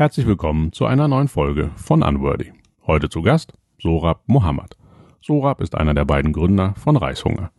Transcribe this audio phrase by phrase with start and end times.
[0.00, 2.54] Herzlich willkommen zu einer neuen Folge von Unworthy.
[2.86, 4.78] Heute zu Gast Sorab Mohammed.
[5.20, 7.50] Sorab ist einer der beiden Gründer von Reishunger.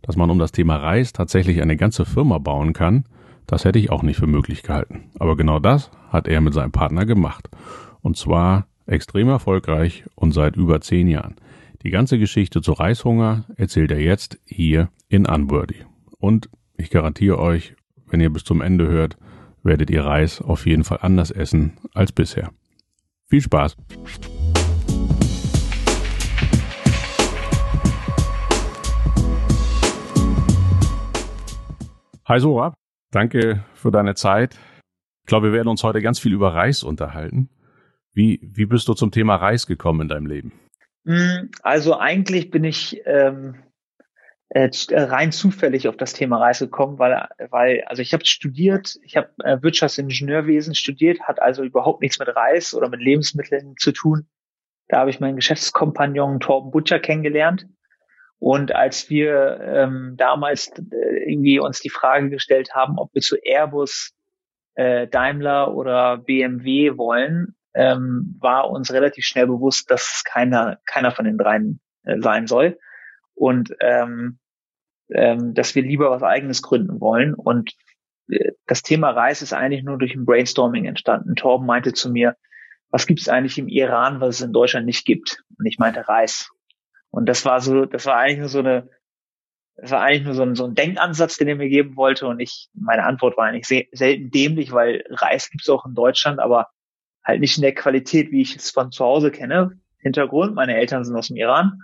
[0.00, 3.04] Dass man um das Thema Reis tatsächlich eine ganze Firma bauen kann,
[3.46, 5.10] das hätte ich auch nicht für möglich gehalten.
[5.18, 7.50] Aber genau das hat er mit seinem Partner gemacht.
[8.00, 11.36] Und zwar extrem erfolgreich und seit über zehn Jahren.
[11.82, 15.84] Die ganze Geschichte zu Reishunger erzählt er jetzt hier in Unworthy.
[16.18, 16.48] Und
[16.78, 17.74] ich garantiere euch,
[18.08, 19.18] wenn ihr bis zum Ende hört,
[19.62, 22.50] werdet ihr Reis auf jeden Fall anders essen als bisher.
[23.28, 23.76] Viel Spaß!
[32.26, 32.74] Hi Sora,
[33.10, 34.56] danke für deine Zeit.
[35.22, 37.50] Ich glaube, wir werden uns heute ganz viel über Reis unterhalten.
[38.12, 40.52] Wie, wie bist du zum Thema Reis gekommen in deinem Leben?
[41.06, 43.56] Hm, also eigentlich bin ich ähm,
[44.50, 48.98] äh, äh, rein zufällig auf das Thema Reis gekommen, weil, weil also ich habe studiert,
[49.02, 53.92] ich habe äh, Wirtschaftsingenieurwesen studiert, hat also überhaupt nichts mit Reis oder mit Lebensmitteln zu
[53.92, 54.28] tun.
[54.88, 57.66] Da habe ich meinen Geschäftskompagnon Torben Butcher kennengelernt
[58.40, 63.36] und als wir ähm, damals äh, irgendwie uns die Frage gestellt haben, ob wir zu
[63.36, 64.12] Airbus,
[64.74, 71.26] äh, Daimler oder BMW wollen, ähm, war uns relativ schnell bewusst, dass keiner, keiner von
[71.26, 72.78] den dreien äh, sein soll.
[73.40, 74.38] Und ähm,
[75.12, 77.34] ähm, dass wir lieber was eigenes gründen wollen.
[77.34, 77.72] Und
[78.28, 81.34] äh, das Thema Reis ist eigentlich nur durch ein Brainstorming entstanden.
[81.34, 82.36] Torben meinte zu mir,
[82.90, 85.42] was gibt es eigentlich im Iran, was es in Deutschland nicht gibt?
[85.58, 86.50] Und ich meinte Reis.
[87.10, 88.88] Und das war so, das war eigentlich nur so eine,
[89.76, 92.26] das war eigentlich nur so ein, so ein Denkansatz, den er mir geben wollte.
[92.26, 96.40] Und ich, meine Antwort war eigentlich sehr, selten dämlich, weil Reis gibt's auch in Deutschland,
[96.40, 96.68] aber
[97.24, 99.72] halt nicht in der Qualität, wie ich es von zu Hause kenne.
[99.98, 101.80] Hintergrund, meine Eltern sind aus dem Iran.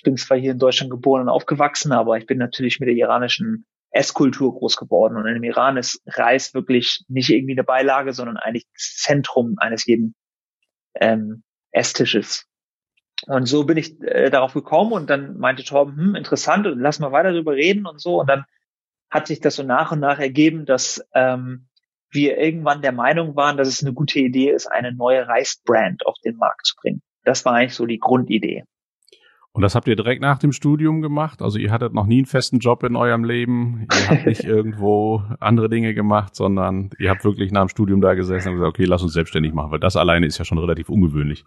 [0.00, 2.96] Ich bin zwar hier in Deutschland geboren und aufgewachsen, aber ich bin natürlich mit der
[2.96, 5.18] iranischen Esskultur groß geworden.
[5.18, 9.84] Und im Iran ist Reis wirklich nicht irgendwie eine Beilage, sondern eigentlich das Zentrum eines
[9.84, 10.14] jeden
[10.94, 12.46] ähm, Esstisches.
[13.26, 17.12] Und so bin ich äh, darauf gekommen und dann meinte Torben, hm, interessant, lass mal
[17.12, 18.20] weiter darüber reden und so.
[18.20, 18.46] Und dann
[19.10, 21.68] hat sich das so nach und nach ergeben, dass ähm,
[22.10, 26.16] wir irgendwann der Meinung waren, dass es eine gute Idee ist, eine neue Reisbrand auf
[26.24, 27.02] den Markt zu bringen.
[27.22, 28.64] Das war eigentlich so die Grundidee.
[29.52, 31.42] Und das habt ihr direkt nach dem Studium gemacht?
[31.42, 35.22] Also ihr hattet noch nie einen festen Job in eurem Leben, ihr habt nicht irgendwo
[35.40, 38.84] andere Dinge gemacht, sondern ihr habt wirklich nach dem Studium da gesessen und gesagt, okay,
[38.84, 41.44] lass uns selbstständig machen, weil das alleine ist ja schon relativ ungewöhnlich.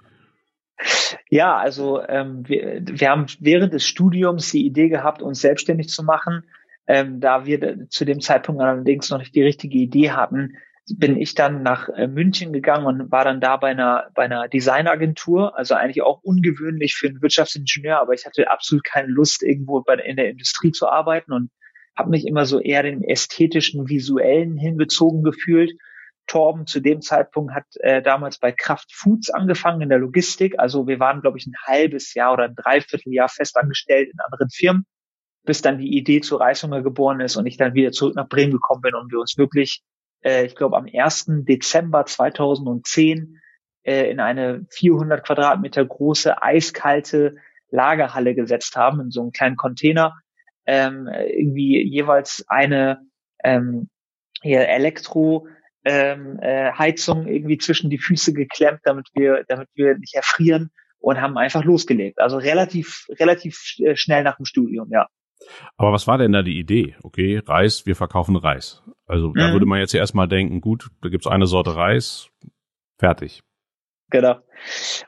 [1.29, 6.03] Ja, also ähm, wir, wir haben während des Studiums die Idee gehabt, uns selbstständig zu
[6.03, 6.43] machen.
[6.85, 10.57] Ähm, da wir zu dem Zeitpunkt allerdings noch nicht die richtige Idee hatten,
[10.97, 14.47] bin ich dann nach äh, München gegangen und war dann da bei einer, bei einer
[14.47, 19.81] Designagentur, also eigentlich auch ungewöhnlich für einen Wirtschaftsingenieur, aber ich hatte absolut keine Lust, irgendwo
[19.81, 21.51] bei, in der Industrie zu arbeiten und
[21.95, 25.71] habe mich immer so eher den ästhetischen, visuellen hingezogen gefühlt
[26.27, 30.57] Torben zu dem Zeitpunkt hat äh, damals bei Kraft Foods angefangen in der Logistik.
[30.57, 34.85] Also wir waren, glaube ich, ein halbes Jahr oder ein Dreivierteljahr festangestellt in anderen Firmen,
[35.45, 38.53] bis dann die Idee zu Reishunger geboren ist und ich dann wieder zurück nach Bremen
[38.53, 39.81] gekommen bin und wir uns wirklich,
[40.23, 41.25] äh, ich glaube, am 1.
[41.45, 43.39] Dezember 2010
[43.83, 47.35] äh, in eine 400 Quadratmeter große, eiskalte
[47.69, 50.13] Lagerhalle gesetzt haben, in so einem kleinen Container,
[50.65, 53.01] ähm, irgendwie jeweils eine
[53.43, 53.89] ähm,
[54.41, 55.47] hier Elektro
[55.85, 61.19] ähm, äh, Heizung irgendwie zwischen die Füße geklemmt, damit wir, damit wir nicht erfrieren und
[61.19, 62.19] haben einfach losgelegt.
[62.19, 65.07] Also relativ, relativ äh, schnell nach dem Studium, ja.
[65.77, 66.95] Aber was war denn da die Idee?
[67.03, 68.83] Okay, Reis, wir verkaufen Reis.
[69.05, 69.35] Also mhm.
[69.35, 72.29] da würde man jetzt erstmal denken, gut, da gibt's eine Sorte Reis,
[72.97, 73.43] fertig.
[74.09, 74.35] Genau.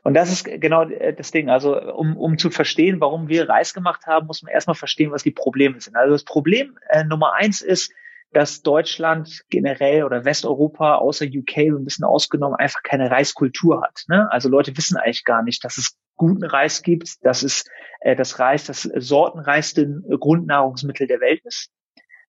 [0.02, 1.50] Und das ist genau äh, das Ding.
[1.50, 5.22] Also um, um zu verstehen, warum wir Reis gemacht haben, muss man erstmal verstehen, was
[5.22, 5.96] die Probleme sind.
[5.96, 7.94] Also das Problem äh, Nummer eins ist,
[8.36, 14.04] dass Deutschland generell oder Westeuropa außer UK so ein bisschen ausgenommen einfach keine Reiskultur hat.
[14.10, 14.30] Ne?
[14.30, 17.64] Also Leute wissen eigentlich gar nicht, dass es guten Reis gibt, dass es
[18.02, 21.70] äh, das Reis das sortenreichste Grundnahrungsmittel der Welt ist.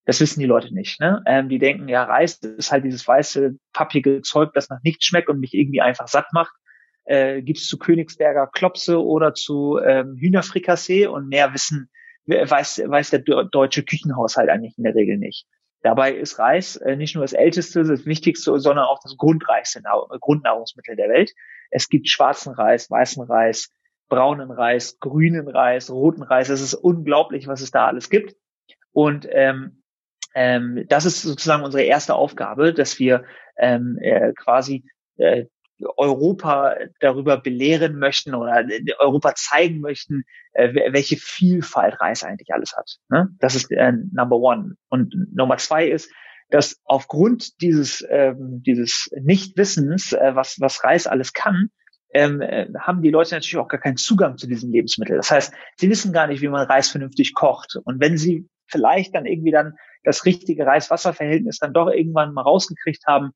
[0.05, 1.01] Das wissen die Leute nicht.
[1.01, 1.25] Ne?
[1.27, 5.29] Ähm, die denken, ja, Reis ist halt dieses weiße, pappige Zeug, das nach nichts schmeckt
[5.29, 6.55] und mich irgendwie einfach satt macht.
[7.05, 11.91] Äh, Gibt es zu Königsberger Klopse oder zu ähm, Hühnerfrikassee und mehr wissen,
[12.27, 15.47] weiß, weiß der deutsche Küchenhaushalt eigentlich in der Regel nicht.
[15.83, 19.83] Dabei ist Reis äh, nicht nur das älteste, das wichtigste, sondern auch das grundreichste
[20.21, 21.33] Grundnahrungsmittel der Welt.
[21.71, 23.73] Es gibt schwarzen Reis, weißen Reis,
[24.09, 26.49] braunen Reis, grünen Reis, roten Reis.
[26.49, 28.37] Es ist unglaublich, was es da alles gibt.
[28.93, 29.83] Und ähm,
[30.35, 33.25] ähm, das ist sozusagen unsere erste Aufgabe, dass wir
[33.57, 34.85] ähm, äh, quasi
[35.17, 35.47] äh,
[35.97, 38.67] Europa darüber belehren möchten oder
[38.99, 42.97] Europa zeigen möchten, äh, welche Vielfalt Reis eigentlich alles hat.
[43.09, 43.29] Ne?
[43.39, 44.77] Das ist äh, Number One.
[44.89, 46.11] Und Nummer zwei ist,
[46.51, 51.71] dass aufgrund dieses, ähm, dieses Nichtwissens, äh, was, was Reis alles kann,
[52.15, 55.17] ähm, äh, haben die Leute natürlich auch gar keinen Zugang zu diesem Lebensmittel.
[55.17, 57.77] Das heißt, sie wissen gar nicht, wie man Reis vernünftig kocht.
[57.85, 59.75] Und wenn sie vielleicht dann irgendwie dann
[60.05, 63.33] das richtige Reis-Wasser-Verhältnis dann doch irgendwann mal rausgekriegt haben,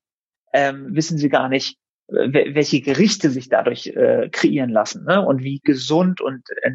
[0.53, 1.77] ähm, wissen sie gar nicht,
[2.11, 5.25] welche Gerichte sich dadurch äh, kreieren lassen ne?
[5.25, 6.71] und wie gesund und äh,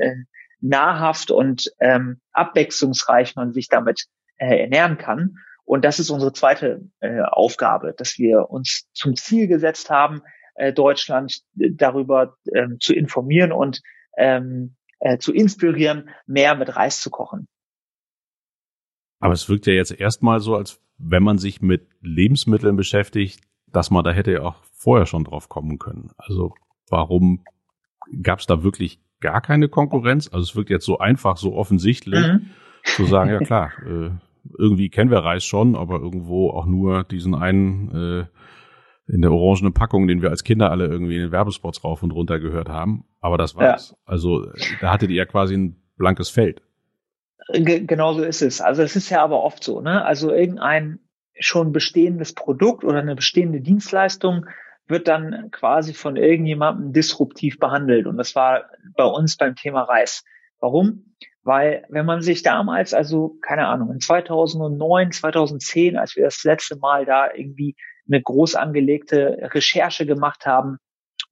[0.00, 0.14] äh,
[0.60, 4.06] nahrhaft und ähm, abwechslungsreich man sich damit
[4.36, 5.36] äh, ernähren kann.
[5.64, 10.22] Und das ist unsere zweite äh, Aufgabe, dass wir uns zum Ziel gesetzt haben,
[10.56, 13.80] äh, Deutschland darüber ähm, zu informieren und
[14.18, 17.46] ähm, äh, zu inspirieren, mehr mit Reis zu kochen.
[19.20, 23.40] Aber es wirkt ja jetzt erstmal so, als wenn man sich mit Lebensmitteln beschäftigt,
[23.72, 26.10] dass man da hätte ja auch vorher schon drauf kommen können.
[26.16, 26.54] Also
[26.88, 27.44] warum
[28.22, 30.28] gab es da wirklich gar keine Konkurrenz?
[30.32, 32.50] Also es wirkt jetzt so einfach, so offensichtlich mhm.
[32.84, 34.10] zu sagen, ja klar, äh,
[34.58, 38.24] irgendwie kennen wir Reis schon, aber irgendwo auch nur diesen einen äh,
[39.12, 42.12] in der orangenen Packung, den wir als Kinder alle irgendwie in den Werbespots rauf und
[42.12, 43.04] runter gehört haben.
[43.20, 43.90] Aber das war's.
[43.90, 43.96] Ja.
[44.04, 44.46] Also
[44.80, 46.62] da hattet ihr ja quasi ein blankes Feld.
[47.52, 48.60] G genau so ist es.
[48.60, 50.04] Also es ist ja aber oft so, ne?
[50.04, 51.00] Also irgendein
[51.40, 54.46] schon bestehendes Produkt oder eine bestehende Dienstleistung
[54.86, 58.06] wird dann quasi von irgendjemandem disruptiv behandelt.
[58.06, 58.64] Und das war
[58.96, 60.24] bei uns beim Thema Reis.
[60.58, 61.14] Warum?
[61.42, 66.76] Weil wenn man sich damals, also keine Ahnung, in 2009, 2010, als wir das letzte
[66.76, 67.76] Mal da irgendwie
[68.06, 70.78] eine groß angelegte Recherche gemacht haben,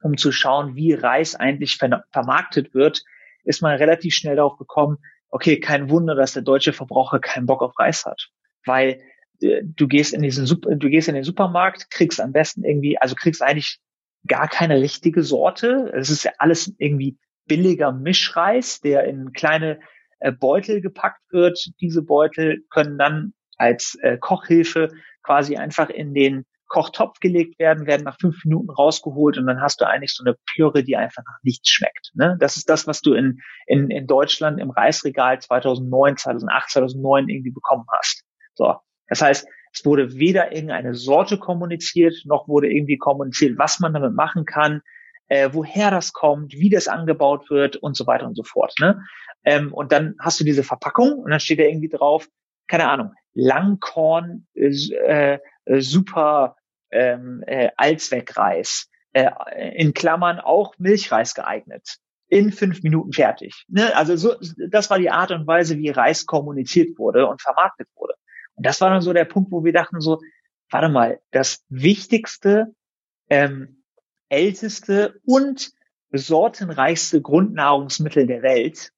[0.03, 3.03] um zu schauen, wie Reis eigentlich vermarktet wird,
[3.45, 4.99] ist man relativ schnell darauf gekommen,
[5.31, 8.29] okay, kein Wunder, dass der deutsche Verbraucher keinen Bock auf Reis hat.
[8.65, 9.01] Weil
[9.41, 13.43] du gehst in diesen du gehst in den Supermarkt, kriegst am besten irgendwie, also kriegst
[13.43, 13.79] eigentlich
[14.27, 15.93] gar keine richtige Sorte.
[15.95, 19.81] Es ist ja alles irgendwie billiger Mischreis, der in kleine
[20.21, 21.59] äh, Beutel gepackt wird.
[21.81, 24.91] Diese Beutel können dann als äh, Kochhilfe
[25.23, 29.81] quasi einfach in den Kochtopf gelegt werden, werden nach fünf Minuten rausgeholt und dann hast
[29.81, 32.13] du eigentlich so eine Püre, die einfach nach nichts schmeckt.
[32.15, 32.37] Ne?
[32.39, 37.53] Das ist das, was du in, in, in Deutschland im Reisregal 2009, 2008, 2009 irgendwie
[37.53, 38.23] bekommen hast.
[38.55, 38.77] So.
[39.09, 44.15] Das heißt, es wurde weder irgendeine Sorte kommuniziert, noch wurde irgendwie kommuniziert, was man damit
[44.15, 44.83] machen kann,
[45.29, 48.75] äh, woher das kommt, wie das angebaut wird und so weiter und so fort.
[48.81, 49.03] Ne?
[49.45, 52.29] Ähm, und dann hast du diese Verpackung und dann steht da irgendwie drauf,
[52.67, 56.57] keine Ahnung, Langkorn, äh, äh, super
[56.91, 59.31] ähm, äh, Allzweckreis, äh,
[59.75, 61.99] in Klammern auch Milchreis geeignet.
[62.31, 63.65] In fünf Minuten fertig.
[63.69, 63.97] Ne?
[63.97, 64.35] Also so,
[64.71, 68.15] das war die Art und Weise, wie Reis kommuniziert wurde und vermarktet wurde.
[68.59, 70.21] Und das war dann so der Punkt, wo wir dachten so,
[70.71, 72.75] warte mal, das wichtigste,
[73.31, 73.85] ähm,
[74.29, 75.71] älteste und
[76.11, 78.93] sortenreichste Grundnahrungsmittel der Welt,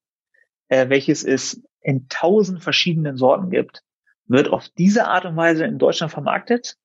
[0.68, 3.82] äh, welches es in tausend verschiedenen Sorten gibt,
[4.26, 6.76] wird auf diese Art und Weise in Deutschland vermarktet.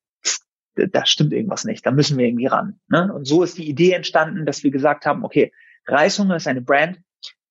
[0.76, 1.86] Da stimmt irgendwas nicht.
[1.86, 2.82] Da müssen wir irgendwie ran.
[2.90, 3.14] Ne?
[3.14, 5.54] Und so ist die Idee entstanden, dass wir gesagt haben, okay,
[5.88, 7.00] Reishunger ist eine Brand,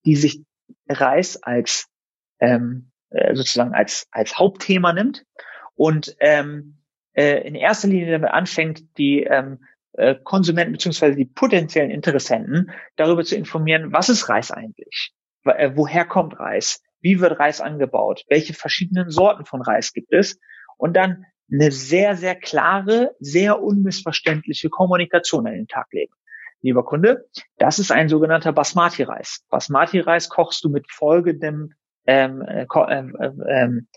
[0.04, 0.44] die sich
[0.86, 1.88] Reis als
[2.40, 5.24] ähm, äh, sozusagen als, als Hauptthema nimmt
[5.74, 6.78] und ähm,
[7.14, 13.24] äh, in erster Linie damit anfängt, die ähm, äh, Konsumenten beziehungsweise die potenziellen Interessenten darüber
[13.24, 15.12] zu informieren, was ist Reis eigentlich?
[15.44, 16.82] Äh, woher kommt Reis?
[17.00, 18.24] Wie wird Reis angebaut?
[18.28, 20.38] Welche verschiedenen Sorten von Reis gibt es?
[20.76, 26.14] Und dann eine sehr, sehr klare, sehr unmissverständliche Kommunikation an den Tag legen.
[26.62, 27.28] Lieber Kunde,
[27.58, 29.44] das ist ein sogenannter Basmati-Reis.
[29.50, 31.74] Basmati-Reis kochst du mit folgendem
[32.06, 33.16] ähm, äh, ähm,
[33.48, 33.88] ähm,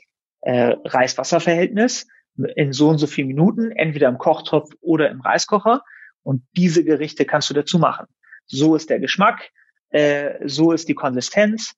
[0.42, 2.08] äh, Reis-Wasser-Verhältnis
[2.56, 5.82] in so und so vielen Minuten, entweder im Kochtopf oder im Reiskocher.
[6.24, 8.06] Und diese Gerichte kannst du dazu machen.
[8.46, 9.50] So ist der Geschmack,
[9.90, 11.74] äh, so ist die Konsistenz.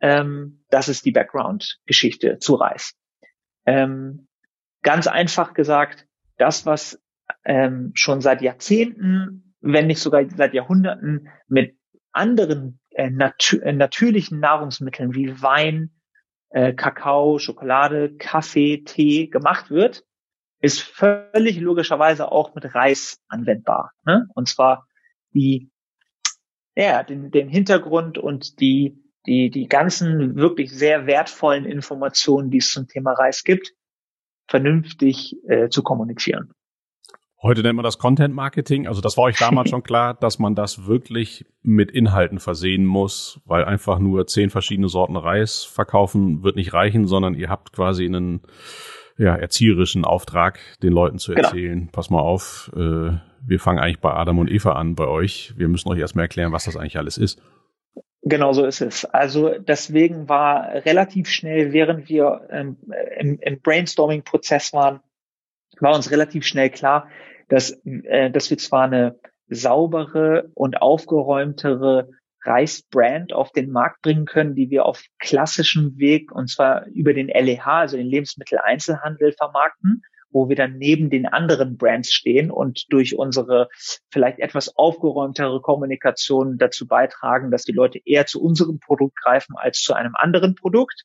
[0.00, 2.94] Ähm, das ist die Background-Geschichte zu Reis.
[3.66, 4.28] Ähm,
[4.82, 6.06] ganz einfach gesagt,
[6.38, 7.00] das, was
[7.44, 11.76] ähm, schon seit Jahrzehnten, wenn nicht sogar seit Jahrhunderten mit
[12.12, 15.90] anderen äh, natür äh, natürlichen Nahrungsmitteln wie Wein,
[16.50, 20.04] äh, Kakao, Schokolade, Kaffee, Tee gemacht wird,
[20.60, 23.92] ist völlig logischerweise auch mit Reis anwendbar.
[24.04, 24.26] Ne?
[24.34, 24.86] Und zwar
[25.32, 25.70] die,
[26.76, 32.70] ja, den, den Hintergrund und die, die, die ganzen wirklich sehr wertvollen Informationen, die es
[32.70, 33.72] zum Thema Reis gibt,
[34.46, 36.52] vernünftig äh, zu kommunizieren.
[37.42, 38.86] Heute nennt man das Content Marketing.
[38.86, 43.40] Also das war euch damals schon klar, dass man das wirklich mit Inhalten versehen muss,
[43.46, 48.04] weil einfach nur zehn verschiedene Sorten Reis verkaufen wird nicht reichen, sondern ihr habt quasi
[48.04, 48.42] einen
[49.16, 51.48] ja, erzieherischen Auftrag, den Leuten zu genau.
[51.48, 51.78] erzählen.
[51.80, 51.90] Genau.
[51.92, 53.12] Pass mal auf, äh,
[53.46, 55.54] wir fangen eigentlich bei Adam und Eva an bei euch.
[55.56, 57.40] Wir müssen euch erstmal erklären, was das eigentlich alles ist.
[58.22, 59.06] Genau so ist es.
[59.06, 62.76] Also deswegen war relativ schnell, während wir ähm,
[63.18, 65.00] im, im Brainstorming-Prozess waren,
[65.80, 67.08] war uns relativ schnell klar,
[67.50, 72.08] dass, äh, dass wir zwar eine saubere und aufgeräumtere
[72.42, 77.28] Reisbrand auf den Markt bringen können, die wir auf klassischem Weg und zwar über den
[77.28, 83.18] LEH, also den Lebensmitteleinzelhandel vermarkten, wo wir dann neben den anderen Brands stehen und durch
[83.18, 83.68] unsere
[84.10, 89.80] vielleicht etwas aufgeräumtere Kommunikation dazu beitragen, dass die Leute eher zu unserem Produkt greifen als
[89.80, 91.04] zu einem anderen Produkt.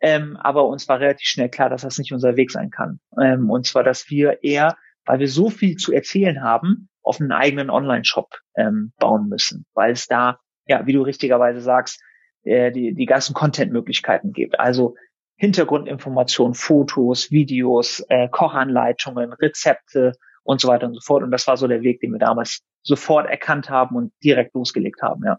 [0.00, 3.00] Ähm, aber uns war relativ schnell klar, dass das nicht unser Weg sein kann.
[3.20, 7.32] Ähm, und zwar, dass wir eher, weil wir so viel zu erzählen haben, auf einen
[7.32, 12.02] eigenen Online-Shop ähm, bauen müssen, weil es da, ja, wie du richtigerweise sagst,
[12.42, 14.58] äh, die, die ganzen Content-Möglichkeiten gibt.
[14.58, 14.96] Also
[15.36, 21.22] Hintergrundinformationen, Fotos, Videos, äh, Kochanleitungen, Rezepte und so weiter und so fort.
[21.22, 25.02] Und das war so der Weg, den wir damals sofort erkannt haben und direkt losgelegt
[25.02, 25.38] haben, ja.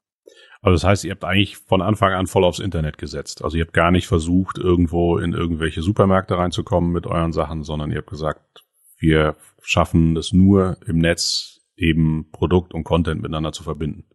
[0.61, 3.43] Also das heißt, ihr habt eigentlich von Anfang an voll aufs Internet gesetzt.
[3.43, 7.91] Also ihr habt gar nicht versucht, irgendwo in irgendwelche Supermärkte reinzukommen mit euren Sachen, sondern
[7.91, 8.65] ihr habt gesagt,
[8.97, 14.05] wir schaffen es nur im Netz eben Produkt und Content miteinander zu verbinden.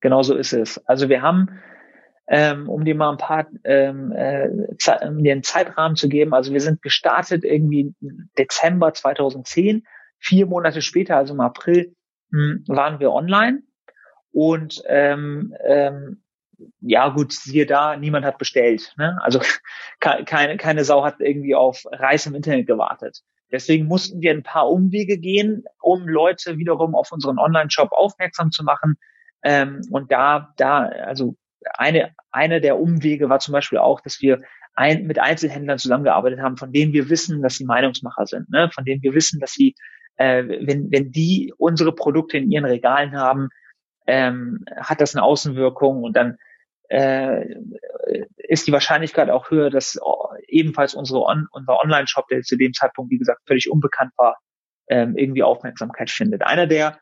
[0.00, 0.78] Genau so ist es.
[0.86, 1.50] Also wir haben
[2.28, 4.48] ähm, um dir mal ein paar, ähm, äh,
[5.06, 6.34] um dir einen Zeitrahmen zu geben.
[6.34, 7.94] Also wir sind gestartet irgendwie
[8.38, 9.86] Dezember 2010.
[10.18, 11.94] Vier Monate später, also im April,
[12.30, 13.62] mh, hm, waren wir online.
[14.30, 16.22] Und ähm, ähm,
[16.80, 18.94] ja gut, siehe da, niemand hat bestellt.
[18.98, 19.18] Ne?
[19.22, 19.40] Also
[20.00, 23.22] keine, keine Sau hat irgendwie auf Reis im Internet gewartet.
[23.50, 28.62] Deswegen mussten wir ein paar Umwege gehen, um Leute wiederum auf unseren Online-Shop aufmerksam zu
[28.62, 28.96] machen.
[29.42, 31.36] Ähm, und da, da, also
[31.74, 34.42] eine, eine der Umwege war zum Beispiel auch, dass wir
[34.74, 38.70] ein, mit Einzelhändlern zusammengearbeitet haben, von denen wir wissen, dass sie Meinungsmacher sind, ne?
[38.72, 39.74] von denen wir wissen, dass sie,
[40.16, 43.48] äh, wenn, wenn die unsere Produkte in ihren Regalen haben,
[44.06, 46.36] ähm, hat das eine Außenwirkung und dann
[46.88, 47.44] äh,
[48.36, 49.98] ist die Wahrscheinlichkeit auch höher, dass
[50.46, 54.38] ebenfalls unsere On unser Online-Shop, der zu dem Zeitpunkt, wie gesagt, völlig unbekannt war,
[54.88, 56.42] ähm, irgendwie Aufmerksamkeit findet.
[56.42, 56.98] Einer der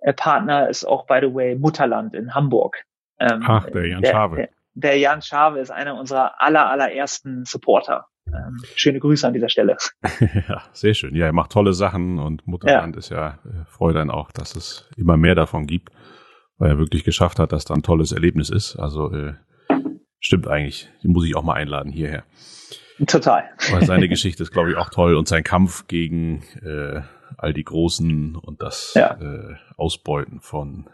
[0.00, 2.82] äh, Partner ist auch, by the way, Mutterland in Hamburg.
[3.18, 4.36] Ähm, Ach, der Jan Schave.
[4.36, 8.06] Der, der Jan Schave ist einer unserer aller, allerersten Supporter.
[8.28, 9.76] Ähm, schöne Grüße an dieser Stelle.
[10.48, 11.14] ja, sehr schön.
[11.14, 12.98] Ja, er macht tolle Sachen und Mutterland ja.
[12.98, 15.90] ist ja, äh, freut einen auch, dass es immer mehr davon gibt,
[16.58, 18.76] weil er wirklich geschafft hat, dass da ein tolles Erlebnis ist.
[18.76, 19.34] Also äh,
[20.20, 20.88] stimmt eigentlich.
[21.02, 22.24] Den muss ich auch mal einladen hierher.
[23.06, 23.44] Total.
[23.70, 27.02] Weil seine Geschichte ist, glaube ich, auch toll und sein Kampf gegen äh,
[27.36, 29.18] all die Großen und das ja.
[29.20, 30.88] äh, Ausbeuten von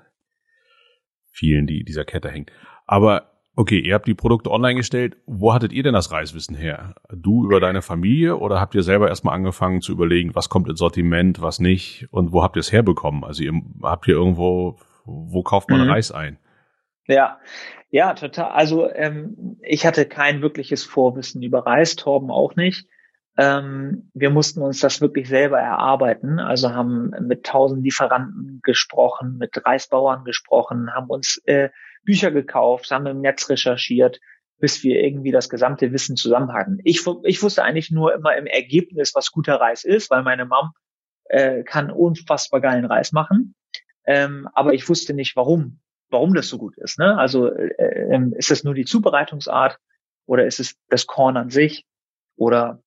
[1.31, 2.47] vielen, die dieser Kette hängen.
[2.87, 5.17] Aber okay, ihr habt die Produkte online gestellt.
[5.27, 6.95] Wo hattet ihr denn das Reiswissen her?
[7.15, 10.79] Du über deine Familie oder habt ihr selber erstmal angefangen zu überlegen, was kommt ins
[10.79, 13.25] Sortiment, was nicht und wo habt ihr es herbekommen?
[13.25, 13.53] Also ihr
[13.83, 15.91] habt ihr irgendwo, wo kauft man mhm.
[15.91, 16.39] Reis ein?
[17.07, 17.41] Ja,
[17.91, 18.53] ja, total.
[18.53, 22.87] Also ähm, ich hatte kein wirkliches Vorwissen über Reis, Torben auch nicht.
[23.39, 29.65] Ähm, wir mussten uns das wirklich selber erarbeiten, also haben mit tausend Lieferanten gesprochen, mit
[29.65, 31.71] Reisbauern gesprochen, haben uns äh,
[32.05, 34.21] Bücher gekauft, haben im Netz recherchiert,
[34.59, 36.79] bis wir irgendwie das gesamte Wissen zusammen hatten.
[36.85, 40.73] Ich, ich wusste eigentlich nur immer im Ergebnis, was guter Reis ist, weil meine Mom
[41.25, 43.55] äh, kann unfassbar geilen Reis machen.
[44.07, 45.81] Ähm, aber ich wusste nicht, warum,
[46.11, 46.99] warum das so gut ist.
[46.99, 47.17] Ne?
[47.19, 49.79] Also äh, äh, ist es nur die Zubereitungsart
[50.27, 51.87] oder ist es das Korn an sich
[52.37, 52.83] oder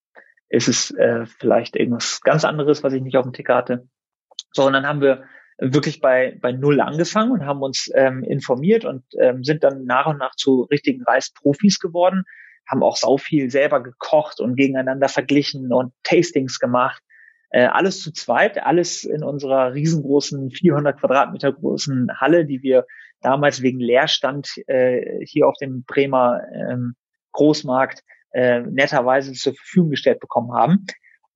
[0.49, 3.87] ist es äh, vielleicht irgendwas ganz anderes, was ich nicht auf dem Ticker hatte.
[4.51, 5.23] So, und dann haben wir
[5.57, 10.05] wirklich bei, bei Null angefangen und haben uns ähm, informiert und ähm, sind dann nach
[10.05, 12.23] und nach zu richtigen Reisprofis geworden,
[12.67, 17.01] haben auch sau viel selber gekocht und gegeneinander verglichen und Tastings gemacht.
[17.55, 22.85] Äh, alles zu zweit, alles in unserer riesengroßen 400 Quadratmeter großen Halle, die wir
[23.21, 26.95] damals wegen Leerstand äh, hier auf dem Bremer ähm,
[27.31, 30.85] Großmarkt äh, netterweise zur Verfügung gestellt bekommen haben.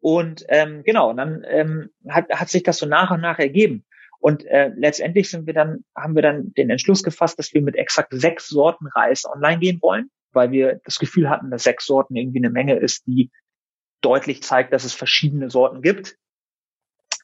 [0.02, 3.86] Und ähm, genau, und dann ähm, hat, hat sich das so nach und nach ergeben.
[4.20, 7.78] Und äh, letztendlich sind wir dann, haben wir dann den Entschluss gefasst, dass wir mit
[7.78, 12.18] exakt sechs Sorten Reis online gehen wollen, weil wir das Gefühl hatten, dass sechs Sorten
[12.18, 13.32] irgendwie eine Menge ist, die
[14.02, 16.18] deutlich zeigt, dass es verschiedene Sorten gibt.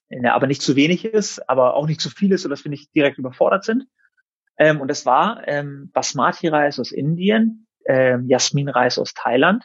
[0.10, 2.94] Ja, aber nicht zu wenig ist, aber auch nicht zu viel ist, sodass wir nicht
[2.94, 3.88] direkt überfordert sind.
[4.58, 9.64] Ähm, und das war ähm, Basmati-Reis aus Indien, ähm, Jasminreis aus Thailand,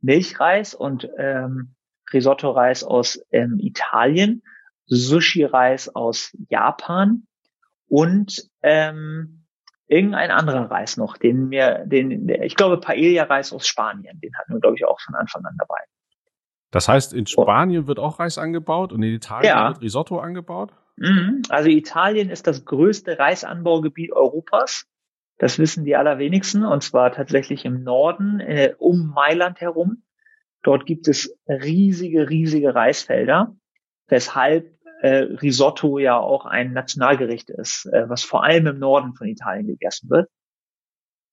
[0.00, 1.74] Milchreis und ähm,
[2.12, 4.42] Risotto-Reis aus ähm, Italien,
[4.86, 7.26] Sushi-Reis aus Japan
[7.88, 9.44] und ähm,
[9.86, 14.60] irgendein anderer Reis noch, den mir, den, ich glaube Paella-Reis aus Spanien, den hatten wir,
[14.60, 15.80] glaube ich, auch von Anfang an dabei.
[16.72, 19.68] Das heißt, in Spanien wird auch Reis angebaut und in Italien ja.
[19.68, 20.72] wird Risotto angebaut?
[20.96, 21.42] Mhm.
[21.50, 24.86] Also Italien ist das größte Reisanbaugebiet Europas.
[25.36, 30.02] Das wissen die allerwenigsten und zwar tatsächlich im Norden äh, um Mailand herum.
[30.62, 33.54] Dort gibt es riesige, riesige Reisfelder,
[34.08, 39.26] weshalb äh, Risotto ja auch ein Nationalgericht ist, äh, was vor allem im Norden von
[39.26, 40.30] Italien gegessen wird.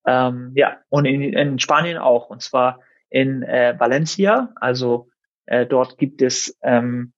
[0.05, 2.29] Ähm, ja, und in, in Spanien auch.
[2.29, 4.51] Und zwar in äh, Valencia.
[4.55, 5.09] Also
[5.49, 7.13] äh, dort gibt es ähm,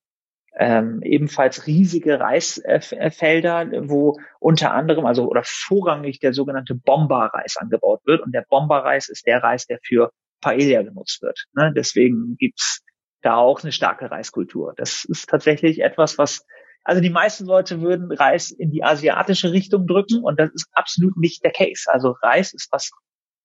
[0.57, 8.21] ähm, ebenfalls riesige Reisfelder, wo unter anderem, also oder vorrangig der sogenannte Bomba-Reis angebaut wird.
[8.21, 11.45] Und der Bomba-Reis ist der Reis, der für Paella genutzt wird.
[11.53, 11.73] Ne?
[11.75, 12.81] Deswegen gibt's
[13.21, 14.73] da auch eine starke Reiskultur.
[14.77, 16.45] Das ist tatsächlich etwas, was
[16.83, 21.15] also die meisten Leute würden Reis in die asiatische Richtung drücken und das ist absolut
[21.17, 21.83] nicht der Case.
[21.87, 22.91] Also Reis ist was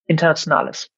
[0.07, 0.89] Internationales.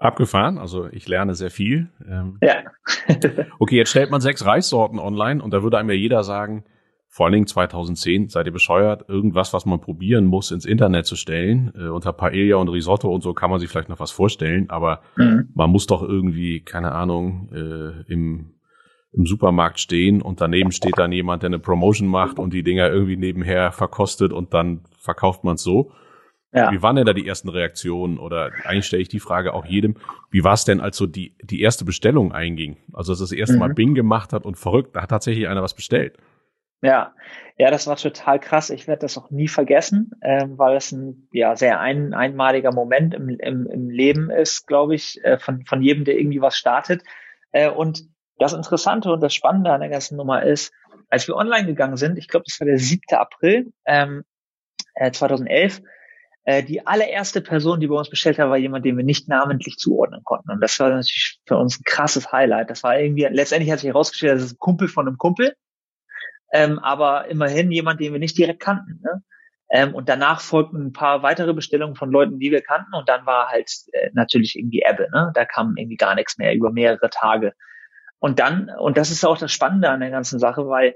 [0.00, 1.90] Abgefahren, also ich lerne sehr viel.
[2.08, 2.62] Ähm, ja.
[3.58, 6.64] okay, jetzt stellt man sechs Reissorten online und da würde einem ja jeder sagen,
[7.06, 11.16] vor allen Dingen 2010, seid ihr bescheuert, irgendwas, was man probieren muss, ins Internet zu
[11.16, 11.72] stellen.
[11.76, 15.02] Äh, unter Paella und Risotto und so kann man sich vielleicht noch was vorstellen, aber
[15.16, 15.50] mhm.
[15.54, 18.54] man muss doch irgendwie, keine Ahnung, äh, im,
[19.12, 22.88] im Supermarkt stehen und daneben steht dann jemand, der eine Promotion macht und die Dinger
[22.88, 25.92] irgendwie nebenher verkostet und dann verkauft man es so.
[26.52, 26.72] Ja.
[26.72, 28.18] Wie waren denn da die ersten Reaktionen?
[28.18, 29.96] Oder eigentlich stelle ich die Frage auch jedem,
[30.30, 32.76] wie war es denn, als so die, die erste Bestellung einging?
[32.92, 33.60] Also, dass das erste mhm.
[33.60, 36.18] Mal Bing gemacht hat und verrückt, da hat tatsächlich einer was bestellt.
[36.82, 37.14] Ja,
[37.58, 38.70] ja, das war total krass.
[38.70, 43.14] Ich werde das auch nie vergessen, ähm, weil es ein ja sehr ein, einmaliger Moment
[43.14, 47.02] im, im, im Leben ist, glaube ich, äh, von, von jedem, der irgendwie was startet.
[47.52, 50.72] Äh, und das Interessante und das Spannende an der ganzen Nummer ist,
[51.10, 53.02] als wir online gegangen sind, ich glaube, das war der 7.
[53.12, 54.24] April ähm,
[54.94, 55.82] äh, 2011,
[56.50, 59.76] äh, die allererste Person, die bei uns bestellt hat, war jemand, den wir nicht namentlich
[59.76, 60.50] zuordnen konnten.
[60.50, 62.70] Und das war natürlich für uns ein krasses Highlight.
[62.70, 65.54] Das war irgendwie, letztendlich hat sich herausgestellt, das ist ein Kumpel von einem Kumpel,
[66.52, 69.00] ähm, aber immerhin jemand, den wir nicht direkt kannten.
[69.00, 69.22] Ne?
[69.70, 72.94] Ähm, und danach folgten ein paar weitere Bestellungen von Leuten, die wir kannten.
[72.94, 75.08] Und dann war halt äh, natürlich irgendwie Ebbe.
[75.12, 75.30] Ne?
[75.34, 77.52] Da kam irgendwie gar nichts mehr über mehrere Tage.
[78.18, 80.94] Und dann, und das ist auch das Spannende an der ganzen Sache, weil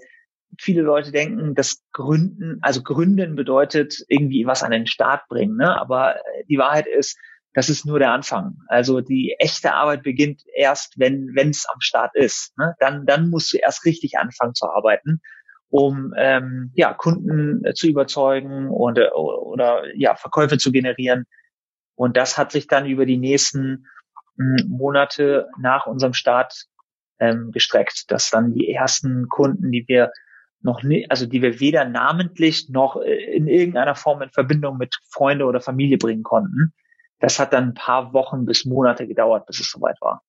[0.61, 5.57] viele Leute denken, dass Gründen, also Gründen bedeutet irgendwie was an den Start bringen.
[5.57, 5.79] Ne?
[5.79, 6.17] Aber
[6.49, 7.19] die Wahrheit ist,
[7.55, 8.57] das ist nur der Anfang.
[8.67, 12.57] Also die echte Arbeit beginnt erst, wenn es am Start ist.
[12.59, 12.75] Ne?
[12.81, 15.21] Dann dann musst du erst richtig anfangen zu arbeiten,
[15.69, 21.27] um ähm, ja Kunden zu überzeugen und oder, oder ja Verkäufe zu generieren.
[21.95, 23.87] Und das hat sich dann über die nächsten
[24.37, 26.67] hm, Monate nach unserem Start
[27.21, 30.11] ähm, gestreckt, dass dann die ersten Kunden, die wir
[30.65, 34.97] noch nie, also die wir weder namentlich noch äh, in irgendeiner Form in Verbindung mit
[35.11, 36.73] Freunde oder Familie bringen konnten.
[37.21, 40.23] Das hat dann ein paar Wochen bis Monate gedauert, bis es soweit war.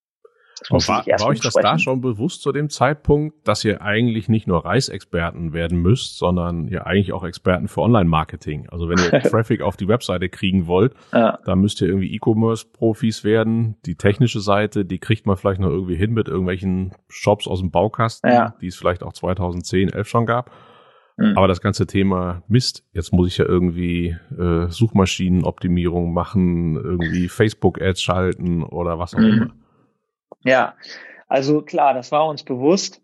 [0.69, 4.63] War, war euch das da schon bewusst zu dem Zeitpunkt, dass ihr eigentlich nicht nur
[4.63, 8.69] Reisexperten werden müsst, sondern ihr eigentlich auch Experten für Online-Marketing?
[8.69, 11.39] Also wenn ihr Traffic auf die Webseite kriegen wollt, ja.
[11.45, 13.75] dann müsst ihr irgendwie E-Commerce-Profis werden.
[13.85, 17.71] Die technische Seite, die kriegt man vielleicht noch irgendwie hin mit irgendwelchen Shops aus dem
[17.71, 18.55] Baukasten, ja.
[18.61, 20.51] die es vielleicht auch 2010, 11 schon gab.
[21.17, 21.37] Mhm.
[21.37, 28.01] Aber das ganze Thema Mist, jetzt muss ich ja irgendwie äh, Suchmaschinenoptimierung machen, irgendwie Facebook-Ads
[28.01, 29.25] schalten oder was auch mhm.
[29.25, 29.53] immer.
[30.45, 30.75] Ja,
[31.27, 33.01] also klar, das war uns bewusst,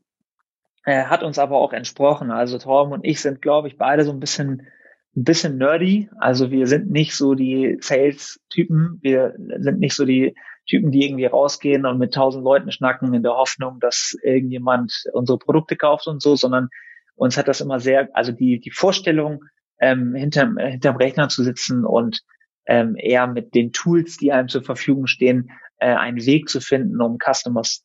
[0.86, 2.32] äh, hat uns aber auch entsprochen.
[2.32, 4.68] Also Torben und ich sind, glaube ich, beide so ein bisschen
[5.16, 6.10] ein bisschen nerdy.
[6.20, 9.00] Also wir sind nicht so die Sales-Typen.
[9.02, 10.36] Wir sind nicht so die
[10.70, 15.38] Typen, die irgendwie rausgehen und mit tausend Leuten schnacken in der Hoffnung, dass irgendjemand unsere
[15.38, 16.70] Produkte kauft und so, sondern
[17.16, 19.44] uns hat das immer sehr, also die, die Vorstellung,
[19.80, 22.22] ähm, hinterm, hinterm Rechner zu sitzen und
[22.68, 27.02] ähm, eher mit den Tools, die einem zur Verfügung stehen, äh, einen Weg zu finden,
[27.02, 27.84] um Customers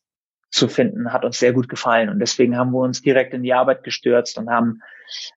[0.49, 2.09] zu finden, hat uns sehr gut gefallen.
[2.09, 4.79] Und deswegen haben wir uns direkt in die Arbeit gestürzt und haben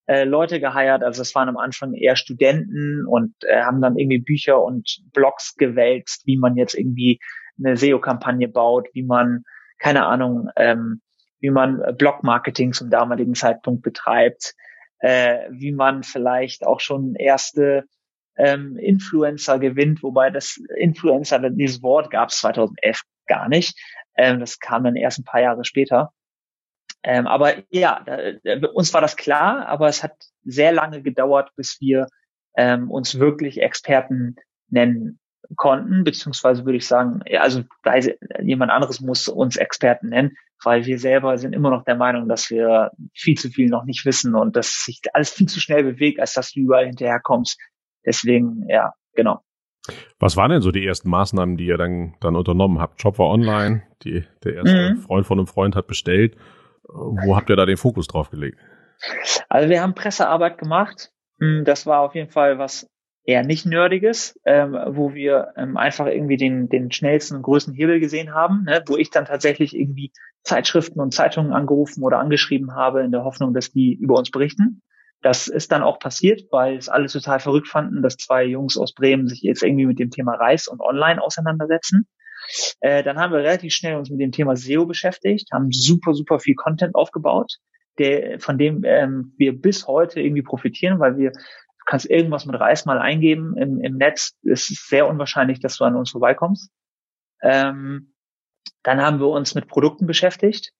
[0.06, 1.02] äh, Leute geheiert.
[1.02, 5.56] Also es waren am Anfang eher Studenten und äh, haben dann irgendwie Bücher und Blogs
[5.56, 7.18] gewälzt, wie man jetzt irgendwie
[7.58, 9.42] eine SEO-Kampagne baut, wie man,
[9.78, 11.00] keine Ahnung, ähm,
[11.40, 14.54] wie man Blog-Marketing zum damaligen Zeitpunkt betreibt,
[15.00, 17.84] äh, wie man vielleicht auch schon erste
[18.40, 23.78] ähm, Influencer gewinnt, wobei das Influencer, dieses Wort gab es 2011 gar nicht.
[24.16, 26.12] Ähm, das kam dann erst ein paar Jahre später.
[27.02, 30.12] Ähm, aber ja, da, da, uns war das klar, aber es hat
[30.44, 32.06] sehr lange gedauert, bis wir
[32.56, 34.36] ähm, uns wirklich Experten
[34.68, 35.18] nennen
[35.56, 37.62] konnten, beziehungsweise würde ich sagen, also
[38.40, 42.50] jemand anderes muss uns Experten nennen, weil wir selber sind immer noch der Meinung, dass
[42.50, 46.20] wir viel zu viel noch nicht wissen und dass sich alles viel zu schnell bewegt,
[46.20, 47.58] als dass du überall hinterherkommst,
[48.04, 49.40] Deswegen, ja, genau.
[50.18, 53.02] Was waren denn so die ersten Maßnahmen, die ihr dann, dann unternommen habt?
[53.02, 54.98] Job war online, die, der erste mhm.
[54.98, 56.36] Freund von einem Freund hat bestellt.
[56.84, 58.58] Wo habt ihr da den Fokus drauf gelegt?
[59.48, 61.10] Also wir haben Pressearbeit gemacht.
[61.38, 62.86] Hm, das war auf jeden Fall was
[63.24, 68.00] eher nicht nerdiges, ähm, wo wir ähm, einfach irgendwie den, den schnellsten und größten Hebel
[68.00, 73.02] gesehen haben, ne, wo ich dann tatsächlich irgendwie Zeitschriften und Zeitungen angerufen oder angeschrieben habe
[73.02, 74.82] in der Hoffnung, dass die über uns berichten.
[75.22, 78.94] Das ist dann auch passiert, weil es alle total verrückt fanden, dass zwei Jungs aus
[78.94, 82.08] Bremen sich jetzt irgendwie mit dem Thema Reis und Online auseinandersetzen.
[82.80, 86.40] Äh, dann haben wir relativ schnell uns mit dem Thema SEO beschäftigt, haben super, super
[86.40, 87.58] viel Content aufgebaut,
[87.98, 92.58] der, von dem ähm, wir bis heute irgendwie profitieren, weil wir du kannst irgendwas mit
[92.58, 94.36] Reis mal eingeben im, im Netz.
[94.42, 96.70] Es ist sehr unwahrscheinlich, dass du an uns vorbeikommst.
[97.42, 98.14] Ähm,
[98.82, 100.72] dann haben wir uns mit Produkten beschäftigt.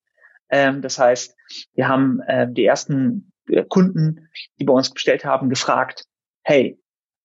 [0.51, 1.37] Ähm, das heißt,
[1.75, 6.05] wir haben ähm, die ersten äh, Kunden, die bei uns bestellt haben, gefragt,
[6.43, 6.79] hey,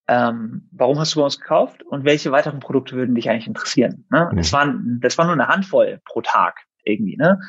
[0.07, 4.05] ähm, warum hast du bei uns gekauft und welche weiteren Produkte würden dich eigentlich interessieren?
[4.11, 4.29] Ne?
[4.31, 4.37] Mhm.
[4.37, 7.39] Das, waren, das war nur eine Handvoll pro Tag irgendwie, ne?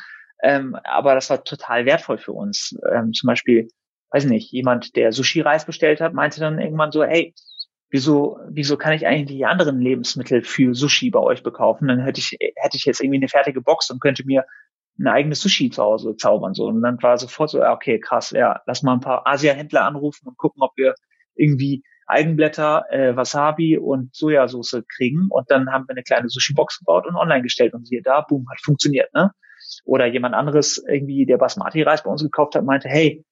[0.43, 2.77] Ähm, aber das war total wertvoll für uns.
[2.93, 3.69] Ähm, zum Beispiel
[4.11, 7.35] weiß nicht, jemand, der Sushi-Reis bestellt hat, meinte dann irgendwann so, hey,
[7.91, 11.89] wieso, wieso kann ich eigentlich die anderen Lebensmittel für Sushi bei euch bekaufen?
[11.89, 14.45] Dann hätte ich, hätte ich jetzt irgendwie eine fertige Box und könnte mir
[14.99, 16.67] ein eigenes Sushi zu Hause zaubern, so.
[16.67, 20.39] Und dann war sofort so, okay, krass, ja, lass mal ein paar Asia-Händler anrufen und
[20.39, 20.95] gucken, ob wir
[21.35, 25.27] irgendwie Eigenblätter, äh, Wasabi und Sojasauce kriegen.
[25.29, 28.47] Und dann haben wir eine kleine Sushi-Box gebaut und online gestellt und siehe da, boom,
[28.51, 29.33] hat funktioniert, ne?
[29.85, 33.25] Oder jemand anderes irgendwie, der Basmati-Reis bei uns gekauft hat, meinte, hey,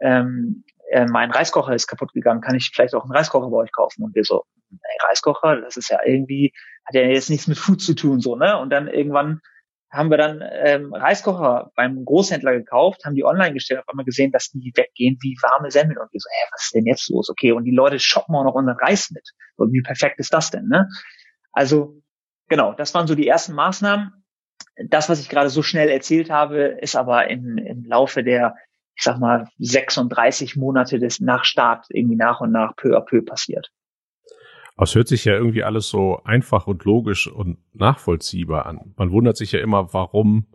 [0.00, 3.72] ähm, äh, mein Reiskocher ist kaputt gegangen, kann ich vielleicht auch einen Reiskocher bei euch
[3.72, 4.02] kaufen?
[4.02, 6.52] Und wir so, ey, Reiskocher, das ist ja irgendwie,
[6.86, 8.58] hat ja jetzt nichts mit Food zu tun, so, ne?
[8.58, 9.40] Und dann irgendwann
[9.92, 14.32] haben wir dann ähm, Reiskocher beim Großhändler gekauft, haben die online gestellt, auf einmal gesehen,
[14.32, 17.28] dass die weggehen wie warme Semmeln und wir so, hä, was ist denn jetzt los?
[17.28, 19.28] Okay, und die Leute shoppen auch noch unseren Reis mit.
[19.56, 20.88] Und wie perfekt ist das denn, ne?
[21.52, 22.00] Also,
[22.48, 24.22] genau, das waren so die ersten Maßnahmen
[24.76, 28.56] das, was ich gerade so schnell erzählt habe, ist aber in, im Laufe der,
[28.96, 33.22] ich sag mal, 36 Monate des nach Start irgendwie nach und nach peu à peu
[33.22, 33.70] passiert.
[34.76, 38.94] Aber es hört sich ja irgendwie alles so einfach und logisch und nachvollziehbar an.
[38.96, 40.46] Man wundert sich ja immer, warum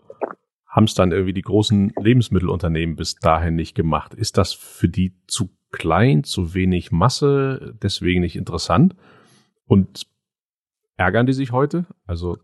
[0.68, 4.14] haben es dann irgendwie die großen Lebensmittelunternehmen bis dahin nicht gemacht?
[4.14, 8.96] Ist das für die zu klein, zu wenig Masse, deswegen nicht interessant?
[9.66, 10.08] Und
[10.98, 11.86] ärgern die sich heute?
[12.06, 12.38] Also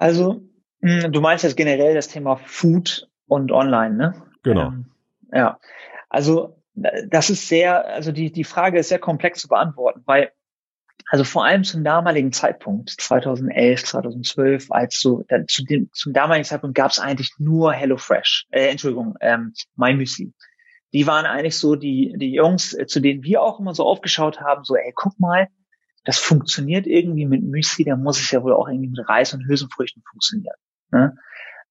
[0.00, 0.40] also,
[0.80, 4.14] hm, du meinst jetzt generell das Thema Food und Online, ne?
[4.42, 4.68] Genau.
[4.68, 4.86] Ähm,
[5.30, 5.58] ja.
[6.08, 10.30] Also, das ist sehr, also die, die Frage ist sehr komplex zu beantworten, weil,
[11.06, 16.44] also vor allem zum damaligen Zeitpunkt, 2011, 2012, als so, da, zu dem, zum damaligen
[16.44, 20.32] Zeitpunkt gab es eigentlich nur HelloFresh, äh, Entschuldigung, ähm, MyMüsli.
[20.92, 24.40] Die waren eigentlich so die, die Jungs, äh, zu denen wir auch immer so aufgeschaut
[24.40, 25.48] haben, so, ey, guck mal,
[26.04, 29.46] das funktioniert irgendwie mit Müsli, dann muss es ja wohl auch irgendwie mit Reis und
[29.46, 30.56] Hülsenfrüchten funktionieren.
[30.90, 31.16] Ne?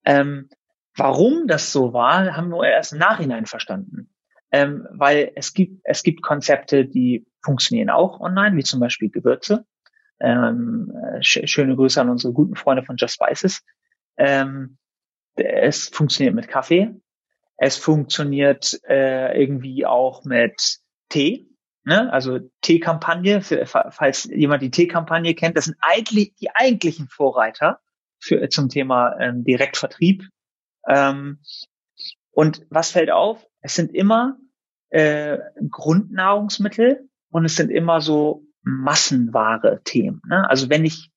[0.04, 0.48] Ähm,
[0.96, 4.10] warum das so war, haben wir erst im Nachhinein verstanden.
[4.52, 9.64] Ähm, weil es gibt, es gibt Konzepte, die funktionieren auch online, wie zum Beispiel Gewürze.
[10.20, 13.62] Ähm, sch schöne Grüße an unsere guten Freunde von Just Spices.
[14.16, 14.76] Ähm,
[15.36, 16.90] es funktioniert mit Kaffee.
[17.56, 21.50] Es funktioniert äh, irgendwie auch mit Tee
[21.84, 22.12] ne?
[22.12, 27.80] also T-Kampagne, falls jemand die T-Kampagne kennt, das sind eigentlich die eigentlichen Vorreiter
[28.18, 30.24] für, zum Thema ähm, Direktvertrieb.
[30.88, 31.40] Ähm,
[32.30, 33.44] und was fällt auf?
[33.60, 34.36] Es sind immer
[34.90, 35.38] äh,
[35.70, 40.20] Grundnahrungsmittel und es sind immer so Massenware Themen.
[40.28, 40.48] Ne?
[40.48, 41.10] Also wenn ich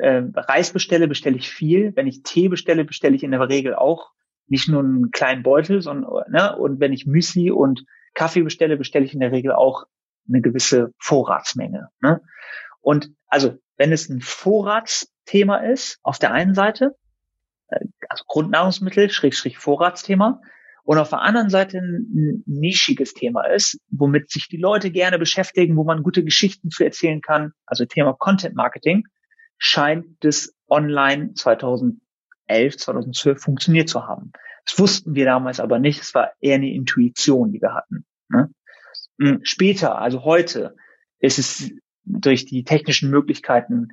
[0.00, 1.94] äh, Reis bestelle, bestelle ich viel.
[1.96, 4.10] Wenn ich Tee bestelle, bestelle ich in der Regel auch
[4.46, 6.56] nicht nur einen kleinen Beutel, sondern ne?
[6.56, 7.84] und wenn ich Müsli und
[8.14, 9.86] Kaffee bestelle, bestelle ich in der Regel auch
[10.28, 11.88] eine gewisse Vorratsmenge.
[12.00, 12.20] Ne?
[12.80, 16.94] Und also, wenn es ein Vorratsthema ist, auf der einen Seite,
[17.68, 20.40] äh, also Grundnahrungsmittel, Schrägstrich Vorratsthema,
[20.84, 25.76] und auf der anderen Seite ein nischiges Thema ist, womit sich die Leute gerne beschäftigen,
[25.76, 29.04] wo man gute Geschichten zu erzählen kann, also Thema Content Marketing,
[29.56, 31.98] scheint das online 2011,
[32.76, 34.32] 2012 funktioniert zu haben.
[34.66, 36.00] Das wussten wir damals aber nicht.
[36.00, 38.04] Es war eher eine Intuition, die wir hatten.
[38.28, 38.50] Ne?
[39.18, 40.76] Hm, später, also heute,
[41.18, 41.70] ist es
[42.04, 43.88] durch die technischen Möglichkeiten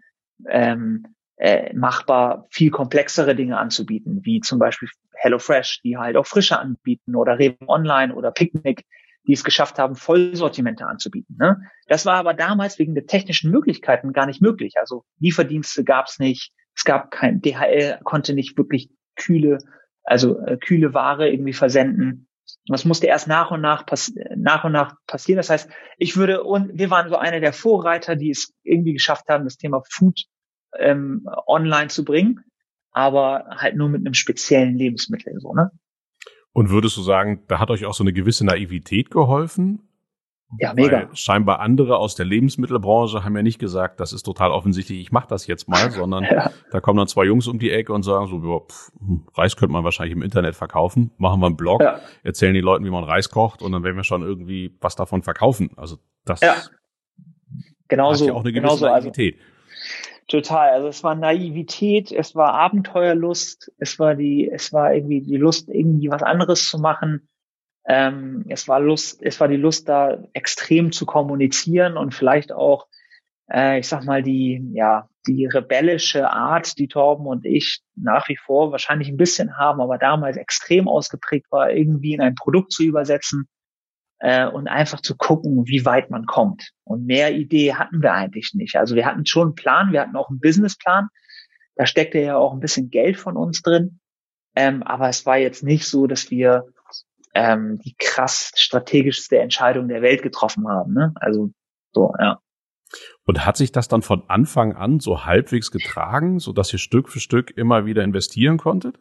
[0.49, 6.59] ähm, äh, machbar, viel komplexere Dinge anzubieten, wie zum Beispiel HelloFresh, die halt auch Frische
[6.59, 8.85] anbieten oder Rewe Online oder Picnic,
[9.25, 11.37] die es geschafft haben, Vollsortimente anzubieten.
[11.39, 11.59] Ne?
[11.87, 14.75] Das war aber damals wegen der technischen Möglichkeiten gar nicht möglich.
[14.79, 19.57] Also Lieferdienste gab es nicht, es gab kein DHL konnte nicht wirklich kühle,
[20.03, 22.27] also äh, kühle Ware irgendwie versenden.
[22.67, 23.83] Das musste erst nach und nach,
[24.35, 25.37] nach und nach passieren.
[25.37, 29.27] Das heißt, ich würde, und wir waren so einer der Vorreiter, die es irgendwie geschafft
[29.27, 30.27] haben, das Thema Food
[30.79, 32.41] ähm, online zu bringen,
[32.91, 35.71] aber halt nur mit einem speziellen Lebensmittel, so, ne?
[36.53, 39.87] Und würdest du sagen, da hat euch auch so eine gewisse Naivität geholfen?
[40.59, 41.07] Ja, mega.
[41.07, 45.11] Weil scheinbar andere aus der Lebensmittelbranche haben ja nicht gesagt, das ist total offensichtlich, ich
[45.11, 46.51] mache das jetzt mal, sondern ja.
[46.71, 49.55] da kommen dann zwei Jungs um die Ecke und sagen so, ja, pff, hm, Reis
[49.55, 51.99] könnte man wahrscheinlich im Internet verkaufen, machen wir einen Blog, ja.
[52.23, 55.23] erzählen die Leuten, wie man Reis kocht und dann werden wir schon irgendwie was davon
[55.23, 55.71] verkaufen.
[55.77, 56.55] Also das ja.
[57.87, 59.35] genauso, hat ja auch eine gewisse genauso, also Naivität.
[59.35, 59.50] Also,
[60.31, 60.69] total.
[60.71, 65.69] Also es war Naivität, es war Abenteuerlust, es war die, es war irgendwie die Lust,
[65.69, 67.27] irgendwie was anderes zu machen
[67.85, 72.87] ähm, es war Lust, es war die Lust, da extrem zu kommunizieren und vielleicht auch,
[73.51, 78.37] äh, ich sag mal, die, ja, die rebellische Art, die Torben und ich nach wie
[78.37, 82.83] vor wahrscheinlich ein bisschen haben, aber damals extrem ausgeprägt war, irgendwie in ein Produkt zu
[82.83, 83.47] übersetzen
[84.21, 86.71] äh, und einfach zu gucken, wie weit man kommt.
[86.83, 88.75] Und mehr Idee hatten wir eigentlich nicht.
[88.75, 91.07] Also wir hatten schon einen Plan, wir hatten auch einen Businessplan.
[91.75, 93.99] Da steckte ja auch ein bisschen Geld von uns drin.
[94.55, 96.65] Ähm, aber es war jetzt nicht so, dass wir
[97.33, 100.93] ähm, die krass strategischste Entscheidung der Welt getroffen haben.
[100.93, 101.13] Ne?
[101.15, 101.49] Also
[101.91, 102.39] so, ja.
[103.25, 107.09] Und hat sich das dann von Anfang an so halbwegs getragen, so dass ihr Stück
[107.09, 108.99] für Stück immer wieder investieren konntet?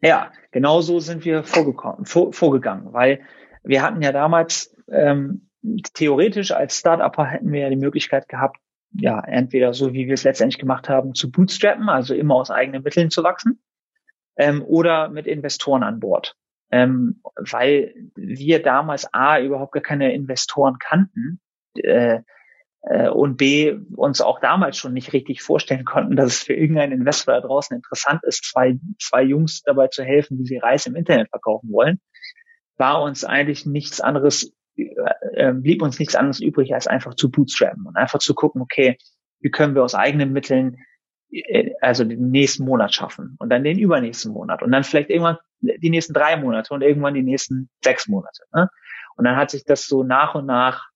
[0.00, 3.20] Ja, genau so sind wir vorgekommen, vor, vorgegangen, weil
[3.64, 5.48] wir hatten ja damals ähm,
[5.94, 8.58] theoretisch als Startupper hätten wir ja die Möglichkeit gehabt,
[8.92, 12.82] ja, entweder so wie wir es letztendlich gemacht haben, zu bootstrappen, also immer aus eigenen
[12.82, 13.60] Mitteln zu wachsen,
[14.36, 16.36] ähm, oder mit Investoren an Bord.
[16.70, 21.40] Ähm, weil wir damals A überhaupt gar keine Investoren kannten
[21.76, 22.20] äh,
[22.82, 26.92] äh, und B uns auch damals schon nicht richtig vorstellen konnten, dass es für irgendeinen
[26.92, 30.96] Investor da draußen interessant ist, zwei, zwei Jungs dabei zu helfen, wie sie Reis im
[30.96, 32.00] Internet verkaufen wollen,
[32.76, 34.84] war uns eigentlich nichts anderes, äh,
[35.34, 38.98] äh, blieb uns nichts anderes übrig, als einfach zu bootstrappen und einfach zu gucken, okay,
[39.40, 40.78] wie können wir aus eigenen Mitteln
[41.30, 45.38] äh, also den nächsten Monat schaffen und dann den übernächsten Monat und dann vielleicht irgendwann
[45.60, 48.42] die nächsten drei Monate und irgendwann die nächsten sechs Monate.
[48.52, 48.68] Ne?
[49.16, 50.88] Und dann hat sich das so nach und nach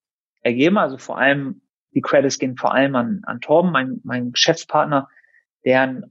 [0.42, 0.78] ergeben.
[0.78, 1.62] Also vor allem,
[1.94, 5.08] die Credits gehen vor allem an, an Torben, mein, mein Geschäftspartner,
[5.64, 6.04] der ein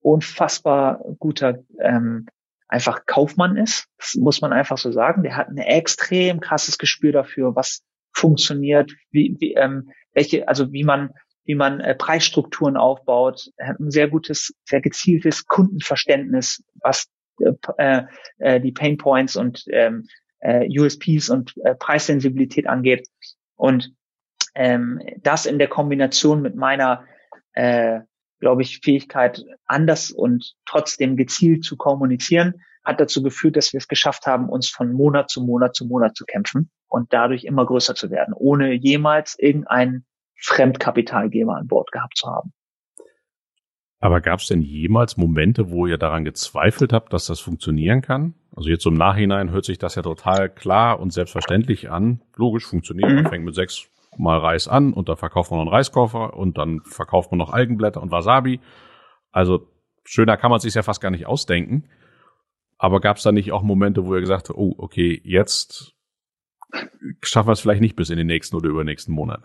[0.00, 2.26] unfassbar guter ähm,
[2.68, 3.86] einfach Kaufmann ist.
[3.98, 5.22] Das muss man einfach so sagen.
[5.22, 10.84] Der hat ein extrem krasses Gespür dafür, was funktioniert, wie, wie ähm, welche, also wie
[10.84, 11.10] man
[11.44, 13.50] wie man äh, Preisstrukturen aufbaut.
[13.56, 17.08] Er hat ein sehr gutes, sehr gezieltes Kundenverständnis, was
[17.78, 18.02] äh,
[18.38, 20.06] äh, die Pain Points und ähm,
[20.40, 23.08] äh, USPs und äh, Preissensibilität angeht.
[23.56, 23.94] Und
[24.54, 27.04] ähm, das in der Kombination mit meiner,
[27.54, 28.00] äh,
[28.38, 33.88] glaube ich, Fähigkeit, anders und trotzdem gezielt zu kommunizieren, hat dazu geführt, dass wir es
[33.88, 37.94] geschafft haben, uns von Monat zu Monat zu Monat zu kämpfen und dadurch immer größer
[37.94, 42.52] zu werden, ohne jemals irgendeinen Fremdkapitalgeber an Bord gehabt zu haben.
[44.00, 48.34] Aber gab es denn jemals Momente, wo ihr daran gezweifelt habt, dass das funktionieren kann?
[48.54, 52.22] Also jetzt im Nachhinein hört sich das ja total klar und selbstverständlich an.
[52.36, 53.10] Logisch funktioniert.
[53.10, 53.16] Mhm.
[53.16, 56.58] Man fängt mit sechs Mal Reis an und dann verkauft man noch einen Reiskoffer und
[56.58, 58.60] dann verkauft man noch Algenblätter und Wasabi.
[59.30, 59.68] Also
[60.04, 61.88] schöner kann man sich ja fast gar nicht ausdenken.
[62.78, 65.94] Aber gab es da nicht auch Momente, wo ihr gesagt habt, oh, okay, jetzt
[67.22, 69.42] schaffen wir es vielleicht nicht bis in den nächsten oder übernächsten Monat?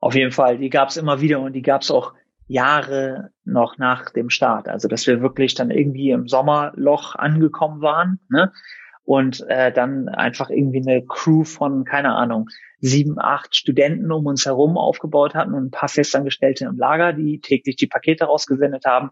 [0.00, 2.14] Auf jeden Fall, die gab es immer wieder und die gab es auch
[2.46, 4.68] Jahre noch nach dem Start.
[4.68, 8.52] Also dass wir wirklich dann irgendwie im Sommerloch angekommen waren ne?
[9.04, 12.48] Und äh, dann einfach irgendwie eine Crew von, keine Ahnung,
[12.80, 17.40] sieben, acht Studenten um uns herum aufgebaut hatten und ein paar Festangestellte im Lager, die
[17.40, 19.10] täglich die Pakete rausgesendet haben.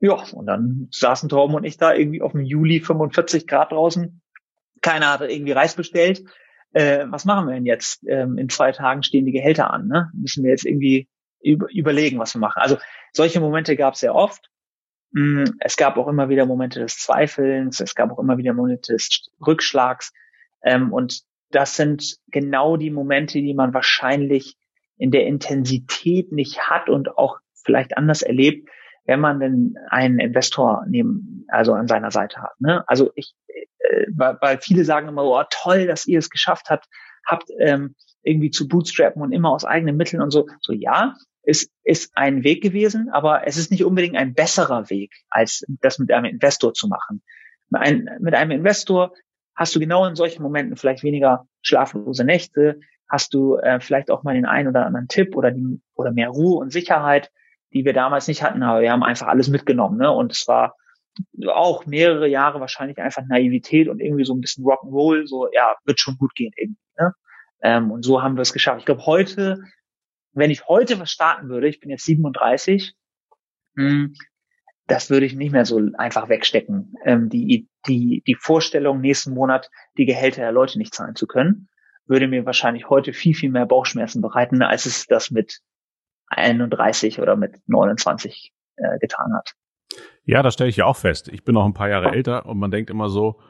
[0.00, 4.20] Ja, und dann saßen Torben und ich da irgendwie auf dem Juli 45 Grad draußen.
[4.80, 6.24] Keiner hatte irgendwie Reis bestellt.
[6.72, 8.02] Äh, was machen wir denn jetzt?
[8.08, 9.88] Ähm, in zwei Tagen stehen die Gehälter an.
[9.88, 10.10] Ne?
[10.14, 11.08] Müssen wir jetzt irgendwie
[11.42, 12.60] über, überlegen, was wir machen.
[12.60, 12.76] Also
[13.12, 14.50] solche Momente gab es sehr oft.
[15.16, 18.92] Mm, es gab auch immer wieder Momente des Zweifelns, es gab auch immer wieder Momente
[18.92, 20.12] des Rückschlags.
[20.62, 24.58] Ähm, und das sind genau die Momente, die man wahrscheinlich
[24.98, 28.68] in der Intensität nicht hat und auch vielleicht anders erlebt,
[29.06, 32.60] wenn man denn einen Investor neben, also an seiner Seite hat.
[32.60, 32.84] Ne?
[32.86, 33.34] Also ich,
[33.78, 36.88] äh, weil, viele sagen immer, oh toll, dass ihr es geschafft habt,
[37.24, 40.46] habt ähm, irgendwie zu bootstrappen und immer aus eigenen Mitteln und so.
[40.60, 41.14] So ja,
[41.46, 45.98] ist, ist ein Weg gewesen, aber es ist nicht unbedingt ein besserer Weg, als das
[45.98, 47.22] mit einem Investor zu machen.
[47.72, 49.14] Ein, mit einem Investor
[49.54, 54.24] hast du genau in solchen Momenten vielleicht weniger schlaflose Nächte, hast du äh, vielleicht auch
[54.24, 57.30] mal den einen oder anderen Tipp oder die, oder mehr Ruhe und Sicherheit,
[57.72, 60.10] die wir damals nicht hatten, aber wir haben einfach alles mitgenommen, ne?
[60.10, 60.74] Und es war
[61.48, 66.00] auch mehrere Jahre wahrscheinlich einfach Naivität und irgendwie so ein bisschen Rock'n'Roll, so ja, wird
[66.00, 66.80] schon gut gehen irgendwie.
[66.98, 67.14] Ne?
[67.62, 68.80] Ähm, und so haben wir es geschafft.
[68.80, 69.62] Ich glaube, heute
[70.36, 72.94] wenn ich heute was starten würde, ich bin jetzt 37,
[73.74, 74.14] mh, hm,
[74.86, 76.94] das würde ich nicht mehr so einfach wegstecken.
[77.04, 81.68] Ähm, die, die, die Vorstellung, nächsten Monat die Gehälter der Leute nicht zahlen zu können.
[82.06, 85.58] würde mir wahrscheinlich heute viel, viel mehr Bauchschmerzen bereiten, als es das mit
[86.28, 89.54] 31 oder mit 29 äh, getan hat.
[90.24, 91.28] Ja, das stelle ich ja auch fest.
[91.28, 93.40] Ich bin noch ein paar Jahre älter und man denkt immer so,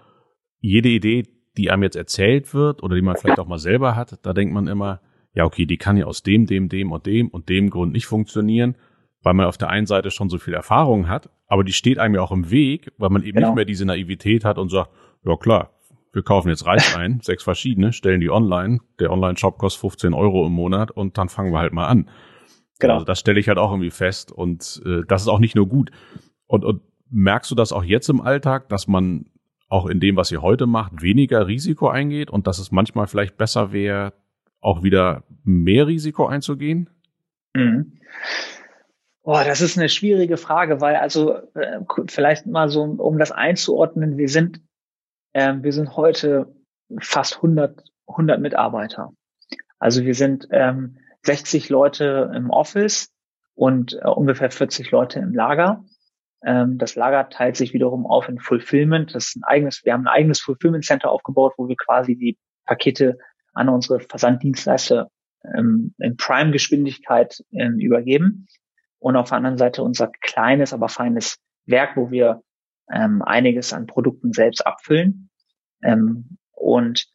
[0.61, 1.25] jede Idee,
[1.59, 4.55] die einem jetzt erzählt wird oder die man vielleicht auch mal selber hat, da denkt
[4.55, 5.03] man immer,
[5.37, 8.07] ja, okay, die kann ja aus dem, dem, dem und dem und dem Grund nicht
[8.07, 8.75] funktionieren,
[9.23, 12.15] weil man auf der einen Seite schon so viel Erfahrung hat, aber die steht einem
[12.15, 13.49] ja auch im Weg, weil man eben genau.
[13.49, 14.91] nicht mehr diese Naivität hat und sagt,
[15.25, 15.73] ja klar,
[16.15, 20.47] wir kaufen jetzt Reis ein, sechs verschiedene, stellen die online, der Online-Shop kostet 15 Euro
[20.47, 22.09] im Monat und dann fangen wir halt mal an.
[22.79, 22.95] Genau.
[22.95, 25.69] Also das stelle ich halt auch irgendwie fest und äh, das ist auch nicht nur
[25.69, 25.91] gut.
[26.47, 29.27] Und, und merkst du das auch jetzt im Alltag, dass man
[29.69, 33.37] auch in dem, was ihr heute macht, weniger Risiko eingeht und dass es manchmal vielleicht
[33.37, 34.15] besser wäre,
[34.61, 36.91] auch wieder mehr Risiko einzugehen?
[37.55, 37.99] Mhm.
[39.23, 44.19] Boah, das ist eine schwierige Frage, weil also äh, vielleicht mal so, um das einzuordnen,
[44.19, 44.61] wir sind,
[45.33, 46.55] äh, wir sind heute
[47.01, 49.13] fast 100, 100 Mitarbeiter.
[49.81, 53.13] Also wir sind ähm, 60 Leute im Office
[53.55, 55.85] und äh, ungefähr 40 Leute im Lager.
[56.45, 59.13] Ähm, das Lager teilt sich wiederum auf in Fulfillment.
[59.13, 62.39] Das ist ein eigenes, wir haben ein eigenes Fulfillment Center aufgebaut, wo wir quasi die
[62.65, 63.19] Pakete
[63.57, 65.11] an unsere Versanddienstleister
[65.57, 68.47] ähm, in Prime-Geschwindigkeit ähm, übergeben.
[68.99, 72.43] Und auf der anderen Seite unser kleines, aber feines Werk, wo wir
[72.93, 75.31] ähm, einiges an Produkten selbst abfüllen.
[75.83, 77.07] Ähm, und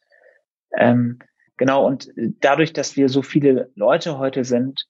[0.76, 1.18] ähm,
[1.56, 4.86] genau, und dadurch, dass wir so viele Leute heute sind,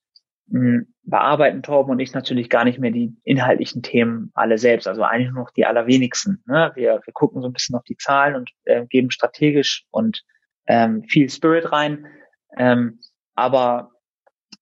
[1.04, 5.32] bearbeiten Torben und ich natürlich gar nicht mehr die inhaltlichen Themen alle selbst, also eigentlich
[5.32, 6.42] nur noch die allerwenigsten.
[6.46, 6.72] Ne?
[6.74, 10.22] Wir, wir gucken so ein bisschen auf die Zahlen und äh, geben strategisch und
[10.66, 12.06] ähm, viel Spirit rein.
[12.56, 13.00] Ähm,
[13.34, 13.90] aber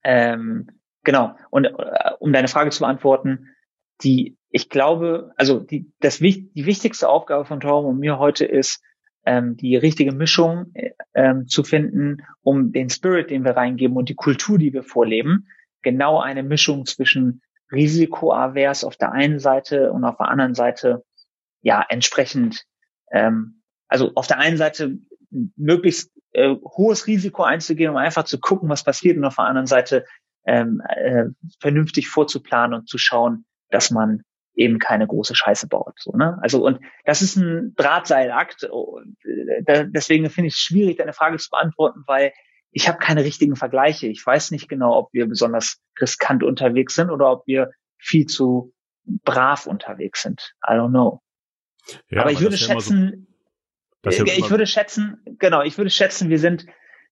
[0.05, 0.69] ähm,
[1.03, 1.71] genau, und äh,
[2.19, 3.49] um deine Frage zu beantworten,
[4.03, 8.83] die, ich glaube, also die, das, die wichtigste Aufgabe von Torben und mir heute ist,
[9.27, 14.09] ähm, die richtige Mischung äh, ähm, zu finden, um den Spirit, den wir reingeben und
[14.09, 15.49] die Kultur, die wir vorleben,
[15.83, 21.05] genau eine Mischung zwischen risikoavers auf der einen Seite und auf der anderen Seite
[21.63, 22.65] ja entsprechend
[23.11, 23.61] ähm,
[23.91, 24.99] also auf der einen Seite
[25.57, 29.67] möglichst äh, hohes Risiko einzugehen, um einfach zu gucken, was passiert und auf der anderen
[29.67, 30.05] Seite
[30.47, 31.25] ähm, äh,
[31.61, 34.23] vernünftig vorzuplanen und zu schauen, dass man
[34.55, 35.95] eben keine große Scheiße baut.
[35.99, 36.39] So, ne?
[36.43, 38.65] Also und das ist ein Drahtseilakt.
[38.65, 42.33] Und, äh, deswegen finde ich es schwierig, deine Frage zu beantworten, weil
[42.73, 44.07] ich habe keine richtigen Vergleiche.
[44.07, 48.73] Ich weiß nicht genau, ob wir besonders riskant unterwegs sind oder ob wir viel zu
[49.05, 50.55] brav unterwegs sind.
[50.65, 51.21] I don't know.
[52.09, 53.30] Ja, aber ich würde schätzen,
[54.05, 56.67] so, ja ich würde schätzen, genau, ich würde schätzen, wir sind,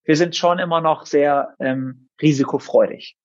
[0.04, 3.16] wir sind schon immer noch sehr ähm, risikofreudig.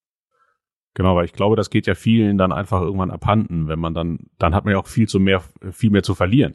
[0.94, 4.30] Genau, weil ich glaube, das geht ja vielen dann einfach irgendwann abhanden, wenn man dann,
[4.38, 6.54] dann hat man ja auch viel zu mehr, viel mehr zu verlieren.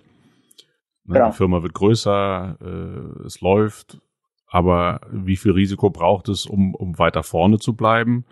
[1.04, 1.15] Ne?
[1.15, 1.32] Genau.
[1.32, 4.00] Die Firma wird größer, äh, es läuft,
[4.48, 8.26] aber wie viel Risiko braucht es, um, um weiter vorne zu bleiben?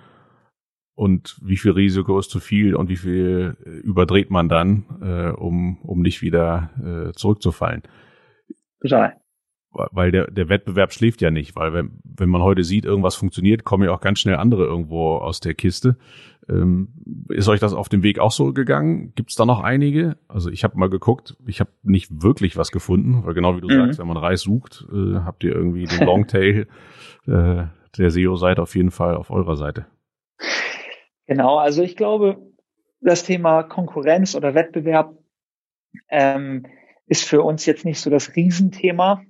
[0.96, 5.30] Und wie viel Risiko ist zu viel und wie viel äh, überdreht man dann, äh,
[5.30, 6.72] um, um nicht wieder
[7.10, 7.84] äh, zurückzufallen?
[8.88, 9.16] Total
[9.92, 13.64] weil der, der Wettbewerb schläft ja nicht, weil wenn, wenn man heute sieht, irgendwas funktioniert,
[13.64, 15.98] kommen ja auch ganz schnell andere irgendwo aus der Kiste.
[16.50, 16.94] Ähm,
[17.30, 19.14] ist euch das auf dem Weg auch so gegangen?
[19.16, 20.18] Gibt es da noch einige?
[20.28, 23.68] Also ich habe mal geguckt, ich habe nicht wirklich was gefunden, weil genau wie du
[23.68, 23.86] mhm.
[23.86, 26.68] sagst, wenn man Reis sucht, äh, habt ihr irgendwie den Longtail
[27.28, 27.64] äh,
[27.98, 29.86] der SEO-Seite auf jeden Fall auf eurer Seite.
[31.26, 32.38] Genau, also ich glaube,
[33.02, 35.18] das Thema Konkurrenz oder Wettbewerb
[36.10, 36.66] ähm,
[37.08, 39.24] ist für uns jetzt nicht so das Riesenthema.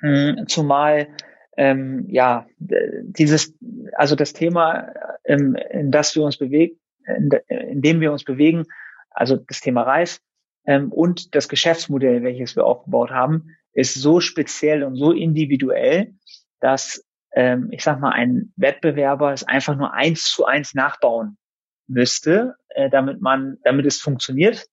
[0.00, 1.08] Hm, zumal
[1.56, 3.54] ähm, ja dieses,
[3.94, 4.92] also das Thema,
[5.24, 8.64] ähm, in das wir uns bewegen, in, in dem wir uns bewegen,
[9.10, 10.20] also das Thema Reis
[10.66, 16.14] ähm, und das Geschäftsmodell, welches wir aufgebaut haben, ist so speziell und so individuell,
[16.60, 21.38] dass ähm, ich sag mal ein Wettbewerber es einfach nur eins zu eins nachbauen
[21.86, 24.66] müsste, äh, damit man, damit es funktioniert.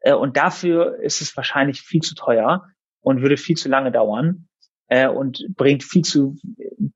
[0.00, 2.66] Äh, und dafür ist es wahrscheinlich viel zu teuer
[3.00, 4.48] und würde viel zu lange dauern
[4.88, 6.36] äh, und bringt viel zu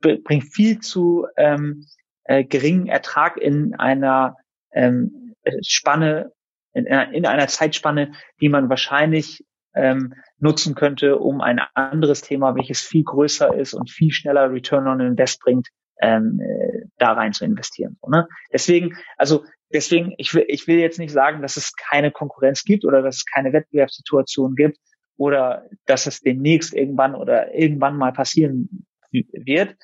[0.01, 1.87] bringt viel zu ähm,
[2.25, 4.37] äh, geringen Ertrag in einer
[4.73, 6.33] ähm, Spanne
[6.75, 12.81] in, in einer Zeitspanne, die man wahrscheinlich ähm, nutzen könnte, um ein anderes Thema, welches
[12.81, 15.69] viel größer ist und viel schneller Return on Invest bringt,
[16.01, 17.97] ähm, äh, da rein zu investieren.
[18.03, 18.29] So, ne?
[18.53, 22.85] Deswegen, also deswegen, ich will, ich will jetzt nicht sagen, dass es keine Konkurrenz gibt
[22.85, 24.79] oder dass es keine Wettbewerbssituation gibt,
[25.17, 29.77] oder dass es demnächst irgendwann oder irgendwann mal passieren wird.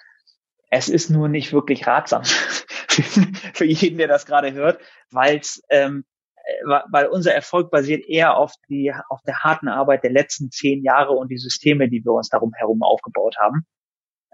[0.70, 2.22] Es ist nur nicht wirklich ratsam
[3.54, 6.04] für jeden, der das gerade hört, weil's, ähm,
[6.64, 11.12] weil unser Erfolg basiert eher auf die auf der harten Arbeit der letzten zehn Jahre
[11.12, 13.66] und die Systeme, die wir uns darum herum aufgebaut haben.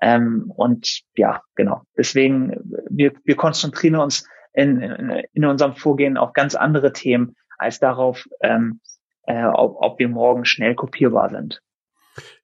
[0.01, 1.83] Ähm, und ja, genau.
[1.97, 2.53] Deswegen,
[2.89, 8.27] wir, wir konzentrieren uns in, in, in unserem Vorgehen auf ganz andere Themen als darauf,
[8.41, 8.81] ähm,
[9.27, 11.61] äh, ob, ob wir morgen schnell kopierbar sind.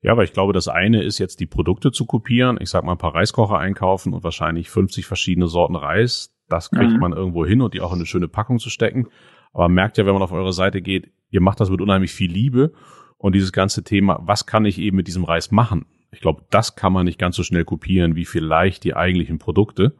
[0.02, 2.58] Ja, aber ich glaube, das eine ist jetzt die Produkte zu kopieren.
[2.60, 6.36] Ich sag mal ein paar Reiskocher einkaufen und wahrscheinlich 50 verschiedene Sorten Reis.
[6.48, 6.98] Das kriegt mhm.
[6.98, 9.08] man irgendwo hin und die auch in eine schöne Packung zu stecken.
[9.54, 12.30] Aber merkt ja, wenn man auf eure Seite geht, ihr macht das mit unheimlich viel
[12.30, 12.72] Liebe
[13.16, 15.86] und dieses ganze Thema, was kann ich eben mit diesem Reis machen?
[16.10, 19.94] Ich glaube, das kann man nicht ganz so schnell kopieren wie vielleicht die eigentlichen Produkte.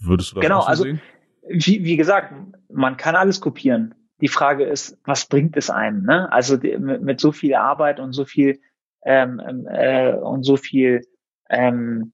[0.00, 1.00] Würdest du das genau, so also, sehen?
[1.48, 2.34] Wie, wie gesagt,
[2.68, 3.94] man kann alles kopieren.
[4.20, 6.04] Die Frage ist, was bringt es einem?
[6.04, 6.30] Ne?
[6.32, 8.60] Also die, mit, mit, so viel Arbeit und so viel
[9.04, 11.02] ähm, ähm, äh, und so viel
[11.48, 12.12] ähm,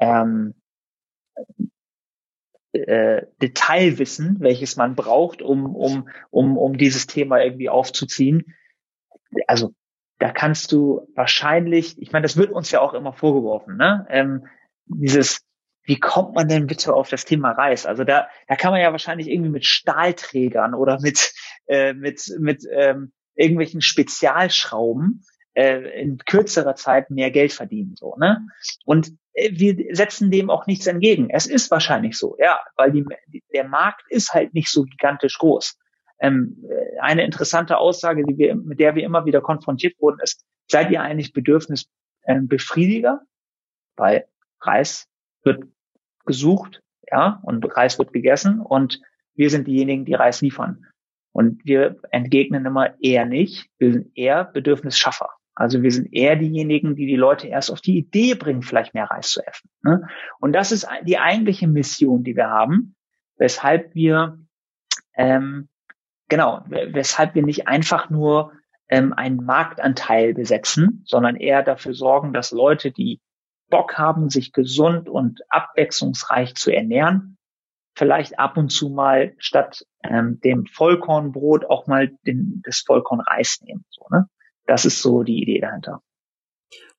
[0.00, 0.54] ähm,
[2.72, 8.54] äh, Detailwissen, welches man braucht, um, um, um, um dieses Thema irgendwie aufzuziehen.
[9.46, 9.74] Also
[10.18, 14.06] da kannst du wahrscheinlich, ich meine, das wird uns ja auch immer vorgeworfen, ne?
[14.10, 14.46] Ähm,
[14.86, 15.47] dieses
[15.88, 17.86] wie kommt man denn bitte auf das Thema Reis?
[17.86, 21.32] Also da, da kann man ja wahrscheinlich irgendwie mit Stahlträgern oder mit,
[21.66, 25.24] äh, mit, mit ähm, irgendwelchen Spezialschrauben
[25.54, 27.94] äh, in kürzerer Zeit mehr Geld verdienen.
[27.96, 28.46] So, ne?
[28.84, 31.30] Und äh, wir setzen dem auch nichts entgegen.
[31.30, 33.06] Es ist wahrscheinlich so, ja, weil die,
[33.54, 35.78] der Markt ist halt nicht so gigantisch groß.
[36.20, 40.44] Ähm, äh, eine interessante Aussage, die wir, mit der wir immer wieder konfrontiert wurden, ist,
[40.70, 43.22] seid ihr eigentlich Bedürfnisbefriediger?
[43.96, 44.26] Weil
[44.60, 45.08] Reis
[45.44, 45.64] wird
[46.28, 49.00] gesucht, ja, und Reis wird gegessen und
[49.34, 50.84] wir sind diejenigen, die Reis liefern.
[51.32, 53.68] Und wir entgegnen immer eher nicht.
[53.78, 55.28] Wir sind eher Bedürfnisschaffer.
[55.54, 59.06] Also wir sind eher diejenigen, die die Leute erst auf die Idee bringen, vielleicht mehr
[59.06, 59.68] Reis zu essen.
[59.82, 60.06] Ne?
[60.38, 62.94] Und das ist die eigentliche Mission, die wir haben,
[63.36, 64.38] weshalb wir
[65.16, 65.68] ähm,
[66.28, 68.52] genau, weshalb wir nicht einfach nur
[68.88, 73.20] ähm, einen Marktanteil besetzen, sondern eher dafür sorgen, dass Leute, die
[73.68, 77.36] Bock haben, sich gesund und abwechslungsreich zu ernähren,
[77.94, 83.84] vielleicht ab und zu mal statt ähm, dem Vollkornbrot auch mal den, das Vollkornreis nehmen.
[83.90, 84.26] So, ne?
[84.66, 86.02] Das ist so die Idee dahinter.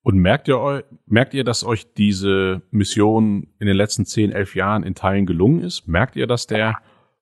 [0.02, 4.82] Und merkt ihr, merkt ihr, dass euch diese Mission in den letzten zehn, elf Jahren
[4.82, 5.86] in Teilen gelungen ist?
[5.86, 6.78] Merkt ihr, dass der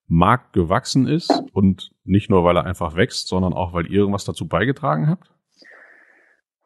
[0.07, 4.25] Markt gewachsen ist und nicht nur, weil er einfach wächst, sondern auch, weil ihr irgendwas
[4.25, 5.31] dazu beigetragen habt?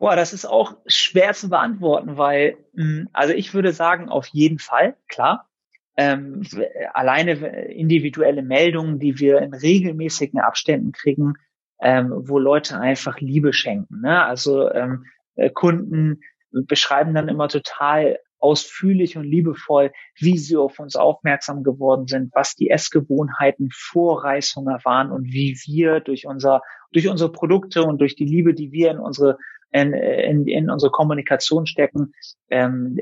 [0.02, 4.58] Boah, das ist auch schwer zu beantworten, weil, hm, also ich würde sagen, auf jeden
[4.58, 5.48] Fall, klar.
[5.96, 6.42] Ähm,
[6.92, 7.34] alleine
[7.70, 11.34] individuelle Meldungen, die wir in regelmäßigen Abständen kriegen,
[11.80, 14.00] ähm, wo Leute einfach Liebe schenken.
[14.00, 14.24] Ne?
[14.24, 15.04] Also ähm,
[15.36, 22.08] äh, Kunden beschreiben dann immer total ausführlich und liebevoll, wie sie auf uns aufmerksam geworden
[22.08, 27.84] sind, was die Essgewohnheiten vor Reishunger waren und wie wir durch unser durch unsere Produkte
[27.84, 29.38] und durch die Liebe, die wir in unsere
[29.72, 32.12] in, in, in unsere Kommunikation stecken,
[32.50, 32.98] ähm,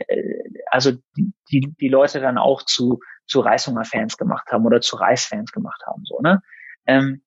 [0.70, 5.52] also die, die, die Leute dann auch zu, zu Reishunger-Fans gemacht haben oder zu Reisfans
[5.52, 6.04] gemacht haben.
[6.04, 6.40] So, ne?
[6.86, 7.22] Ähm,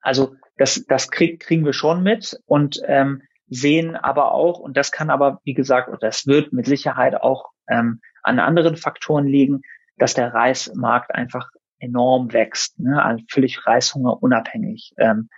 [0.00, 4.92] also das, das krieg, kriegen wir schon mit und ähm, sehen aber auch, und das
[4.92, 9.62] kann aber, wie gesagt, oder das wird mit Sicherheit auch ähm, an anderen Faktoren liegen,
[9.96, 11.48] dass der Reismarkt einfach
[11.78, 13.02] enorm wächst, ne?
[13.02, 14.92] also völlig Reishunger unabhängig.
[14.98, 15.28] Ähm,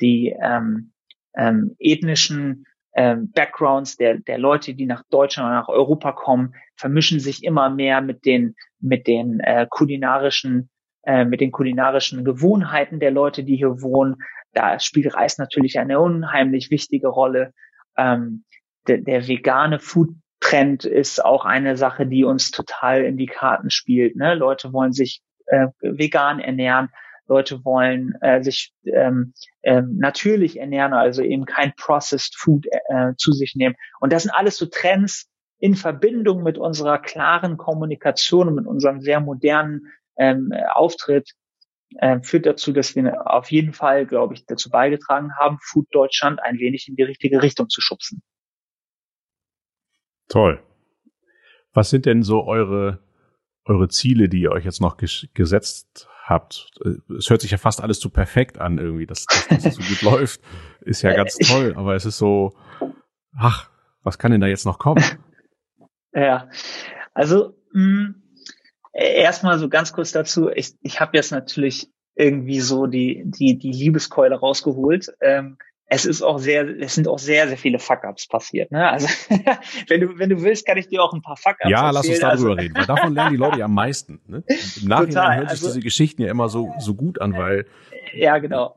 [0.00, 0.92] die ähm,
[1.36, 2.66] ähm, ethnischen
[2.98, 7.70] ähm, Backgrounds der, der Leute, die nach Deutschland oder nach Europa kommen, vermischen sich immer
[7.70, 10.68] mehr mit den, mit den äh, kulinarischen,
[11.04, 14.16] äh, mit den kulinarischen Gewohnheiten der Leute, die hier wohnen.
[14.52, 17.52] Da spielt Reis natürlich eine unheimlich wichtige Rolle.
[17.96, 18.44] Ähm,
[18.88, 20.08] der, der vegane Food
[20.40, 24.16] Trend ist auch eine Sache, die uns total in die Karten spielt.
[24.16, 24.34] Ne?
[24.34, 26.88] Leute wollen sich äh, vegan ernähren.
[27.28, 33.32] Leute wollen äh, sich ähm, ähm, natürlich ernähren, also eben kein Processed Food äh, zu
[33.32, 33.76] sich nehmen.
[34.00, 39.00] Und das sind alles so Trends in Verbindung mit unserer klaren Kommunikation und mit unserem
[39.00, 41.32] sehr modernen ähm, Auftritt
[41.96, 46.40] äh, führt dazu, dass wir auf jeden Fall, glaube ich, dazu beigetragen haben, Food Deutschland
[46.42, 48.22] ein wenig in die richtige Richtung zu schubsen.
[50.28, 50.62] Toll.
[51.72, 53.00] Was sind denn so eure,
[53.68, 56.70] eure Ziele, die ihr euch jetzt noch gesetzt habt.
[57.16, 60.02] Es hört sich ja fast alles zu perfekt an irgendwie, dass, dass das so gut
[60.02, 60.40] läuft.
[60.80, 62.52] Ist ja ganz toll, aber es ist so,
[63.36, 63.70] ach,
[64.02, 65.02] was kann denn da jetzt noch kommen?
[66.14, 66.48] Ja,
[67.12, 68.22] also mh, hm,
[68.94, 70.48] erstmal so ganz kurz dazu.
[70.48, 75.12] Ich, ich habe jetzt natürlich irgendwie so die die die Liebeskeule rausgeholt.
[75.20, 75.58] Ähm,
[75.90, 78.70] es ist auch sehr, es sind auch sehr, sehr viele Fuck-ups passiert.
[78.70, 78.88] Ne?
[78.88, 79.08] Also
[79.88, 82.20] wenn du, wenn du willst, kann ich dir auch ein paar Fuck-ups Ja, lass uns
[82.20, 84.20] darüber also, reden, weil davon lernen die Leute ja am meisten.
[84.26, 84.44] Ne?
[84.46, 84.54] Im
[84.88, 87.66] Nachhinein Total, hören sich also, diese Geschichten ja immer so, so gut an, weil.
[88.12, 88.76] Ja, genau.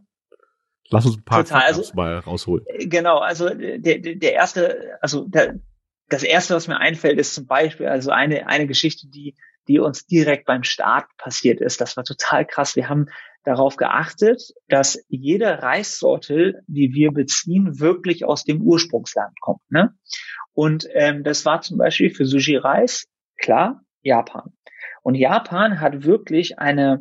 [0.90, 2.66] Lass uns ein paar Total, also, mal rausholen.
[2.80, 5.56] Genau, also der, der erste, also der,
[6.08, 9.36] das erste, was mir einfällt, ist zum Beispiel also eine, eine Geschichte, die,
[9.72, 11.80] die uns direkt beim Start passiert ist.
[11.80, 12.76] Das war total krass.
[12.76, 13.06] Wir haben
[13.44, 19.62] darauf geachtet, dass jede Reissorte, die wir beziehen, wirklich aus dem Ursprungsland kommt.
[19.70, 19.94] Ne?
[20.54, 23.08] Und ähm, das war zum Beispiel für Sushi Reis,
[23.38, 24.52] klar, Japan.
[25.04, 27.00] Und Japan hat wirklich eine,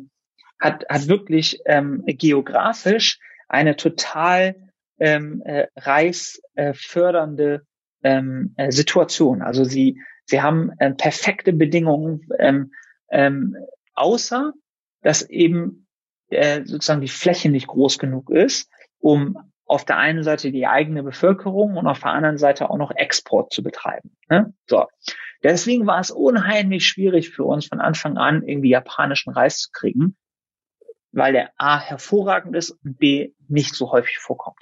[0.59, 3.19] hat, hat wirklich ähm, geografisch
[3.49, 4.55] eine total
[4.97, 7.65] ähm, äh, reisfördernde
[8.03, 9.41] ähm, äh, Situation.
[9.41, 9.99] Also sie,
[10.31, 12.71] sie haben äh, perfekte Bedingungen, ähm,
[13.11, 13.55] ähm,
[13.93, 14.53] außer
[15.01, 15.87] dass eben
[16.29, 18.69] äh, sozusagen die Fläche nicht groß genug ist,
[18.99, 22.91] um auf der einen Seite die eigene Bevölkerung und auf der anderen Seite auch noch
[22.91, 24.15] Export zu betreiben.
[24.29, 24.53] Ne?
[24.67, 24.87] So.
[25.43, 30.15] Deswegen war es unheimlich schwierig für uns von Anfang an irgendwie japanischen Reis zu kriegen,
[31.11, 34.59] weil der A hervorragend ist und B nicht so häufig vorkommt.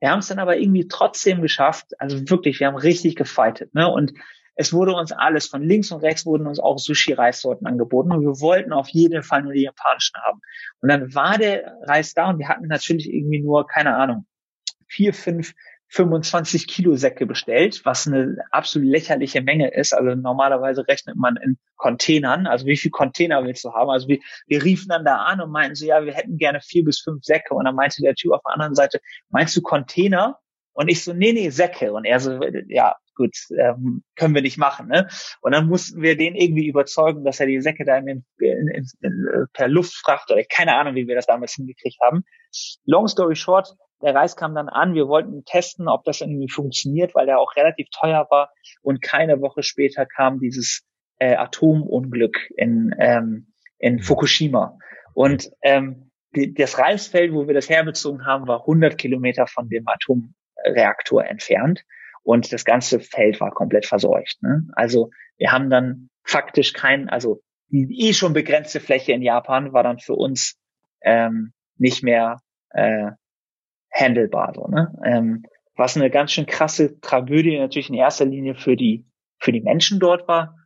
[0.00, 3.88] Wir haben es dann aber irgendwie trotzdem geschafft, also wirklich, wir haben richtig gefightet, ne?
[3.88, 4.12] Und
[4.54, 8.40] es wurde uns alles, von links und rechts wurden uns auch Sushi-Reissorten angeboten und wir
[8.40, 10.40] wollten auf jeden Fall nur die japanischen haben.
[10.80, 14.26] Und dann war der Reis da und wir hatten natürlich irgendwie nur, keine Ahnung,
[14.86, 15.54] vier, fünf
[15.92, 19.92] 25 Kilo Säcke bestellt, was eine absolut lächerliche Menge ist.
[19.92, 22.46] Also normalerweise rechnet man in Containern.
[22.46, 23.90] Also wie viel Container willst du haben?
[23.90, 26.82] Also wir, wir riefen dann da an und meinten so, ja, wir hätten gerne vier
[26.82, 27.52] bis fünf Säcke.
[27.52, 30.38] Und dann meinte der Typ auf der anderen Seite, meinst du Container?
[30.72, 31.92] Und ich so, nee, nee, Säcke.
[31.92, 34.88] Und er so, ja, gut, ähm, können wir nicht machen.
[34.88, 35.08] Ne?
[35.40, 38.86] Und dann mussten wir den irgendwie überzeugen, dass er die Säcke da in, in, in,
[39.00, 42.24] in, äh, per Luftfracht oder keine Ahnung, wie wir das damals hingekriegt haben.
[42.84, 44.94] Long story short, der Reis kam dann an.
[44.94, 48.50] Wir wollten testen, ob das irgendwie funktioniert, weil der auch relativ teuer war.
[48.82, 50.82] Und keine Woche später kam dieses
[51.18, 54.00] äh, Atomunglück in, ähm, in mhm.
[54.00, 54.78] Fukushima.
[55.14, 59.86] Und ähm, die, das Reisfeld, wo wir das herbezogen haben, war 100 Kilometer von dem
[60.64, 61.84] Atomreaktor entfernt.
[62.22, 64.42] Und das ganze Feld war komplett verseucht.
[64.42, 64.68] Ne?
[64.74, 69.82] Also wir haben dann faktisch kein, also die eh schon begrenzte Fläche in Japan war
[69.82, 70.56] dann für uns
[71.02, 72.40] ähm, nicht mehr
[72.70, 73.10] äh,
[73.92, 74.52] handelbar.
[74.54, 74.94] So, ne?
[75.04, 75.42] ähm,
[75.74, 79.04] was eine ganz schön krasse Tragödie natürlich in erster Linie für die
[79.42, 80.56] für die Menschen dort war.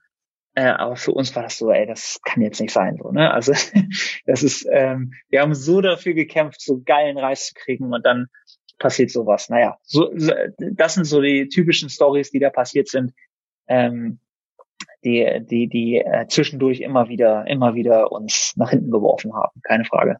[0.55, 2.99] Äh, aber für uns war das so, ey, das kann jetzt nicht sein.
[3.03, 3.33] So, ne?
[3.33, 3.53] Also
[4.27, 8.27] das ist, ähm, wir haben so dafür gekämpft, so geilen Reis zu kriegen und dann
[8.79, 9.49] passiert sowas.
[9.49, 10.33] Naja, so, so,
[10.73, 13.13] das sind so die typischen Stories, die da passiert sind,
[13.69, 14.21] ähm,
[15.05, 19.61] die, die, die äh, zwischendurch immer wieder, immer wieder uns nach hinten geworfen haben.
[19.63, 20.17] Keine Frage.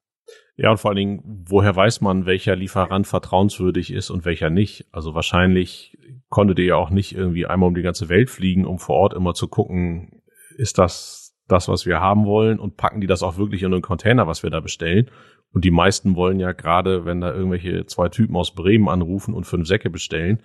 [0.57, 4.87] Ja, und vor allen Dingen, woher weiß man, welcher Lieferant vertrauenswürdig ist und welcher nicht?
[4.91, 5.99] Also wahrscheinlich
[6.29, 9.15] konntet ihr ja auch nicht irgendwie einmal um die ganze Welt fliegen, um vor Ort
[9.15, 10.23] immer zu gucken,
[10.57, 13.83] ist das das, was wir haben wollen und packen die das auch wirklich in einen
[13.83, 15.11] Container, was wir da bestellen.
[15.57, 19.45] Und die meisten wollen ja gerade, wenn da irgendwelche zwei Typen aus Bremen anrufen und
[19.45, 20.43] fünf Säcke bestellen,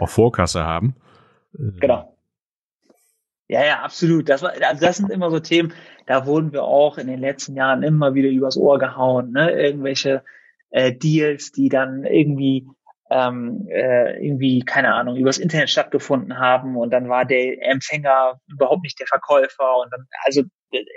[0.00, 0.96] auch Vorkasse haben.
[1.54, 2.14] Genau.
[3.48, 4.28] Ja, ja, absolut.
[4.28, 5.72] Das, war, also das sind immer so Themen,
[6.04, 9.32] da wurden wir auch in den letzten Jahren immer wieder übers Ohr gehauen.
[9.32, 9.50] Ne?
[9.50, 10.22] Irgendwelche
[10.68, 12.68] äh, Deals, die dann irgendwie
[13.08, 18.82] ähm, äh, irgendwie, keine Ahnung, übers Internet stattgefunden haben und dann war der Empfänger überhaupt
[18.82, 20.42] nicht der Verkäufer und dann, also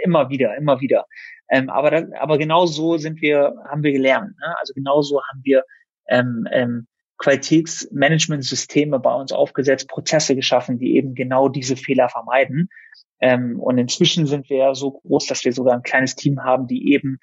[0.04, 1.06] immer wieder, immer wieder.
[1.50, 4.38] Ähm, aber, das, aber genau so sind wir, haben wir gelernt.
[4.40, 4.56] Ne?
[4.60, 5.64] Also genau so haben wir
[6.08, 12.70] ähm, ähm, Qualitätsmanagementsysteme bei uns aufgesetzt, Prozesse geschaffen, die eben genau diese Fehler vermeiden.
[13.20, 16.92] Ähm, und inzwischen sind wir so groß, dass wir sogar ein kleines Team haben, die
[16.92, 17.20] eben,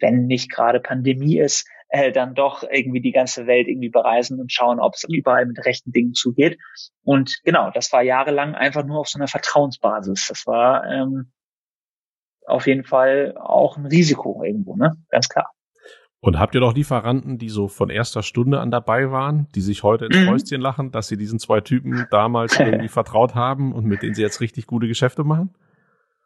[0.00, 4.52] wenn nicht gerade Pandemie ist, äh, dann doch irgendwie die ganze Welt irgendwie bereisen und
[4.52, 6.58] schauen, ob es überall mit rechten Dingen zugeht.
[7.04, 10.26] Und genau, das war jahrelang einfach nur auf so einer Vertrauensbasis.
[10.28, 11.30] Das war ähm,
[12.46, 14.92] auf jeden Fall auch ein Risiko irgendwo, ne?
[15.10, 15.50] Ganz klar.
[16.20, 19.82] Und habt ihr doch Lieferanten, die so von erster Stunde an dabei waren, die sich
[19.82, 20.24] heute ins mhm.
[20.24, 24.22] Fäustchen lachen, dass sie diesen zwei Typen damals irgendwie vertraut haben und mit denen sie
[24.22, 25.54] jetzt richtig gute Geschäfte machen?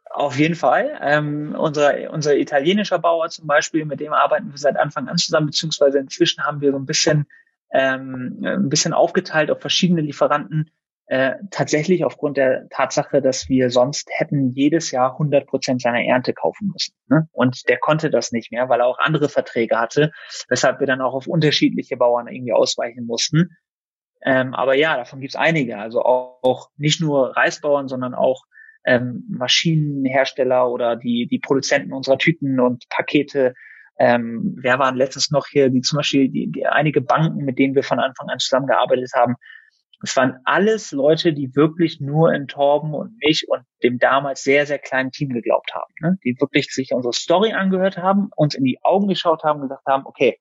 [0.08, 0.98] Auf jeden Fall.
[1.02, 5.46] Ähm, unser, unser italienischer Bauer zum Beispiel, mit dem arbeiten wir seit Anfang an zusammen,
[5.46, 7.26] beziehungsweise inzwischen haben wir so ein bisschen,
[7.72, 10.70] ähm, ein bisschen aufgeteilt auf verschiedene Lieferanten,
[11.10, 16.34] äh, tatsächlich aufgrund der Tatsache, dass wir sonst hätten jedes Jahr 100 Prozent seiner Ernte
[16.34, 16.94] kaufen müssen.
[17.08, 17.26] Ne?
[17.32, 20.10] Und der konnte das nicht mehr, weil er auch andere Verträge hatte,
[20.50, 23.56] weshalb wir dann auch auf unterschiedliche Bauern irgendwie ausweichen mussten.
[24.22, 25.78] Ähm, aber ja, davon gibt's einige.
[25.78, 28.44] Also auch, auch nicht nur Reisbauern, sondern auch
[28.84, 33.54] ähm, Maschinenhersteller oder die, die Produzenten unserer Tüten und Pakete.
[33.98, 37.74] Ähm, wer waren letztens noch hier, die zum Beispiel die, die einige Banken, mit denen
[37.74, 39.36] wir von Anfang an zusammengearbeitet haben,
[40.02, 44.64] es waren alles Leute, die wirklich nur in Torben und mich und dem damals sehr,
[44.66, 45.92] sehr kleinen Team geglaubt haben.
[46.00, 46.18] Ne?
[46.24, 49.86] Die wirklich sich unsere Story angehört haben, uns in die Augen geschaut haben und gesagt
[49.86, 50.38] haben, okay,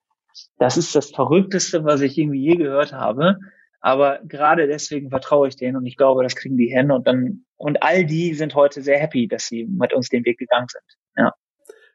[0.60, 3.38] das ist das Verrückteste, was ich irgendwie je gehört habe.
[3.80, 7.45] Aber gerade deswegen vertraue ich denen und ich glaube, das kriegen die hin und dann,
[7.55, 10.84] und all die sind heute sehr happy, dass sie mit uns den Weg gegangen sind.
[11.16, 11.34] Ja.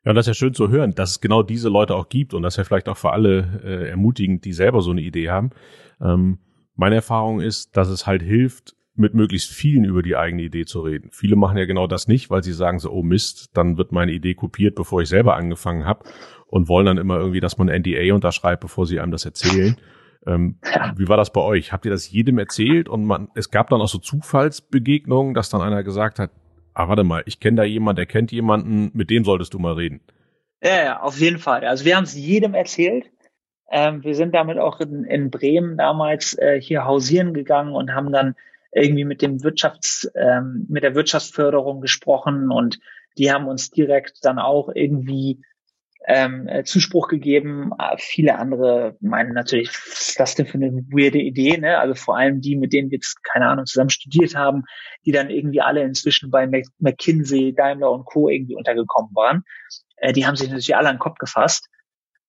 [0.05, 2.35] Ja, und das ist ja schön zu hören, dass es genau diese Leute auch gibt
[2.35, 5.31] und das ist ja vielleicht auch für alle äh, ermutigend, die selber so eine Idee
[5.31, 5.51] haben.
[6.01, 6.39] Ähm,
[6.75, 10.81] meine Erfahrung ist, dass es halt hilft, mit möglichst vielen über die eigene Idee zu
[10.81, 11.11] reden.
[11.13, 14.13] Viele machen ja genau das nicht, weil sie sagen so, oh Mist, dann wird meine
[14.13, 16.05] Idee kopiert, bevor ich selber angefangen habe
[16.47, 19.77] und wollen dann immer irgendwie, dass man NDA unterschreibt, bevor sie einem das erzählen.
[20.27, 20.59] Ähm.
[20.97, 21.73] Wie war das bei euch?
[21.73, 25.63] Habt ihr das jedem erzählt und man, es gab dann auch so Zufallsbegegnungen, dass dann
[25.63, 26.31] einer gesagt hat,
[26.75, 29.75] ah, warte mal, ich kenne da jemanden, der kennt jemanden, mit dem solltest du mal
[29.75, 30.01] reden.
[30.63, 31.65] Ja, ja, auf jeden Fall.
[31.65, 33.11] Also wir haben es jedem erzählt.
[33.73, 38.13] Ähm, wir sind damit auch in, in Bremen damals äh, hier hausieren gegangen und haben
[38.13, 38.35] dann
[38.71, 42.79] irgendwie mit dem Wirtschafts, ähm, mit der Wirtschaftsförderung gesprochen und
[43.19, 45.43] die haben uns direkt dann auch irgendwie
[46.07, 47.71] ähm, äh, Zuspruch gegeben.
[47.97, 51.79] Viele andere meinen natürlich, was ist das denn für eine weirde Idee, ne?
[51.79, 54.65] Also vor allem die, mit denen wir jetzt, keine Ahnung, zusammen studiert haben,
[55.07, 56.47] die dann irgendwie alle inzwischen bei
[56.79, 58.29] McKinsey, Daimler und Co.
[58.29, 59.45] irgendwie untergekommen waren.
[59.97, 61.69] Äh, die haben sich natürlich alle an den Kopf gefasst.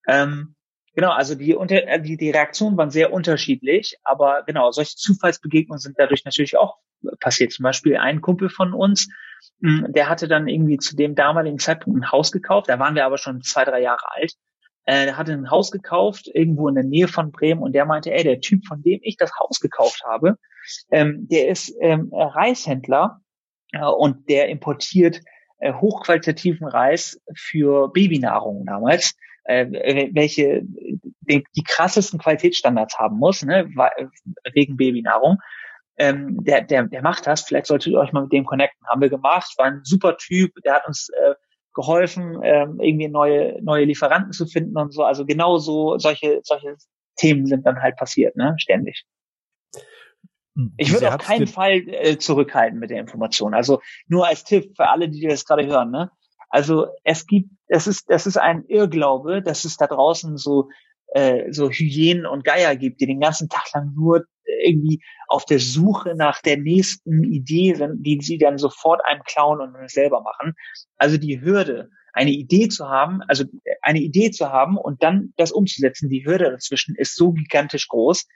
[0.07, 0.55] Ähm,
[0.95, 5.95] Genau, also die, äh, die, die Reaktionen waren sehr unterschiedlich, aber genau, solche Zufallsbegegnungen sind
[5.97, 6.77] dadurch natürlich auch
[7.19, 7.51] passiert.
[7.51, 9.09] Zum Beispiel ein Kumpel von uns,
[9.61, 13.05] hm, der hatte dann irgendwie zu dem damaligen Zeitpunkt ein Haus gekauft, da waren wir
[13.05, 14.33] aber schon zwei, drei Jahre alt.
[14.85, 18.11] Äh, der hatte ein Haus gekauft, irgendwo in der Nähe von Bremen, und der meinte,
[18.11, 20.37] ey, der Typ, von dem ich das Haus gekauft habe,
[20.91, 23.21] ähm, der ist ähm, Reishändler
[23.71, 25.21] äh, und der importiert
[25.59, 29.15] äh, hochqualitativen Reis für Babynahrung damals
[29.45, 33.69] äh, welche die, die krassesten Qualitätsstandards haben muss, ne,
[34.53, 35.39] wegen Babynahrung.
[35.97, 37.41] Ähm, der, der, der macht das.
[37.41, 38.87] Vielleicht solltet ihr euch mal mit dem connecten.
[38.87, 39.53] Haben wir gemacht.
[39.57, 40.51] War ein super Typ.
[40.63, 41.35] Der hat uns äh,
[41.73, 45.03] geholfen, ähm, irgendwie neue neue Lieferanten zu finden und so.
[45.03, 46.75] Also genau so solche solche
[47.15, 49.05] Themen sind dann halt passiert, ne, ständig.
[50.77, 53.53] Ich würde auf keinen Fall äh, zurückhalten mit der Information.
[53.53, 55.89] Also nur als Tipp für alle, die das gerade hören.
[55.89, 56.11] Ne?
[56.53, 60.69] Also es gibt, es ist, es ist ein Irrglaube, dass es da draußen so
[61.07, 64.25] äh, so Hyänen und Geier gibt, die den ganzen Tag lang nur
[64.61, 69.61] irgendwie auf der Suche nach der nächsten Idee sind, die sie dann sofort einem klauen
[69.61, 70.53] und selber machen.
[70.97, 73.45] Also die Hürde, eine Idee zu haben, also
[73.81, 78.27] eine Idee zu haben und dann das umzusetzen, die Hürde dazwischen ist so gigantisch groß.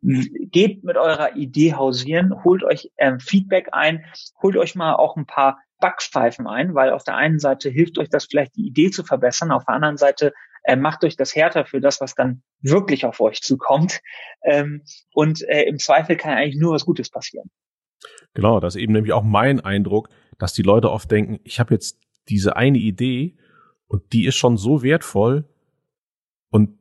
[0.00, 4.06] Geht mit eurer Idee hausieren, holt euch ähm, Feedback ein,
[4.42, 8.08] holt euch mal auch ein paar Backpfeifen ein, weil auf der einen Seite hilft euch
[8.08, 11.64] das vielleicht die Idee zu verbessern, auf der anderen Seite äh, macht euch das härter
[11.64, 14.00] für das, was dann wirklich auf euch zukommt.
[14.42, 14.82] Ähm,
[15.14, 17.50] und äh, im Zweifel kann eigentlich nur was Gutes passieren.
[18.34, 20.08] Genau, das ist eben nämlich auch mein Eindruck,
[20.38, 23.36] dass die Leute oft denken, ich habe jetzt diese eine Idee
[23.86, 25.48] und die ist schon so wertvoll
[26.50, 26.78] und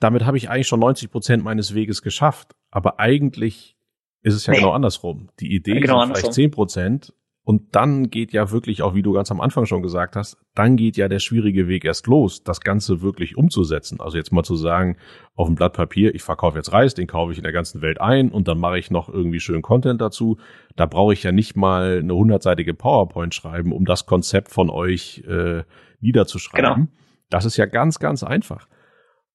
[0.00, 2.56] damit habe ich eigentlich schon 90 Prozent meines Weges geschafft.
[2.70, 3.76] Aber eigentlich
[4.22, 4.58] ist es ja nee.
[4.58, 5.30] genau andersrum.
[5.38, 7.14] Die Idee ja, genau ist vielleicht 10 Prozent
[7.44, 10.76] und dann geht ja wirklich, auch wie du ganz am Anfang schon gesagt hast, dann
[10.76, 14.00] geht ja der schwierige Weg erst los, das Ganze wirklich umzusetzen.
[14.00, 14.96] Also jetzt mal zu sagen,
[15.34, 18.00] auf dem Blatt Papier, ich verkaufe jetzt Reis, den kaufe ich in der ganzen Welt
[18.00, 20.38] ein und dann mache ich noch irgendwie schön Content dazu.
[20.76, 25.24] Da brauche ich ja nicht mal eine hundertseitige PowerPoint schreiben, um das Konzept von euch
[25.26, 25.64] äh,
[26.00, 26.74] niederzuschreiben.
[26.74, 26.88] Genau.
[27.28, 28.68] Das ist ja ganz, ganz einfach.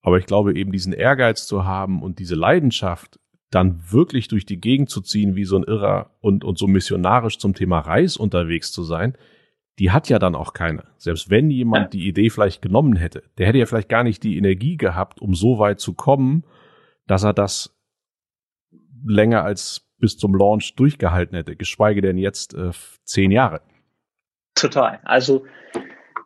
[0.01, 3.20] Aber ich glaube eben diesen Ehrgeiz zu haben und diese Leidenschaft,
[3.50, 7.38] dann wirklich durch die Gegend zu ziehen wie so ein Irrer und, und so missionarisch
[7.38, 9.18] zum Thema Reis unterwegs zu sein,
[9.80, 10.84] die hat ja dann auch keine.
[10.98, 14.38] Selbst wenn jemand die Idee vielleicht genommen hätte, der hätte ja vielleicht gar nicht die
[14.38, 16.43] Energie gehabt, um so weit zu kommen,
[17.06, 17.76] dass er das
[19.06, 22.72] länger als bis zum Launch durchgehalten hätte, geschweige denn jetzt äh,
[23.04, 23.62] zehn Jahre.
[24.56, 25.00] Total.
[25.04, 25.45] Also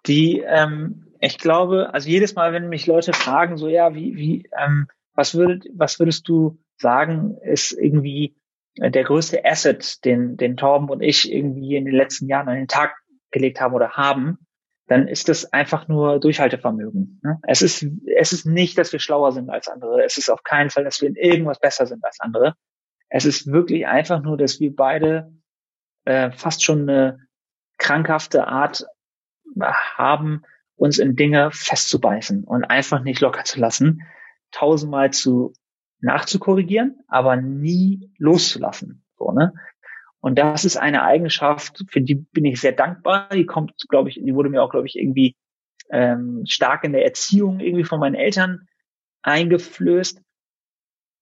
[0.08, 4.50] die, ähm, ich glaube, also jedes Mal, wenn mich Leute fragen, so ja, wie, wie,
[4.58, 8.36] ähm, was würdet, was würdest du sagen, ist irgendwie
[8.76, 12.56] äh, der größte Asset, den, den Torben und ich irgendwie in den letzten Jahren an
[12.56, 12.96] den Tag
[13.32, 14.40] gelegt haben oder haben,
[14.88, 17.22] dann ist das einfach nur Durchhaltevermögen.
[17.24, 17.40] Ne?
[17.44, 17.86] Es ist,
[18.18, 20.04] es ist nicht, dass wir schlauer sind als andere.
[20.04, 22.56] Es ist auf keinen Fall, dass wir in irgendwas besser sind als andere.
[23.08, 25.32] Es ist wirklich einfach nur, dass wir beide
[26.04, 27.20] äh, fast schon eine
[27.78, 28.86] krankhafte Art
[29.98, 30.44] haben,
[30.76, 34.02] uns in Dinge festzubeißen und einfach nicht locker zu lassen,
[34.52, 35.54] tausendmal zu
[36.02, 39.04] nachzukorrigieren, aber nie loszulassen.
[39.18, 39.54] So, ne?
[40.20, 43.30] Und das ist eine Eigenschaft, für die bin ich sehr dankbar.
[43.30, 45.36] Die kommt, glaube ich, die wurde mir auch, glaube ich, irgendwie
[45.90, 48.68] ähm, stark in der Erziehung irgendwie von meinen Eltern
[49.24, 50.22] eingeflößt.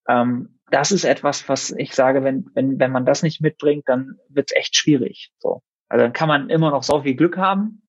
[0.08, 4.18] Ähm, das ist etwas, was ich sage, wenn, wenn, wenn man das nicht mitbringt, dann
[4.28, 5.32] wird es echt schwierig.
[5.40, 5.62] So.
[5.88, 7.88] Also dann kann man immer noch so viel Glück haben,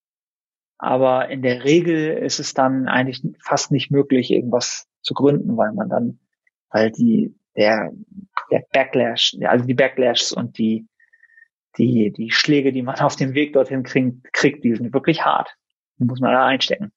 [0.79, 5.73] aber in der Regel ist es dann eigentlich fast nicht möglich, irgendwas zu gründen, weil
[5.73, 6.21] man dann
[6.71, 7.91] weil die, der
[8.51, 10.87] der Backlash, also die Backlashs und die,
[11.79, 15.55] die, die Schläge, die man auf dem Weg dorthin kriegt, kriegt, die sind wirklich hart.
[15.99, 16.93] Die muss man da einstecken.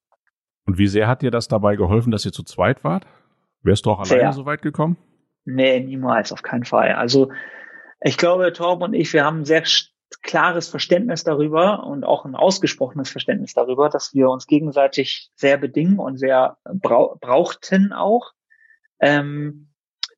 [0.66, 3.06] Und wie sehr hat dir das dabei geholfen, dass ihr zu zweit wart?
[3.62, 4.34] Wärst du auch alleine sehr.
[4.34, 4.98] so weit gekommen?
[5.46, 6.94] Nee, niemals, auf keinen Fall.
[6.94, 7.32] Also
[8.02, 9.64] ich glaube, Torben und ich, wir haben ein sehr
[10.22, 16.00] klares Verständnis darüber und auch ein ausgesprochenes Verständnis darüber, dass wir uns gegenseitig sehr bedingen
[16.00, 18.32] und sehr brau brauchten auch.
[19.00, 19.70] Ähm,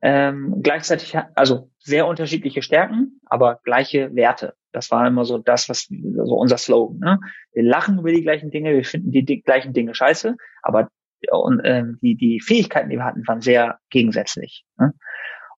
[0.02, 4.54] ähm, gleichzeitig, also sehr unterschiedliche Stärken, aber gleiche Werte.
[4.72, 7.00] Das war immer so das, was so unser Slogan.
[7.00, 7.20] Ne?
[7.54, 10.90] Wir lachen über die gleichen Dinge, wir finden die, die gleichen Dinge scheiße, aber
[11.32, 14.66] und, ähm, die, die Fähigkeiten, die wir hatten, waren sehr gegensätzlich.
[14.78, 14.94] Ne?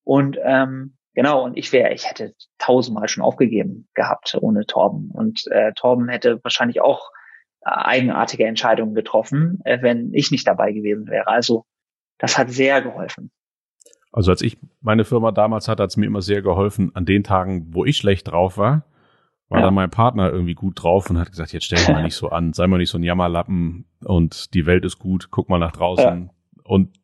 [0.04, 5.12] Und ähm, genau, und ich wäre, ich hätte tausendmal schon aufgegeben gehabt ohne Torben.
[5.12, 7.10] Und äh, Torben hätte wahrscheinlich auch
[7.66, 11.28] äh, eigenartige Entscheidungen getroffen, äh, wenn ich nicht dabei gewesen wäre.
[11.28, 11.66] Also
[12.18, 13.32] das hat sehr geholfen.
[14.12, 17.24] Also als ich meine Firma damals hatte, hat es mir immer sehr geholfen, an den
[17.24, 18.86] Tagen, wo ich schlecht drauf war,
[19.50, 19.66] war ja.
[19.66, 22.30] dann mein Partner irgendwie gut drauf und hat gesagt, jetzt stell dich mal nicht so
[22.30, 25.72] an, sei mal nicht so ein Jammerlappen und die Welt ist gut, guck mal nach
[25.72, 26.26] draußen.
[26.26, 26.62] Ja.
[26.64, 26.98] Und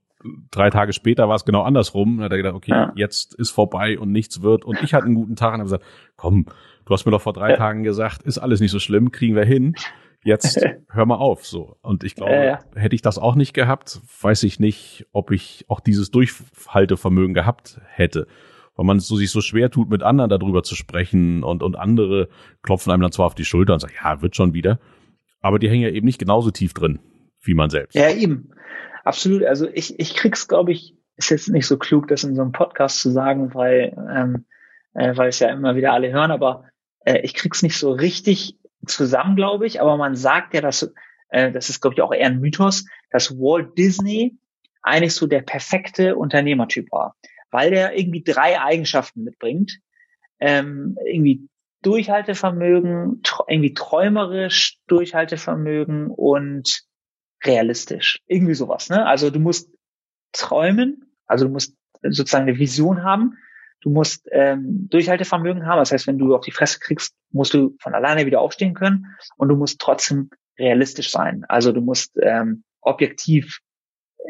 [0.51, 2.17] drei Tage später war es genau andersrum.
[2.17, 2.91] Dann hat er gedacht, okay, ja.
[2.95, 4.65] jetzt ist vorbei und nichts wird.
[4.65, 5.85] Und ich hatte einen guten Tag und habe gesagt,
[6.15, 6.45] komm,
[6.85, 9.45] du hast mir doch vor drei Tagen gesagt, ist alles nicht so schlimm, kriegen wir
[9.45, 9.75] hin.
[10.23, 10.59] Jetzt
[10.89, 11.77] hör mal auf, so.
[11.81, 15.79] Und ich glaube, hätte ich das auch nicht gehabt, weiß ich nicht, ob ich auch
[15.79, 18.27] dieses Durchhaltevermögen gehabt hätte
[18.75, 22.29] weil man so sich so schwer tut, mit anderen darüber zu sprechen und, und andere
[22.63, 24.79] klopfen einem dann zwar auf die Schulter und sagen, ja, wird schon wieder.
[25.41, 26.99] Aber die hängen ja eben nicht genauso tief drin
[27.41, 27.95] wie man selbst.
[27.95, 28.51] Ja, eben.
[29.03, 29.43] Absolut.
[29.43, 32.53] Also ich, ich krieg's, glaube ich, ist jetzt nicht so klug, das in so einem
[32.53, 34.45] Podcast zu sagen, weil, ähm,
[34.93, 36.65] äh, weil es ja immer wieder alle hören, aber
[37.05, 39.81] äh, ich krieg's nicht so richtig zusammen, glaube ich.
[39.81, 40.91] Aber man sagt ja, dass,
[41.29, 44.37] äh, das ist, glaube ich, auch eher ein Mythos, dass Walt Disney
[44.81, 47.15] eigentlich so der perfekte Unternehmertyp war
[47.53, 49.79] weil der irgendwie drei Eigenschaften mitbringt.
[50.39, 51.47] Ähm, irgendwie
[51.83, 56.83] Durchhaltevermögen, irgendwie träumerisch Durchhaltevermögen und
[57.45, 58.21] realistisch.
[58.25, 58.89] Irgendwie sowas.
[58.89, 59.05] Ne?
[59.05, 59.69] Also du musst
[60.31, 63.37] träumen, also du musst sozusagen eine Vision haben.
[63.83, 65.77] Du musst ähm, Durchhaltevermögen haben.
[65.77, 69.07] Das heißt, wenn du auf die Fresse kriegst, musst du von alleine wieder aufstehen können
[69.35, 71.43] und du musst trotzdem realistisch sein.
[71.49, 73.59] Also du musst ähm, objektiv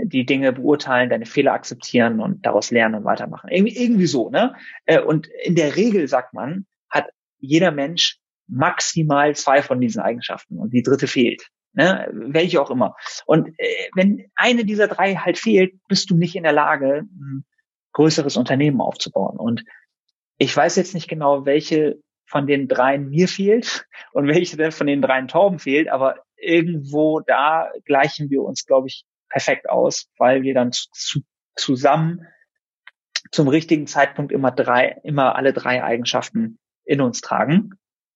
[0.03, 3.49] die Dinge beurteilen, deine Fehler akzeptieren und daraus lernen und weitermachen.
[3.51, 4.55] Irgendwie, irgendwie so, ne?
[4.85, 10.57] Äh, und in der Regel sagt man, hat jeder Mensch maximal zwei von diesen Eigenschaften
[10.57, 11.47] und die dritte fehlt.
[11.73, 12.07] Ne?
[12.11, 12.95] Welche auch immer.
[13.25, 17.45] Und äh, wenn eine dieser drei halt fehlt, bist du nicht in der Lage, ein
[17.93, 19.37] größeres Unternehmen aufzubauen.
[19.37, 19.63] Und
[20.37, 25.01] ich weiß jetzt nicht genau, welche von den dreien mir fehlt und welche von den
[25.01, 30.53] dreien Torben fehlt, aber irgendwo da gleichen wir uns, glaube ich, perfekt aus, weil wir
[30.53, 31.21] dann zu,
[31.55, 32.27] zusammen
[33.31, 37.71] zum richtigen Zeitpunkt immer drei, immer alle drei Eigenschaften in uns tragen,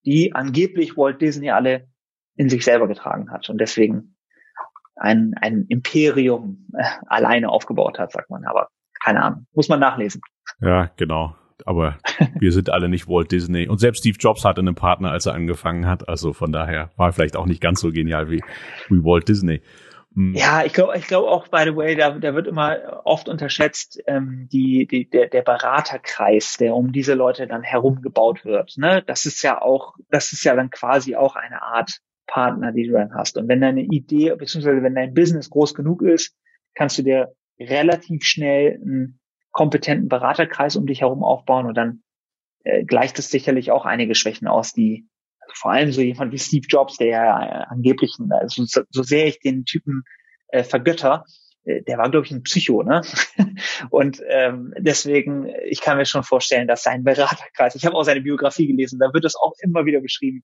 [0.06, 1.88] die angeblich Walt Disney alle
[2.36, 4.16] in sich selber getragen hat und deswegen
[4.96, 8.46] ein, ein Imperium äh, alleine aufgebaut hat, sagt man.
[8.46, 8.70] Aber
[9.08, 10.22] keine Ahnung, muss man nachlesen.
[10.60, 11.34] Ja, genau.
[11.66, 11.98] Aber
[12.40, 13.68] wir sind alle nicht Walt Disney.
[13.68, 16.10] Und selbst Steve Jobs hatte einen Partner, als er angefangen hat.
[16.10, 18.42] Also von daher war er vielleicht auch nicht ganz so genial wie,
[18.90, 19.62] wie Walt Disney.
[20.14, 20.34] Hm.
[20.36, 24.02] Ja, ich glaube, ich glaube auch, by the way, da, da wird immer oft unterschätzt,
[24.08, 28.78] ähm, die, die, der, der Beraterkreis, der um diese Leute dann herum gebaut wird.
[28.78, 29.04] Ne?
[29.08, 32.94] Das ist ja auch, das ist ja dann quasi auch eine Art Partner, die du
[32.94, 33.38] dann hast.
[33.38, 36.36] Und wenn deine Idee, beziehungsweise wenn dein Business groß genug ist,
[36.76, 39.20] kannst du dir relativ schnell einen
[39.52, 42.04] kompetenten Beraterkreis um dich herum aufbauen und dann
[42.64, 45.08] äh, gleicht es sicherlich auch einige Schwächen aus, die
[45.54, 49.28] vor allem so jemand wie Steve Jobs, der ja äh, angeblich, also so, so sehr
[49.28, 50.04] ich den Typen
[50.50, 51.26] äh, vergötter,
[51.64, 53.02] äh, der war, glaube ich, ein Psycho, ne?
[53.90, 58.22] Und ähm, deswegen, ich kann mir schon vorstellen, dass sein Beraterkreis, ich habe auch seine
[58.22, 60.44] Biografie gelesen, da wird es auch immer wieder beschrieben,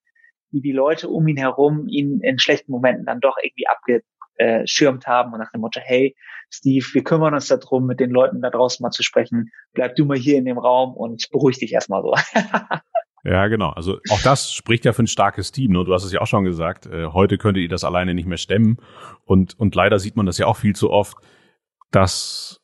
[0.52, 5.34] wie die Leute um ihn herum ihn in schlechten Momenten dann doch irgendwie abgeschirmt haben
[5.34, 6.16] und nach dem Motto, hey,
[6.54, 9.50] Steve, wir kümmern uns darum, mit den Leuten da draußen mal zu sprechen.
[9.74, 12.14] Bleib du mal hier in dem Raum und beruhig dich erstmal so.
[13.26, 13.70] Ja, genau.
[13.70, 15.72] Also auch das spricht ja für ein starkes Team.
[15.72, 15.86] Ne?
[15.86, 16.88] Du hast es ja auch schon gesagt.
[16.88, 18.80] Äh, heute könntet ihr das alleine nicht mehr stemmen.
[19.24, 21.16] Und, und leider sieht man das ja auch viel zu oft,
[21.92, 22.60] dass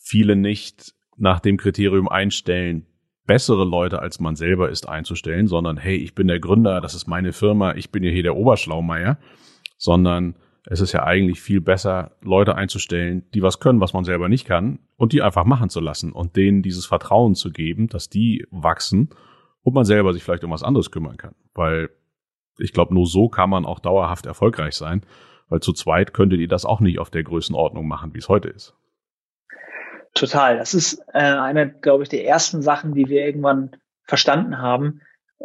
[0.00, 2.86] viele nicht nach dem Kriterium einstellen,
[3.26, 7.06] bessere Leute als man selber ist einzustellen, sondern hey, ich bin der Gründer, das ist
[7.06, 9.18] meine Firma, ich bin ja hier der Oberschlaumeier,
[9.76, 10.34] sondern
[10.66, 14.46] es ist ja eigentlich viel besser, Leute einzustellen, die was können, was man selber nicht
[14.46, 18.46] kann, und die einfach machen zu lassen und denen dieses Vertrauen zu geben, dass die
[18.50, 19.10] wachsen
[19.62, 21.34] und man selber sich vielleicht um was anderes kümmern kann.
[21.54, 21.90] Weil
[22.58, 25.02] ich glaube, nur so kann man auch dauerhaft erfolgreich sein,
[25.48, 28.48] weil zu zweit könntet ihr das auch nicht auf der Größenordnung machen, wie es heute
[28.48, 28.74] ist.
[30.14, 30.58] Total.
[30.58, 33.70] Das ist äh, eine, glaube ich, der ersten Sachen, die wir irgendwann
[34.02, 35.00] verstanden haben,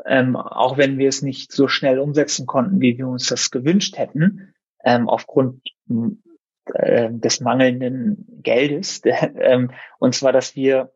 [0.06, 3.98] ähm, auch wenn wir es nicht so schnell umsetzen konnten, wie wir uns das gewünscht
[3.98, 4.54] hätten,
[4.86, 5.62] ähm, aufgrund
[6.74, 9.02] äh, des mangelnden Geldes.
[9.36, 10.94] ähm, und zwar, dass wir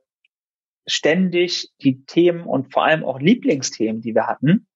[0.85, 4.67] ständig die Themen und vor allem auch Lieblingsthemen, die wir hatten,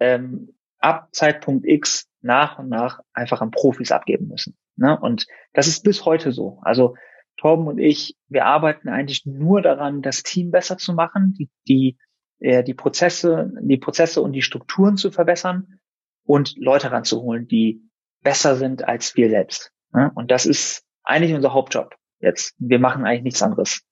[0.00, 4.56] ähm, ab Zeitpunkt X nach und nach einfach an Profis abgeben müssen.
[4.76, 4.98] Ne?
[4.98, 6.58] Und das ist bis heute so.
[6.62, 6.96] Also
[7.36, 11.98] Torben und ich, wir arbeiten eigentlich nur daran, das Team besser zu machen, die, die,
[12.40, 15.78] äh, die Prozesse, die Prozesse und die Strukturen zu verbessern
[16.24, 17.85] und Leute ranzuholen, die
[18.26, 19.72] besser sind als wir selbst.
[19.92, 20.10] Ne?
[20.16, 22.56] Und das ist eigentlich unser Hauptjob jetzt.
[22.58, 23.82] Wir machen eigentlich nichts anderes.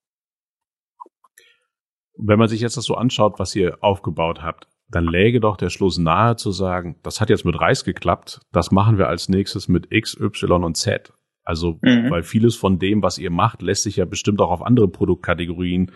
[2.17, 5.71] Wenn man sich jetzt das so anschaut, was ihr aufgebaut habt, dann läge doch der
[5.71, 9.69] Schluss nahe zu sagen, das hat jetzt mit Reis geklappt, das machen wir als nächstes
[9.69, 11.13] mit X, Y und Z.
[11.45, 12.11] Also, mhm.
[12.11, 15.93] weil vieles von dem, was ihr macht, lässt sich ja bestimmt auch auf andere Produktkategorien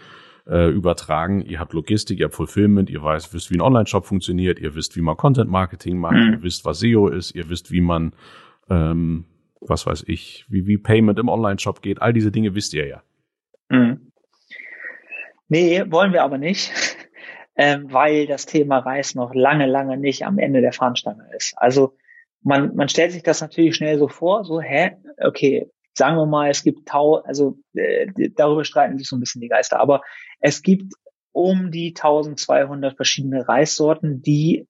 [0.49, 1.42] äh, übertragen.
[1.42, 4.96] Ihr habt Logistik, ihr habt Fulfillment, ihr weiß, wisst, wie ein Online-Shop funktioniert, ihr wisst,
[4.96, 6.32] wie man Content-Marketing macht, mhm.
[6.34, 8.14] ihr wisst, was SEO ist, ihr wisst, wie man,
[8.70, 9.24] ähm,
[9.61, 12.01] was weiß ich, wie, wie Payment im Online-Shop geht.
[12.03, 13.03] All diese Dinge wisst ihr ja.
[13.68, 14.12] Mhm.
[15.49, 16.72] Nee, wollen wir aber nicht
[17.59, 21.55] ähm, weil das Thema Reis noch lange, lange nicht am Ende der Fahnenstange ist.
[21.57, 21.96] Also
[22.40, 25.66] man, man stellt sich das natürlich schnell so vor, so, hä, okay,
[25.99, 29.49] sagen wir mal, es gibt Tau, also äh, darüber streiten sich so ein bisschen die
[29.49, 30.03] Geister, aber
[30.40, 30.94] es gibt
[31.32, 34.66] um die 1200 verschiedene Reissorten, die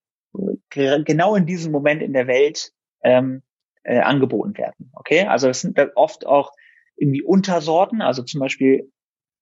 [0.70, 2.72] genau in diesem Moment in der Welt
[3.03, 3.43] ähm,
[3.85, 4.91] äh, angeboten werden.
[4.95, 6.53] Okay, also es sind oft auch
[6.97, 8.91] irgendwie Untersorten, also zum Beispiel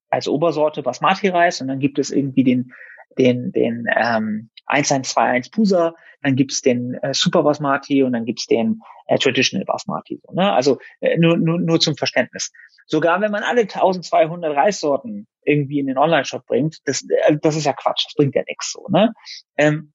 [0.09, 2.73] als Obersorte Basmati-Reis und dann gibt es irgendwie den
[3.19, 8.81] den, den ähm, 1121 Pusa, dann gibt's den äh, Super Basmati und dann gibt's den
[9.07, 10.21] äh, Traditional Basmati.
[10.23, 10.53] So, ne?
[10.53, 12.53] Also äh, nur, nur, nur zum Verständnis.
[12.87, 17.65] Sogar wenn man alle 1200 Reissorten irgendwie in den Online-Shop bringt, das, äh, das ist
[17.65, 18.87] ja Quatsch, das bringt ja nichts so.
[18.89, 19.13] Ne?
[19.57, 19.93] Ähm,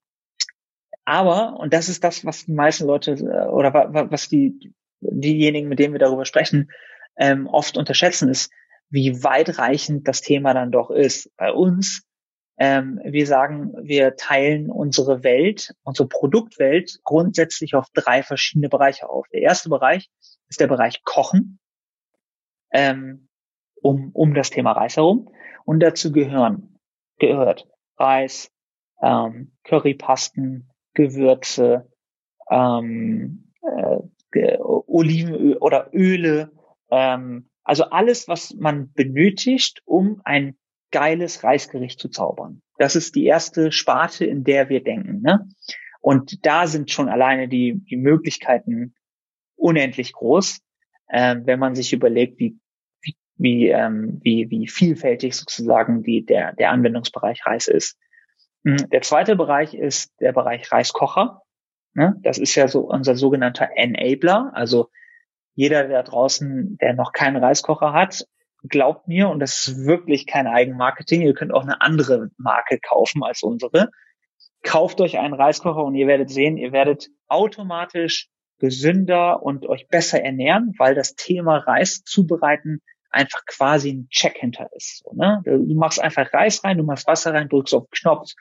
[1.03, 5.79] aber, und das ist das, was die meisten Leute äh, oder was die diejenigen, mit
[5.79, 6.71] denen wir darüber sprechen,
[7.17, 8.51] ähm, oft unterschätzen, ist,
[8.89, 11.31] wie weitreichend das Thema dann doch ist.
[11.37, 12.03] Bei uns
[12.63, 19.27] ähm, wir sagen, wir teilen unsere Welt, unsere Produktwelt grundsätzlich auf drei verschiedene Bereiche auf.
[19.29, 20.11] Der erste Bereich
[20.47, 21.57] ist der Bereich Kochen,
[22.71, 23.29] ähm,
[23.81, 25.27] um, um das Thema Reis herum.
[25.65, 26.77] Und dazu gehören,
[27.17, 28.51] gehört Reis,
[29.01, 31.89] ähm, Currypasten, Gewürze,
[32.51, 36.51] ähm, äh, Olivenöl oder Öle,
[36.91, 40.57] ähm, also alles, was man benötigt, um ein
[40.91, 42.61] geiles Reisgericht zu zaubern.
[42.77, 45.21] Das ist die erste Sparte, in der wir denken.
[45.21, 45.47] Ne?
[46.01, 48.95] Und da sind schon alleine die, die Möglichkeiten
[49.55, 50.59] unendlich groß,
[51.07, 52.57] äh, wenn man sich überlegt, wie,
[53.01, 57.97] wie, wie, ähm, wie, wie vielfältig sozusagen die, der, der Anwendungsbereich Reis ist.
[58.65, 61.41] Hm, der zweite Bereich ist der Bereich Reiskocher.
[61.93, 62.15] Ne?
[62.21, 64.51] Das ist ja so unser sogenannter Enabler.
[64.53, 64.89] Also
[65.53, 68.25] jeder der draußen, der noch keinen Reiskocher hat,
[68.63, 73.23] glaubt mir, und das ist wirklich kein Eigenmarketing, ihr könnt auch eine andere Marke kaufen
[73.23, 73.89] als unsere.
[74.63, 80.23] Kauft euch einen Reiskocher und ihr werdet sehen, ihr werdet automatisch gesünder und euch besser
[80.23, 85.01] ernähren, weil das Thema Reis zubereiten einfach quasi ein Check hinter ist.
[85.03, 85.41] So, ne?
[85.43, 88.31] Du machst einfach Reis rein, du machst Wasser rein, drückst auf Knopf,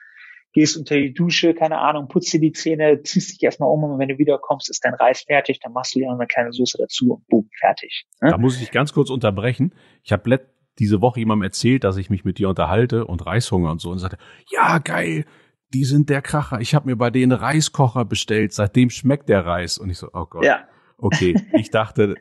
[0.53, 3.99] gehst unter die Dusche, keine Ahnung, putzt dir die Zähne, ziehst dich erstmal um und
[3.99, 6.77] wenn du wiederkommst, ist dein Reis fertig, dann machst du dir noch eine kleine Soße
[6.77, 8.05] dazu und boom, fertig.
[8.21, 8.31] Ne?
[8.31, 9.73] Da muss ich dich ganz kurz unterbrechen.
[10.03, 10.39] Ich habe
[10.79, 13.99] diese Woche jemandem erzählt, dass ich mich mit dir unterhalte und Reishunger und so und
[13.99, 14.17] sagte,
[14.49, 15.25] ja, geil,
[15.73, 16.59] die sind der Kracher.
[16.59, 19.77] Ich habe mir bei denen Reiskocher bestellt, seitdem schmeckt der Reis.
[19.77, 20.43] Und ich so, oh Gott.
[20.43, 20.67] Ja.
[20.97, 22.15] Okay, ich dachte,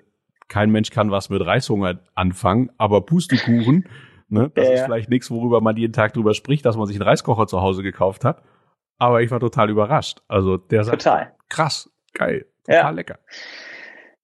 [0.49, 3.87] kein Mensch kann was mit Reishunger anfangen, aber Pustekuchen
[4.31, 4.51] Ne?
[4.55, 7.09] Das ja, ist vielleicht nichts, worüber man jeden Tag drüber spricht, dass man sich einen
[7.09, 8.43] Reiskocher zu Hause gekauft hat.
[8.99, 10.23] Aber ich war total überrascht.
[10.29, 11.35] Also der sagt, total.
[11.49, 12.91] krass, geil, total ja.
[12.91, 13.19] lecker.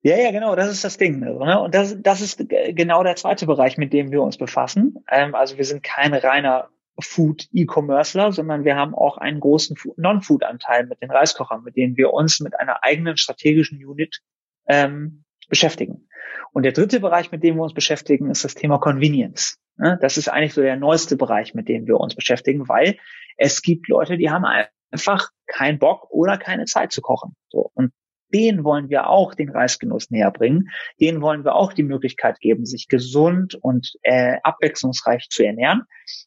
[0.02, 1.18] Ja, ja, genau, das ist das Ding.
[1.18, 1.60] Ne?
[1.60, 5.04] Und das, das ist genau der zweite Bereich, mit dem wir uns befassen.
[5.10, 6.68] Ähm, also wir sind kein reiner
[7.00, 12.40] Food-E-Commercer, sondern wir haben auch einen großen Non-Food-Anteil mit den Reiskochern, mit denen wir uns
[12.40, 14.20] mit einer eigenen strategischen Unit
[14.68, 16.08] ähm, beschäftigen.
[16.52, 19.58] Und der dritte Bereich, mit dem wir uns beschäftigen, ist das Thema Convenience.
[19.78, 19.98] Ne?
[20.00, 22.96] Das ist eigentlich so der neueste Bereich, mit dem wir uns beschäftigen, weil
[23.36, 24.44] es gibt Leute, die haben
[24.90, 27.36] einfach keinen Bock oder keine Zeit zu kochen.
[27.48, 27.70] So.
[27.74, 27.92] Und
[28.34, 30.68] denen wollen wir auch den Reisgenuss näher bringen.
[31.00, 35.82] Denen wollen wir auch die Möglichkeit geben, sich gesund und äh, abwechslungsreich zu ernähren.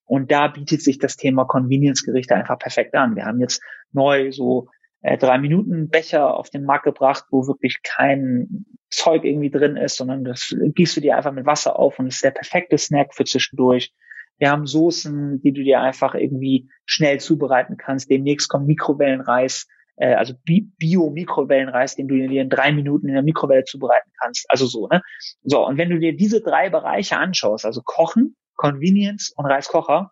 [0.06, 3.16] Und da bietet sich das Thema Convenience-Gerichte einfach perfekt an.
[3.16, 4.70] Wir haben jetzt neu so
[5.02, 9.98] äh, drei Minuten Becher auf den Markt gebracht, wo wirklich kein Zeug irgendwie drin ist,
[9.98, 13.24] sondern das gießt du dir einfach mit Wasser auf und ist der perfekte Snack für
[13.24, 13.94] zwischendurch.
[14.40, 18.10] Wir haben Soßen, die du dir einfach irgendwie schnell zubereiten kannst.
[18.10, 23.66] Demnächst kommt Mikrowellenreis, äh, also Bio-Mikrowellenreis, den du dir in drei Minuten in der Mikrowelle
[23.66, 24.46] zubereiten kannst.
[24.50, 25.02] Also so, ne?
[25.44, 30.12] So, und wenn du dir diese drei Bereiche anschaust, also Kochen, Convenience und Reiskocher,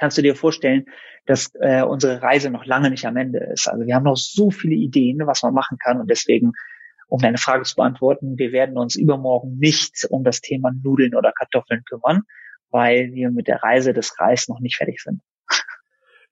[0.00, 0.86] kannst du dir vorstellen,
[1.26, 3.68] dass äh, unsere Reise noch lange nicht am Ende ist.
[3.68, 6.52] Also wir haben noch so viele Ideen, was man machen kann und deswegen,
[7.06, 11.32] um deine Frage zu beantworten, wir werden uns übermorgen nicht um das Thema Nudeln oder
[11.32, 12.22] Kartoffeln kümmern,
[12.70, 15.20] weil wir mit der Reise des Reis noch nicht fertig sind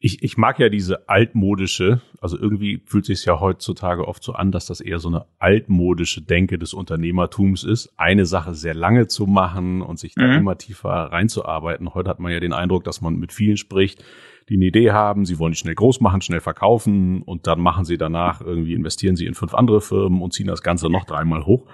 [0.01, 4.53] ich, ich mag ja diese altmodische, also irgendwie fühlt sich ja heutzutage oft so an,
[4.53, 9.27] dass das eher so eine altmodische Denke des Unternehmertums ist, eine Sache sehr lange zu
[9.27, 10.39] machen und sich da mhm.
[10.39, 11.95] immer tiefer reinzuarbeiten.
[11.95, 14.05] Heute hat man ja den Eindruck, dass man mit vielen spricht,
[14.49, 17.85] die eine Idee haben, sie wollen die schnell groß machen, schnell verkaufen und dann machen
[17.85, 21.45] sie danach irgendwie, investieren sie in fünf andere Firmen und ziehen das Ganze noch dreimal
[21.45, 21.67] hoch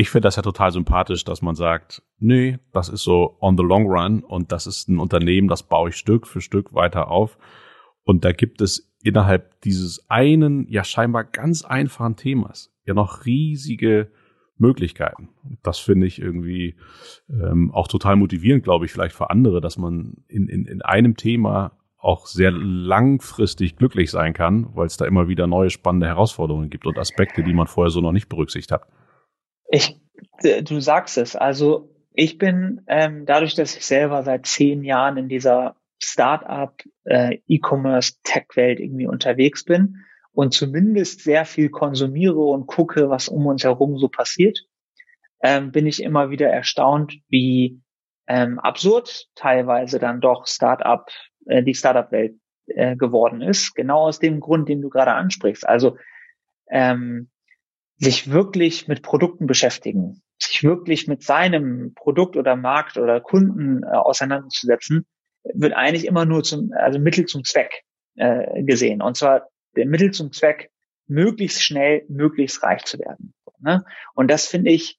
[0.00, 3.62] ich finde das ja total sympathisch, dass man sagt, nee, das ist so on the
[3.62, 7.36] long run und das ist ein Unternehmen, das baue ich Stück für Stück weiter auf.
[8.02, 14.10] Und da gibt es innerhalb dieses einen, ja scheinbar ganz einfachen Themas ja noch riesige
[14.56, 15.28] Möglichkeiten.
[15.62, 16.76] Das finde ich irgendwie
[17.28, 21.16] ähm, auch total motivierend, glaube ich, vielleicht für andere, dass man in, in, in einem
[21.16, 26.70] Thema auch sehr langfristig glücklich sein kann, weil es da immer wieder neue spannende Herausforderungen
[26.70, 28.86] gibt und Aspekte, die man vorher so noch nicht berücksichtigt hat.
[29.70, 29.96] Ich,
[30.42, 31.36] du sagst es.
[31.36, 37.38] Also ich bin ähm, dadurch, dass ich selber seit zehn Jahren in dieser Startup, äh,
[37.46, 43.64] E-Commerce, Tech-Welt irgendwie unterwegs bin und zumindest sehr viel konsumiere und gucke, was um uns
[43.64, 44.58] herum so passiert,
[45.42, 47.80] ähm, bin ich immer wieder erstaunt, wie
[48.26, 51.06] ähm, absurd teilweise dann doch Startup,
[51.46, 53.74] äh, die Startup-Welt äh, geworden ist.
[53.74, 55.68] Genau aus dem Grund, den du gerade ansprichst.
[55.68, 55.96] Also
[56.70, 57.30] ähm,
[58.00, 63.88] sich wirklich mit Produkten beschäftigen, sich wirklich mit seinem Produkt oder Markt oder Kunden äh,
[63.88, 65.06] auseinanderzusetzen,
[65.54, 67.82] wird eigentlich immer nur zum, also Mittel zum Zweck
[68.16, 69.02] äh, gesehen.
[69.02, 70.70] Und zwar der Mittel zum Zweck,
[71.06, 73.34] möglichst schnell, möglichst reich zu werden.
[73.58, 73.84] Ne?
[74.14, 74.98] Und das finde ich,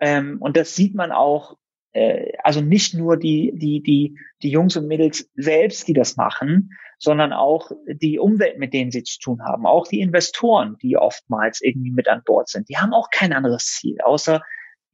[0.00, 1.56] ähm, und das sieht man auch,
[1.92, 6.70] äh, also nicht nur die, die, die, die Jungs und Mädels selbst, die das machen,
[6.98, 11.60] sondern auch die Umwelt, mit denen sie zu tun haben, auch die Investoren, die oftmals
[11.60, 12.68] irgendwie mit an Bord sind.
[12.68, 14.42] Die haben auch kein anderes Ziel, außer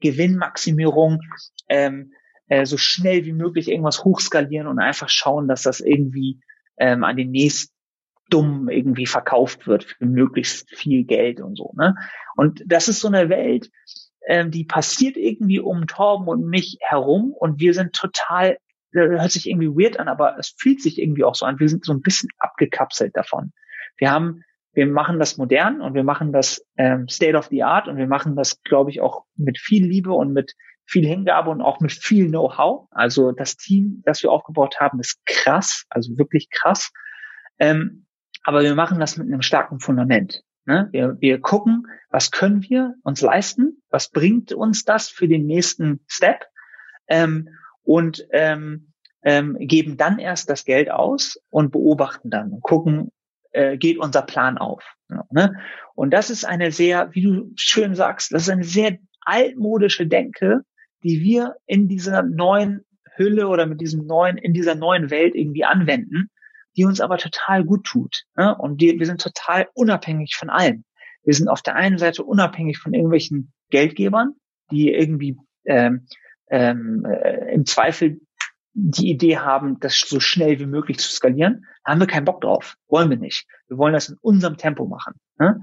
[0.01, 1.21] Gewinnmaximierung,
[1.69, 2.13] ähm,
[2.49, 6.41] äh, so schnell wie möglich irgendwas hochskalieren und einfach schauen, dass das irgendwie
[6.79, 7.75] ähm, an den nächsten
[8.31, 11.73] dumm irgendwie verkauft wird für möglichst viel Geld und so.
[11.77, 11.95] Ne?
[12.37, 13.71] Und das ist so eine Welt,
[14.29, 18.59] ähm, die passiert irgendwie um Torben und mich herum und wir sind total
[18.93, 21.61] hört sich irgendwie weird an, aber es fühlt sich irgendwie auch so an.
[21.61, 23.53] Wir sind so ein bisschen abgekapselt davon.
[23.99, 27.89] Wir haben, wir machen das modern und wir machen das ähm, State of the Art
[27.89, 30.55] und wir machen das, glaube ich, auch mit viel Liebe und mit
[30.87, 32.89] viel Hingabe und auch mit viel Know-how.
[32.91, 36.91] Also das Team, das wir aufgebaut haben, ist krass, also wirklich krass.
[37.59, 38.07] Ähm,
[38.45, 40.43] aber wir machen das mit einem starken Fundament.
[40.69, 40.87] Ne?
[40.93, 46.01] Wir, wir gucken, was können wir uns leisten, was bringt uns das für den nächsten
[46.07, 46.45] Step
[47.07, 47.49] ähm,
[47.85, 48.93] und ähm,
[49.23, 53.11] ähm, geben dann erst das Geld aus und beobachten dann und gucken,
[53.53, 54.85] äh, geht unser Plan auf.
[55.31, 55.55] Ne?
[55.95, 60.65] Und das ist eine sehr, wie du schön sagst, das ist eine sehr altmodische Denke,
[61.03, 62.85] die wir in dieser neuen
[63.17, 66.29] Hülle oder mit diesem neuen, in dieser neuen Welt irgendwie anwenden,
[66.77, 68.25] die uns aber total gut tut.
[68.37, 68.57] Ne?
[68.57, 70.85] Und die, wir sind total unabhängig von allem.
[71.25, 74.35] Wir sind auf der einen Seite unabhängig von irgendwelchen Geldgebern,
[74.71, 76.07] die irgendwie ähm,
[76.51, 78.21] ähm, äh, im Zweifel
[78.73, 82.77] die Idee haben, das so schnell wie möglich zu skalieren, haben wir keinen Bock drauf.
[82.89, 83.47] Wollen wir nicht.
[83.67, 85.15] Wir wollen das in unserem Tempo machen.
[85.39, 85.61] Ne?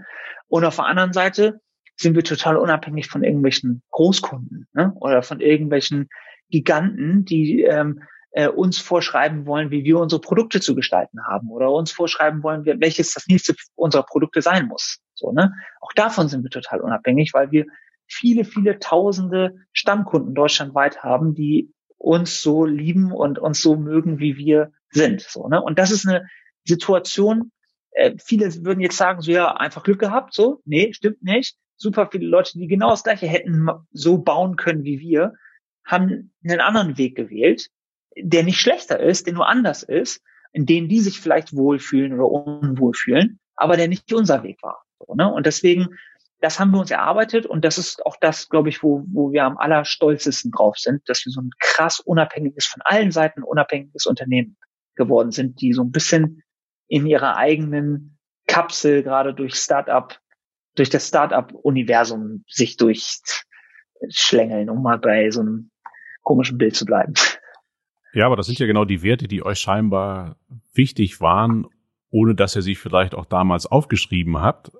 [0.48, 1.62] Und auf der anderen Seite
[1.98, 4.94] sind wir total unabhängig von irgendwelchen Großkunden ne?
[4.96, 6.10] oder von irgendwelchen
[6.50, 8.04] Giganten, die ähm,
[8.36, 12.66] äh, uns vorschreiben wollen, wie wir unsere Produkte zu gestalten haben oder uns vorschreiben wollen,
[12.66, 15.00] welches das nächste unserer Produkte sein muss.
[15.14, 15.54] So, ne?
[15.80, 17.66] Auch davon sind wir total unabhängig, weil wir
[18.08, 24.36] viele, viele tausende Stammkunden deutschlandweit haben, die uns so lieben und uns so mögen, wie
[24.36, 25.22] wir sind.
[25.22, 25.62] So, ne?
[25.62, 26.28] Und das ist eine
[26.66, 27.54] Situation,
[27.92, 30.62] äh, viele würden jetzt sagen, so ja, einfach Glück gehabt, so.
[30.66, 31.56] Nee, stimmt nicht.
[31.78, 35.36] Super viele Leute, die genau das gleiche hätten so bauen können wie wir,
[35.86, 37.70] haben einen anderen Weg gewählt,
[38.18, 40.22] der nicht schlechter ist, der nur anders ist,
[40.54, 44.84] in dem die sich vielleicht wohlfühlen oder unwohl fühlen, aber der nicht unser Weg war.
[45.00, 45.32] So, ne?
[45.32, 45.90] Und deswegen
[46.42, 49.46] das haben wir uns erarbeitet und das ist auch das, glaube ich, wo, wo wir
[49.46, 54.58] am allerstolzesten drauf sind, dass wir so ein krass unabhängiges, von allen Seiten unabhängiges Unternehmen
[54.96, 56.44] geworden sind, die so ein bisschen
[56.88, 60.20] in ihrer eigenen Kapsel gerade durch Startup,
[60.76, 65.72] durch das Startup-Universum sich durchschlängeln, um mal bei so einem
[66.22, 67.14] komischen Bild zu bleiben.
[68.16, 70.38] Ja, aber das sind ja genau die Werte, die euch scheinbar
[70.74, 71.68] wichtig waren,
[72.10, 74.72] ohne dass ihr sie vielleicht auch damals aufgeschrieben habt.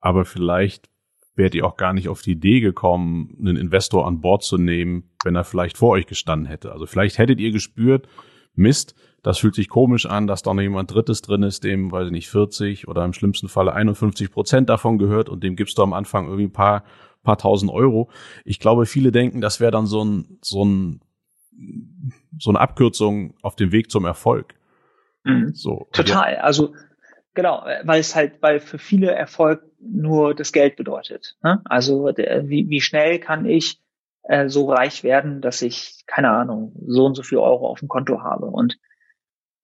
[0.00, 0.90] Aber vielleicht
[1.34, 5.10] wärt ihr auch gar nicht auf die Idee gekommen, einen Investor an Bord zu nehmen,
[5.24, 6.70] wenn er vielleicht vor euch gestanden hätte.
[6.70, 8.08] Also vielleicht hättet ihr gespürt,
[8.54, 12.08] Mist, das fühlt sich komisch an, dass da noch jemand Drittes drin ist, dem, weiß
[12.08, 15.82] ich nicht, 40 oder im schlimmsten Falle 51 Prozent davon gehört und dem gibst du
[15.82, 16.84] am Anfang irgendwie ein paar,
[17.22, 18.10] paar tausend Euro.
[18.44, 21.00] Ich glaube, viele denken, das wäre dann so ein, so ein
[22.38, 24.54] so eine Abkürzung auf dem Weg zum Erfolg.
[25.24, 25.52] Mhm.
[25.54, 25.88] So.
[25.92, 26.36] Total.
[26.36, 26.74] Also
[27.34, 31.36] genau, weil es halt, weil für viele Erfolg nur das Geld bedeutet.
[31.42, 31.60] Ne?
[31.64, 33.80] Also der, wie, wie schnell kann ich
[34.24, 37.88] äh, so reich werden, dass ich keine Ahnung so und so viel Euro auf dem
[37.88, 38.78] Konto habe und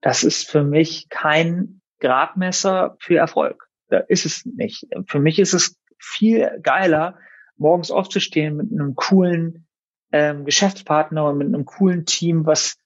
[0.01, 3.69] das ist für mich kein Gradmesser für Erfolg.
[3.89, 4.87] Da ist es nicht.
[5.07, 7.19] Für mich ist es viel geiler,
[7.57, 9.67] morgens aufzustehen mit einem coolen
[10.13, 12.77] ähm, Geschäftspartner und mit einem coolen Team was,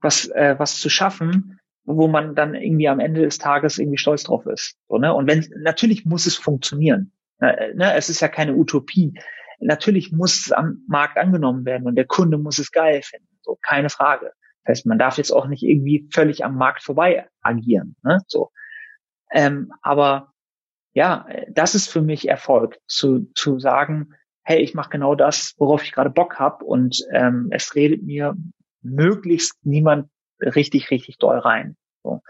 [0.00, 4.24] was, äh, was zu schaffen, wo man dann irgendwie am Ende des Tages irgendwie stolz
[4.24, 4.76] drauf ist.
[4.88, 5.14] So, ne?
[5.14, 7.12] Und wenn natürlich muss es funktionieren.
[7.40, 7.94] Äh, ne?
[7.94, 9.14] Es ist ja keine Utopie.
[9.58, 13.28] Natürlich muss es am Markt angenommen werden und der Kunde muss es geil finden.
[13.42, 14.32] So, keine Frage.
[14.64, 17.96] Das heißt, man darf jetzt auch nicht irgendwie völlig am Markt vorbei agieren.
[18.02, 18.20] Ne?
[18.26, 18.50] So.
[19.30, 20.32] Ähm, aber
[20.92, 25.82] ja, das ist für mich Erfolg, zu, zu sagen, hey, ich mache genau das, worauf
[25.82, 28.36] ich gerade Bock habe und ähm, es redet mir
[28.82, 30.08] möglichst niemand
[30.40, 31.76] richtig, richtig doll rein.
[32.02, 32.20] So.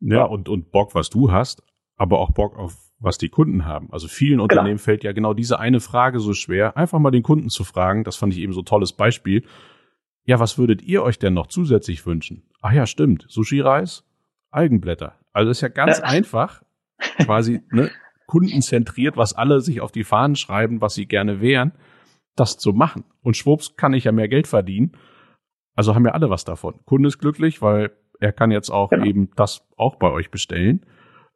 [0.00, 1.62] Ja, und, und Bock, was du hast,
[1.96, 3.88] aber auch Bock auf was die Kunden haben.
[3.92, 4.44] Also vielen genau.
[4.44, 4.84] Unternehmen genau.
[4.84, 8.04] fällt ja genau diese eine Frage so schwer, einfach mal den Kunden zu fragen.
[8.04, 9.44] Das fand ich eben so tolles Beispiel.
[10.24, 12.44] Ja, was würdet ihr euch denn noch zusätzlich wünschen?
[12.60, 13.24] Ach ja, stimmt.
[13.28, 14.04] Sushi-Reis,
[14.50, 15.18] Algenblätter.
[15.32, 16.04] Also ist ja ganz ja.
[16.04, 16.62] einfach,
[17.24, 17.90] quasi, ne?
[18.30, 21.72] kundenzentriert, was alle sich auf die Fahnen schreiben, was sie gerne wären,
[22.36, 23.02] das zu machen.
[23.22, 24.92] Und schwupps kann ich ja mehr Geld verdienen.
[25.74, 26.74] Also haben ja alle was davon.
[26.84, 29.04] Kunde ist glücklich, weil er kann jetzt auch genau.
[29.04, 30.86] eben das auch bei euch bestellen.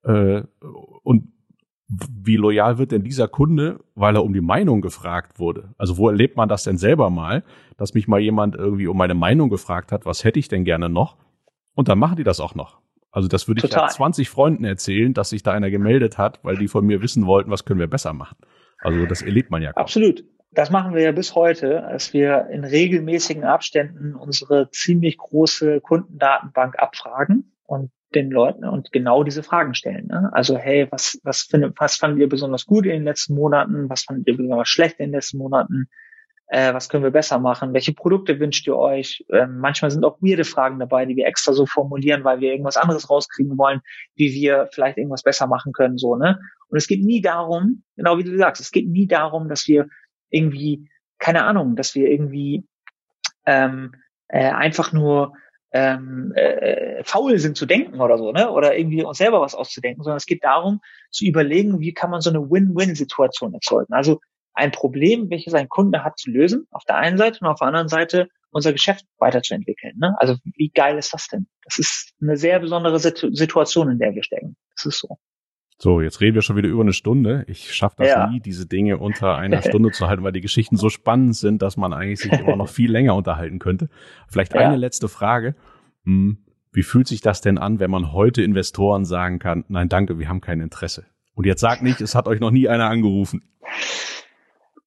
[0.05, 0.42] Äh,
[1.03, 1.32] und
[1.88, 5.74] wie loyal wird denn dieser Kunde, weil er um die Meinung gefragt wurde?
[5.76, 7.42] Also wo erlebt man das denn selber mal,
[7.76, 10.88] dass mich mal jemand irgendwie um meine Meinung gefragt hat, was hätte ich denn gerne
[10.88, 11.16] noch?
[11.74, 12.84] Und dann machen die das auch noch.
[13.15, 16.57] Also das würde ich ja 20 Freunden erzählen, dass sich da einer gemeldet hat, weil
[16.57, 18.37] die von mir wissen wollten, was können wir besser machen.
[18.81, 19.81] Also das erlebt man ja kaum.
[19.81, 20.25] Absolut.
[20.51, 26.77] Das machen wir ja bis heute, dass wir in regelmäßigen Abständen unsere ziemlich große Kundendatenbank
[26.81, 30.09] abfragen und den Leuten und genau diese Fragen stellen.
[30.09, 30.31] Ne?
[30.33, 33.89] Also hey, was was findet, was fandet ihr besonders gut in den letzten Monaten?
[33.89, 35.89] Was fandet ihr besonders schlecht in den letzten Monaten?
[36.55, 39.25] Äh, was können wir besser machen, welche Produkte wünscht ihr euch.
[39.29, 42.77] Ähm, manchmal sind auch weirde Fragen dabei, die wir extra so formulieren, weil wir irgendwas
[42.77, 43.81] anderes rauskriegen wollen,
[44.15, 45.99] wie wir vielleicht irgendwas besser machen können.
[45.99, 46.39] so ne.
[46.69, 49.89] Und es geht nie darum, genau wie du sagst, es geht nie darum, dass wir
[50.31, 50.89] irgendwie,
[51.19, 52.65] keine Ahnung, dass wir irgendwie
[53.47, 53.97] ähm,
[54.29, 55.33] äh, einfach nur
[55.73, 58.49] ähm, äh, faul sind zu denken oder so, ne?
[58.49, 62.21] Oder irgendwie uns selber was auszudenken, sondern es geht darum, zu überlegen, wie kann man
[62.21, 63.93] so eine Win-Win-Situation erzeugen.
[63.93, 64.21] Also
[64.55, 67.69] ein Problem, welches ein Kunde hat, zu lösen, auf der einen Seite und auf der
[67.69, 69.95] anderen Seite unser Geschäft weiterzuentwickeln.
[69.99, 70.15] Ne?
[70.19, 71.47] Also wie geil ist das denn?
[71.65, 74.57] Das ist eine sehr besondere Situation, in der wir stecken.
[74.77, 75.19] Das ist so.
[75.77, 77.45] So, jetzt reden wir schon wieder über eine Stunde.
[77.49, 78.29] Ich schaffe das ja.
[78.29, 81.77] nie, diese Dinge unter einer Stunde zu halten, weil die Geschichten so spannend sind, dass
[81.77, 83.89] man eigentlich sich immer noch viel länger unterhalten könnte.
[84.29, 84.61] Vielleicht ja.
[84.61, 85.57] eine letzte Frage.
[86.05, 86.39] Hm,
[86.73, 90.29] wie fühlt sich das denn an, wenn man heute Investoren sagen kann, nein, danke, wir
[90.29, 91.07] haben kein Interesse?
[91.35, 93.43] Und jetzt sagt nicht, es hat euch noch nie einer angerufen.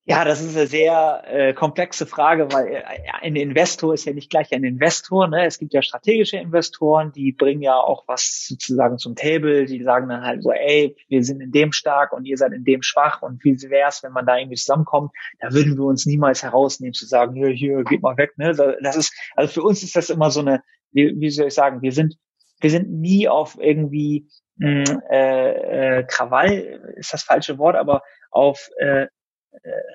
[0.10, 2.84] Ja, das ist eine sehr äh, komplexe Frage, weil äh,
[3.22, 5.28] ein Investor ist ja nicht gleich ein Investor.
[5.28, 5.46] Ne?
[5.46, 9.66] Es gibt ja strategische Investoren, die bringen ja auch was sozusagen zum Table.
[9.66, 12.64] Die sagen dann halt so, ey, wir sind in dem stark und ihr seid in
[12.64, 15.12] dem schwach und wie wär's, wenn man da irgendwie zusammenkommt?
[15.42, 18.32] Da würden wir uns niemals herausnehmen zu sagen, hier, hier, geht mal weg.
[18.38, 18.56] Ne?
[18.82, 20.64] Das ist, also für uns ist das immer so eine,
[20.94, 22.16] wie, wie soll ich sagen, wir sind,
[22.62, 28.04] wir sind nie auf irgendwie mh, hm, äh, äh, Krawall, ist das falsche Wort, aber
[28.32, 29.08] auf äh,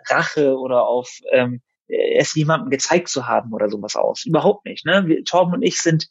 [0.09, 4.25] Rache oder auf ähm, es jemandem gezeigt zu haben oder sowas aus.
[4.25, 4.87] Überhaupt nicht.
[4.87, 5.05] Ne?
[5.07, 6.09] Wir, Torben und ich sind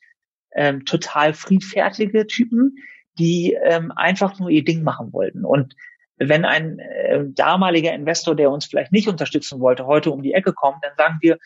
[0.54, 2.76] ähm, total friedfertige Typen,
[3.18, 5.46] die ähm, einfach nur ihr Ding machen wollten.
[5.46, 5.76] Und
[6.18, 10.54] wenn ein äh, damaliger Investor, der uns vielleicht nicht unterstützen wollte, heute um die Ecke
[10.54, 11.38] kommt, dann sagen wir,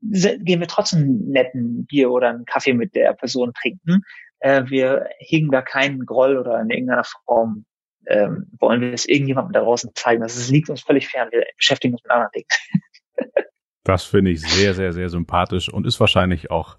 [0.00, 4.02] gehen wir trotzdem einen netten Bier oder einen Kaffee mit der Person trinken.
[4.38, 7.66] Äh, wir hegen da keinen Groll oder in irgendeiner Form
[8.06, 10.22] ähm, wollen wir es irgendjemandem da draußen zeigen.
[10.22, 11.28] Das liegt uns völlig fern.
[11.30, 12.46] Wir beschäftigen uns mit anderen Dingen.
[13.84, 16.76] das finde ich sehr, sehr, sehr sympathisch und ist wahrscheinlich auch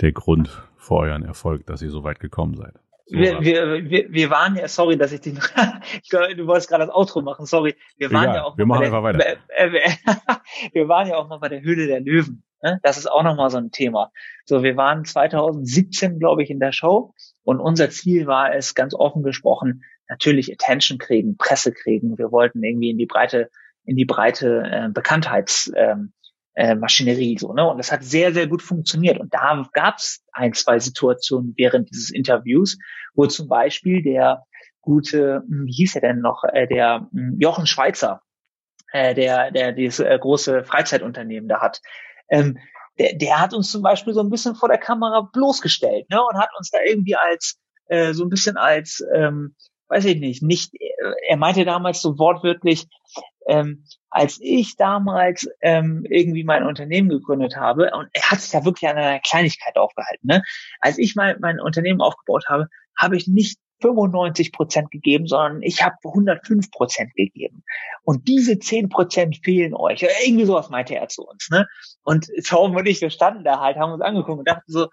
[0.00, 2.74] der Grund für euren Erfolg, dass ihr so weit gekommen seid.
[3.08, 5.34] wir, wir, wir, wir waren ja, sorry, dass ich dich,
[6.02, 7.74] ich glaube, du wolltest gerade das Outro machen, sorry.
[7.96, 9.36] Wir waren Egal, ja auch wir machen der, einfach weiter.
[9.48, 9.70] Äh,
[10.72, 12.42] wir waren ja auch noch bei der Höhle der Löwen.
[12.62, 12.80] Ne?
[12.82, 14.10] Das ist auch nochmal so ein Thema.
[14.44, 18.94] So, wir waren 2017, glaube ich, in der Show und unser Ziel war es, ganz
[18.94, 22.18] offen gesprochen, natürlich Attention kriegen, Presse kriegen.
[22.18, 23.50] Wir wollten irgendwie in die breite,
[23.84, 26.12] in die breite äh, Bekanntheits, ähm,
[26.54, 26.74] äh,
[27.36, 27.68] so, ne?
[27.68, 29.20] Und das hat sehr, sehr gut funktioniert.
[29.20, 32.78] Und da gab es ein, zwei Situationen während dieses Interviews,
[33.14, 34.42] wo zum Beispiel der
[34.80, 38.22] gute, hm, wie hieß er denn noch, äh, der hm, Jochen Schweizer,
[38.92, 41.82] äh, der, der dieses äh, große Freizeitunternehmen da hat,
[42.30, 42.58] ähm,
[42.98, 46.22] der, der hat uns zum Beispiel so ein bisschen vor der Kamera bloßgestellt, ne?
[46.22, 47.58] Und hat uns da irgendwie als
[47.88, 49.54] äh, so ein bisschen als ähm,
[49.88, 50.72] weiß ich nicht, nicht,
[51.28, 52.86] er meinte damals so wortwörtlich,
[53.46, 58.64] ähm, als ich damals ähm, irgendwie mein Unternehmen gegründet habe, und er hat sich da
[58.64, 60.42] wirklich an einer Kleinigkeit aufgehalten, ne?
[60.80, 65.82] Als ich mein, mein Unternehmen aufgebaut habe, habe ich nicht 95 Prozent gegeben, sondern ich
[65.82, 67.62] habe 105 Prozent gegeben.
[68.02, 70.02] Und diese 10 Prozent fehlen euch.
[70.24, 71.48] Irgendwie sowas meinte er zu uns.
[71.50, 71.68] Ne?
[72.02, 74.88] Und Tom und ich, wir standen da halt, haben uns angeguckt und dachten so,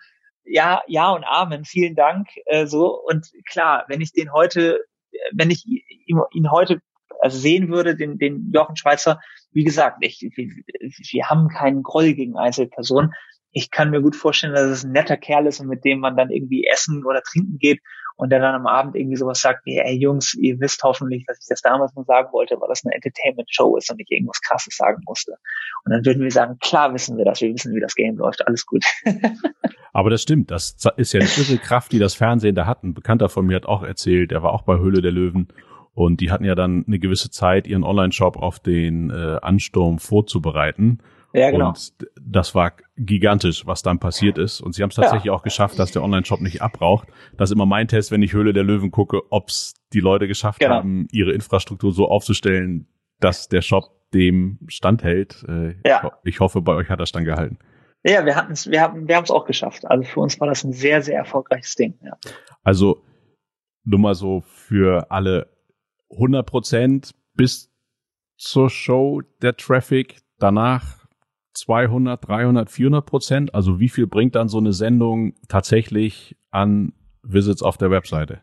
[0.46, 2.28] ja, ja und Amen, vielen Dank.
[2.46, 4.80] Äh, so und klar, wenn ich den heute,
[5.32, 6.80] wenn ich ihn, heute
[7.20, 9.20] also sehen würde, den, den Jochen Schweizer,
[9.52, 13.12] wie gesagt, ich, wir haben keinen Groll gegen Einzelpersonen.
[13.52, 16.18] Ich kann mir gut vorstellen, dass es ein netter Kerl ist und mit dem man
[16.18, 17.80] dann irgendwie essen oder trinken geht
[18.16, 21.40] und der dann am Abend irgendwie sowas sagt wie, ey Jungs, ihr wisst hoffentlich, dass
[21.40, 24.76] ich das damals nur sagen wollte, weil das eine Entertainment-Show ist und ich irgendwas Krasses
[24.76, 25.34] sagen musste.
[25.86, 28.46] Und dann würden wir sagen, klar wissen wir das, wir wissen, wie das Game läuft,
[28.48, 28.84] alles gut.
[29.94, 32.84] Aber das stimmt, das ist ja eine irre Kraft, die das Fernsehen da hat.
[32.84, 35.50] Ein Bekannter von mir hat auch erzählt, der war auch bei Höhle der Löwen
[35.94, 41.00] und die hatten ja dann eine gewisse Zeit, ihren Online-Shop auf den äh, Ansturm vorzubereiten.
[41.34, 41.70] Ja, genau.
[41.70, 44.62] Und das war gigantisch, was dann passiert ist.
[44.62, 45.34] Und sie haben es tatsächlich ja.
[45.34, 47.08] auch geschafft, dass der Online-Shop nicht abraucht.
[47.38, 50.60] Das ist immer mein Test, wenn ich Höhle der Löwen gucke, ob's die Leute geschafft
[50.60, 50.76] genau.
[50.76, 52.88] haben, ihre Infrastruktur so aufzustellen,
[53.20, 55.44] dass der Shop dem standhält.
[55.48, 56.12] Äh, ja.
[56.24, 57.58] Ich hoffe, bei euch hat das dann gehalten.
[58.04, 59.86] Ja, wir hatten es, wir haben, wir haben es auch geschafft.
[59.86, 61.98] Also für uns war das ein sehr, sehr erfolgreiches Ding.
[62.04, 62.16] Ja.
[62.62, 63.04] Also
[63.86, 65.50] nur mal so für alle
[66.12, 67.72] 100 Prozent bis
[68.38, 71.03] zur Show der Traffic, danach
[71.54, 73.56] 200, 300, 400 Prozent.
[73.56, 78.42] Also wie viel bringt dann so eine Sendung tatsächlich an Visits auf der Webseite?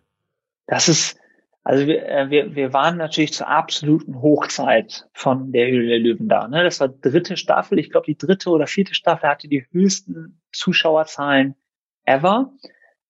[0.66, 1.20] Das ist
[1.62, 6.28] also wir, äh, wir, wir waren natürlich zur absoluten Hochzeit von der Höhle der Löwen
[6.28, 6.49] da.
[6.49, 6.65] Ne?
[6.65, 7.78] Das war dritte Staffel.
[7.78, 11.55] Ich glaube, die dritte oder vierte Staffel hatte die höchsten Zuschauerzahlen
[12.05, 12.53] ever.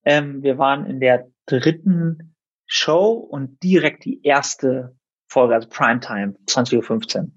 [0.04, 2.34] Ähm, wir waren in der dritten
[2.66, 4.96] Show und direkt die erste
[5.28, 7.28] Folge, also Primetime, 20.15 Uhr.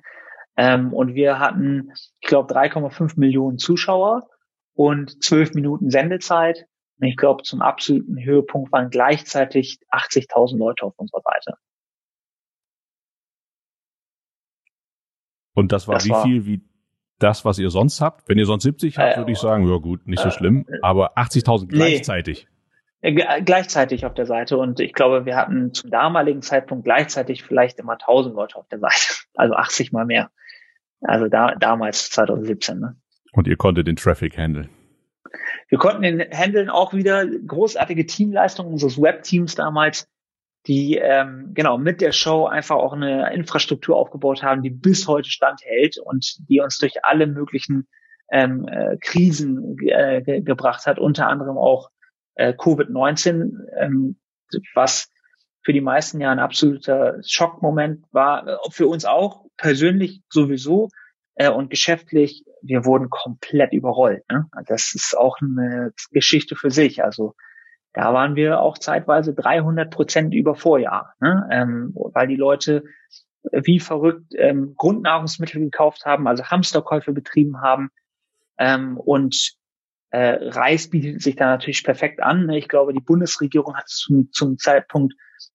[0.55, 4.27] Ähm, und wir hatten, ich glaube, 3,5 Millionen Zuschauer
[4.73, 6.65] und 12 Minuten Sendezeit.
[6.99, 11.57] Und ich glaube, zum absoluten Höhepunkt waren gleichzeitig 80.000 Leute auf unserer Seite.
[15.55, 16.61] Und das war das wie war, viel wie
[17.19, 18.27] das, was ihr sonst habt?
[18.27, 20.65] Wenn ihr sonst 70 habt, äh, würde ich sagen, ja gut, nicht so äh, schlimm.
[20.81, 22.47] Aber 80.000 gleichzeitig.
[23.01, 24.57] Nee, äh, gleichzeitig auf der Seite.
[24.57, 28.79] Und ich glaube, wir hatten zum damaligen Zeitpunkt gleichzeitig vielleicht immer 1000 Leute auf der
[28.79, 28.93] Seite.
[29.35, 30.29] Also 80 mal mehr.
[31.03, 32.79] Also da, damals 2017.
[32.79, 32.95] Ne?
[33.33, 34.69] Und ihr konntet den Traffic handeln.
[35.67, 40.07] Wir konnten den handeln auch wieder großartige Teamleistungen unseres Webteams damals,
[40.67, 45.29] die ähm, genau mit der Show einfach auch eine Infrastruktur aufgebaut haben, die bis heute
[45.29, 47.87] standhält und die uns durch alle möglichen
[48.31, 51.89] ähm, äh, Krisen äh, ge gebracht hat, unter anderem auch
[52.35, 54.17] äh, Covid-19, ähm,
[54.73, 55.09] was
[55.63, 60.89] für die meisten ja ein absoluter Schockmoment war, äh, für uns auch persönlich sowieso,
[61.35, 64.23] äh, und geschäftlich, wir wurden komplett überrollt.
[64.29, 64.47] Ne?
[64.67, 67.03] Das ist auch eine Geschichte für sich.
[67.03, 67.33] Also
[67.93, 71.47] da waren wir auch zeitweise 300 Prozent über Vorjahr, ne?
[71.51, 72.83] ähm, weil die Leute
[73.51, 77.89] wie verrückt ähm, Grundnahrungsmittel gekauft haben, also Hamsterkäufe betrieben haben
[78.57, 79.55] ähm, und
[80.11, 82.45] äh, Reis bietet sich da natürlich perfekt an.
[82.45, 82.57] Ne?
[82.57, 85.13] Ich glaube, die Bundesregierung hat zum, zum Zeitpunkt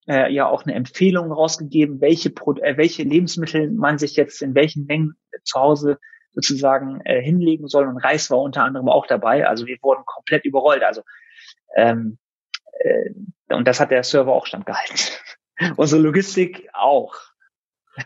[0.08, 4.54] äh, ja auch eine Empfehlung rausgegeben, welche, Pro äh, welche Lebensmittel man sich jetzt in
[4.54, 5.98] welchen Mengen zu Hause
[6.32, 7.86] sozusagen äh, hinlegen soll.
[7.86, 9.46] Und Reis war unter anderem auch dabei.
[9.46, 10.82] Also wir wurden komplett überrollt.
[10.82, 11.02] Also
[11.76, 12.18] ähm,
[12.80, 13.10] äh,
[13.50, 14.96] und das hat der Server auch standgehalten.
[15.76, 17.14] Unsere Logistik auch.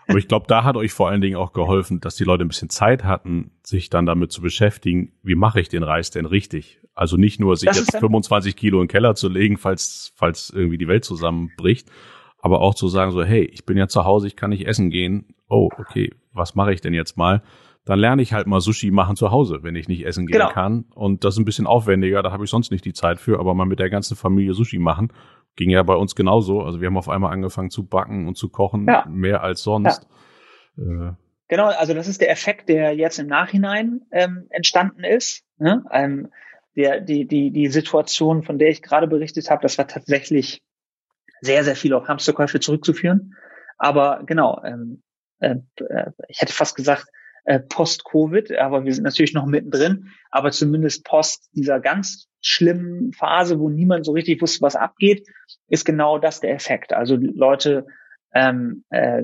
[0.08, 2.48] Aber ich glaube, da hat euch vor allen Dingen auch geholfen, dass die Leute ein
[2.48, 6.80] bisschen Zeit hatten, sich dann damit zu beschäftigen, wie mache ich den Reis denn richtig?
[6.94, 10.50] Also nicht nur sich das jetzt 25 Kilo in den Keller zu legen, falls, falls
[10.50, 11.90] irgendwie die Welt zusammenbricht,
[12.38, 14.90] aber auch zu sagen so, hey, ich bin ja zu Hause, ich kann nicht essen
[14.90, 15.34] gehen.
[15.48, 17.42] Oh, okay, was mache ich denn jetzt mal?
[17.84, 20.50] Dann lerne ich halt mal Sushi machen zu Hause, wenn ich nicht essen gehen genau.
[20.50, 20.84] kann.
[20.94, 23.54] Und das ist ein bisschen aufwendiger, da habe ich sonst nicht die Zeit für, aber
[23.54, 25.12] mal mit der ganzen Familie Sushi machen
[25.56, 26.62] ging ja bei uns genauso.
[26.62, 29.04] Also wir haben auf einmal angefangen zu backen und zu kochen, ja.
[29.08, 30.06] mehr als sonst.
[30.76, 31.10] Ja.
[31.10, 31.12] Äh,
[31.48, 35.44] genau, also das ist der Effekt, der jetzt im Nachhinein ähm, entstanden ist.
[35.58, 35.84] Ne?
[35.92, 36.30] Ähm,
[36.74, 40.62] der, die, die, die Situation, von der ich gerade berichtet habe, das war tatsächlich
[41.40, 43.34] sehr, sehr viel auf Hamsterkäufe zurückzuführen.
[43.76, 45.02] Aber genau, ähm,
[45.40, 47.06] äh, äh ich hätte fast gesagt,
[47.44, 53.58] äh, post-Covid, aber wir sind natürlich noch mittendrin, aber zumindest post dieser ganz schlimmen Phase,
[53.58, 55.26] wo niemand so richtig wusste, was abgeht,
[55.68, 56.92] ist genau das der Effekt.
[56.92, 57.86] Also Leute
[58.34, 59.22] ähm, äh,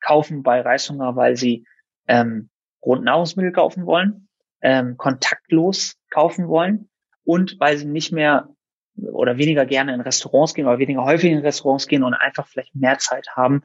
[0.00, 1.64] kaufen bei Reishunger, weil sie
[2.08, 4.28] ähm, Grundnahrungsmittel kaufen wollen,
[4.62, 6.88] ähm, kontaktlos kaufen wollen
[7.24, 8.48] und weil sie nicht mehr
[8.96, 12.74] oder weniger gerne in Restaurants gehen oder weniger häufig in Restaurants gehen und einfach vielleicht
[12.74, 13.62] mehr Zeit haben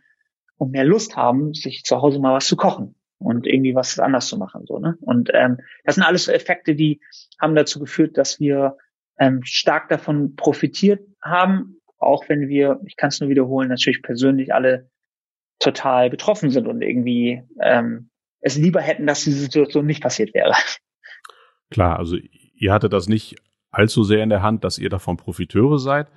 [0.57, 4.28] und mehr Lust haben, sich zu Hause mal was zu kochen und irgendwie was anders
[4.28, 4.66] zu machen.
[4.66, 4.98] So, ne?
[5.02, 7.02] Und ähm, das sind alles Effekte, die
[7.40, 8.78] haben dazu geführt, dass wir
[9.20, 14.54] ähm, stark davon profitiert haben, auch wenn wir, ich kann es nur wiederholen, natürlich persönlich
[14.54, 14.90] alle
[15.60, 18.10] total betroffen sind und irgendwie ähm,
[18.42, 20.54] es lieber hätten, dass diese Situation nicht passiert wäre.
[21.72, 22.18] Klar, also
[22.54, 23.38] ihr hattet das nicht
[23.72, 26.08] allzu sehr in der Hand, dass ihr davon Profiteure seid,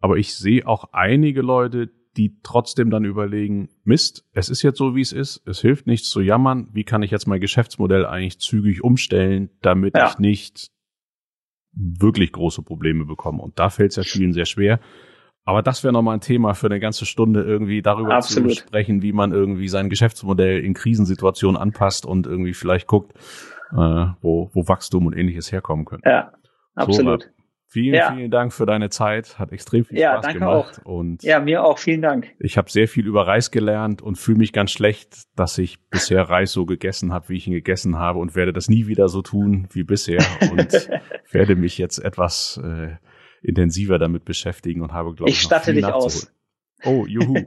[0.00, 4.94] aber ich sehe auch einige Leute, die trotzdem dann überlegen, Mist, es ist jetzt so,
[4.94, 8.38] wie es ist, es hilft nichts zu jammern, wie kann ich jetzt mein Geschäftsmodell eigentlich
[8.38, 10.08] zügig umstellen, damit ja.
[10.08, 10.70] ich nicht
[11.72, 13.42] wirklich große Probleme bekomme.
[13.42, 14.80] Und da fällt es ja vielen sehr schwer.
[15.44, 18.54] Aber das wäre nochmal ein Thema für eine ganze Stunde, irgendwie darüber Absolut.
[18.54, 23.12] zu sprechen, wie man irgendwie sein Geschäftsmodell in Krisensituationen anpasst und irgendwie vielleicht guckt,
[23.70, 26.08] äh, wo, wo Wachstum und ähnliches herkommen könnte.
[26.08, 26.32] Ja,
[26.74, 27.22] absolut.
[27.22, 27.28] So,
[27.68, 28.14] Vielen, ja.
[28.14, 29.38] vielen Dank für deine Zeit.
[29.38, 30.80] Hat extrem viel ja, Spaß danke gemacht.
[30.84, 30.84] Auch.
[30.84, 31.78] Und ja, mir auch.
[31.78, 32.32] Vielen Dank.
[32.38, 36.22] Ich habe sehr viel über Reis gelernt und fühle mich ganz schlecht, dass ich bisher
[36.22, 39.20] Reis so gegessen habe, wie ich ihn gegessen habe und werde das nie wieder so
[39.20, 40.88] tun wie bisher und
[41.32, 42.96] werde mich jetzt etwas äh,
[43.42, 46.32] intensiver damit beschäftigen und habe, glaube ich, ich statte dich aus.
[46.84, 47.34] Oh, juhu.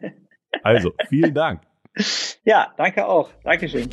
[0.64, 1.62] Also, vielen Dank.
[2.44, 3.30] Ja, danke auch.
[3.44, 3.88] Dankeschön.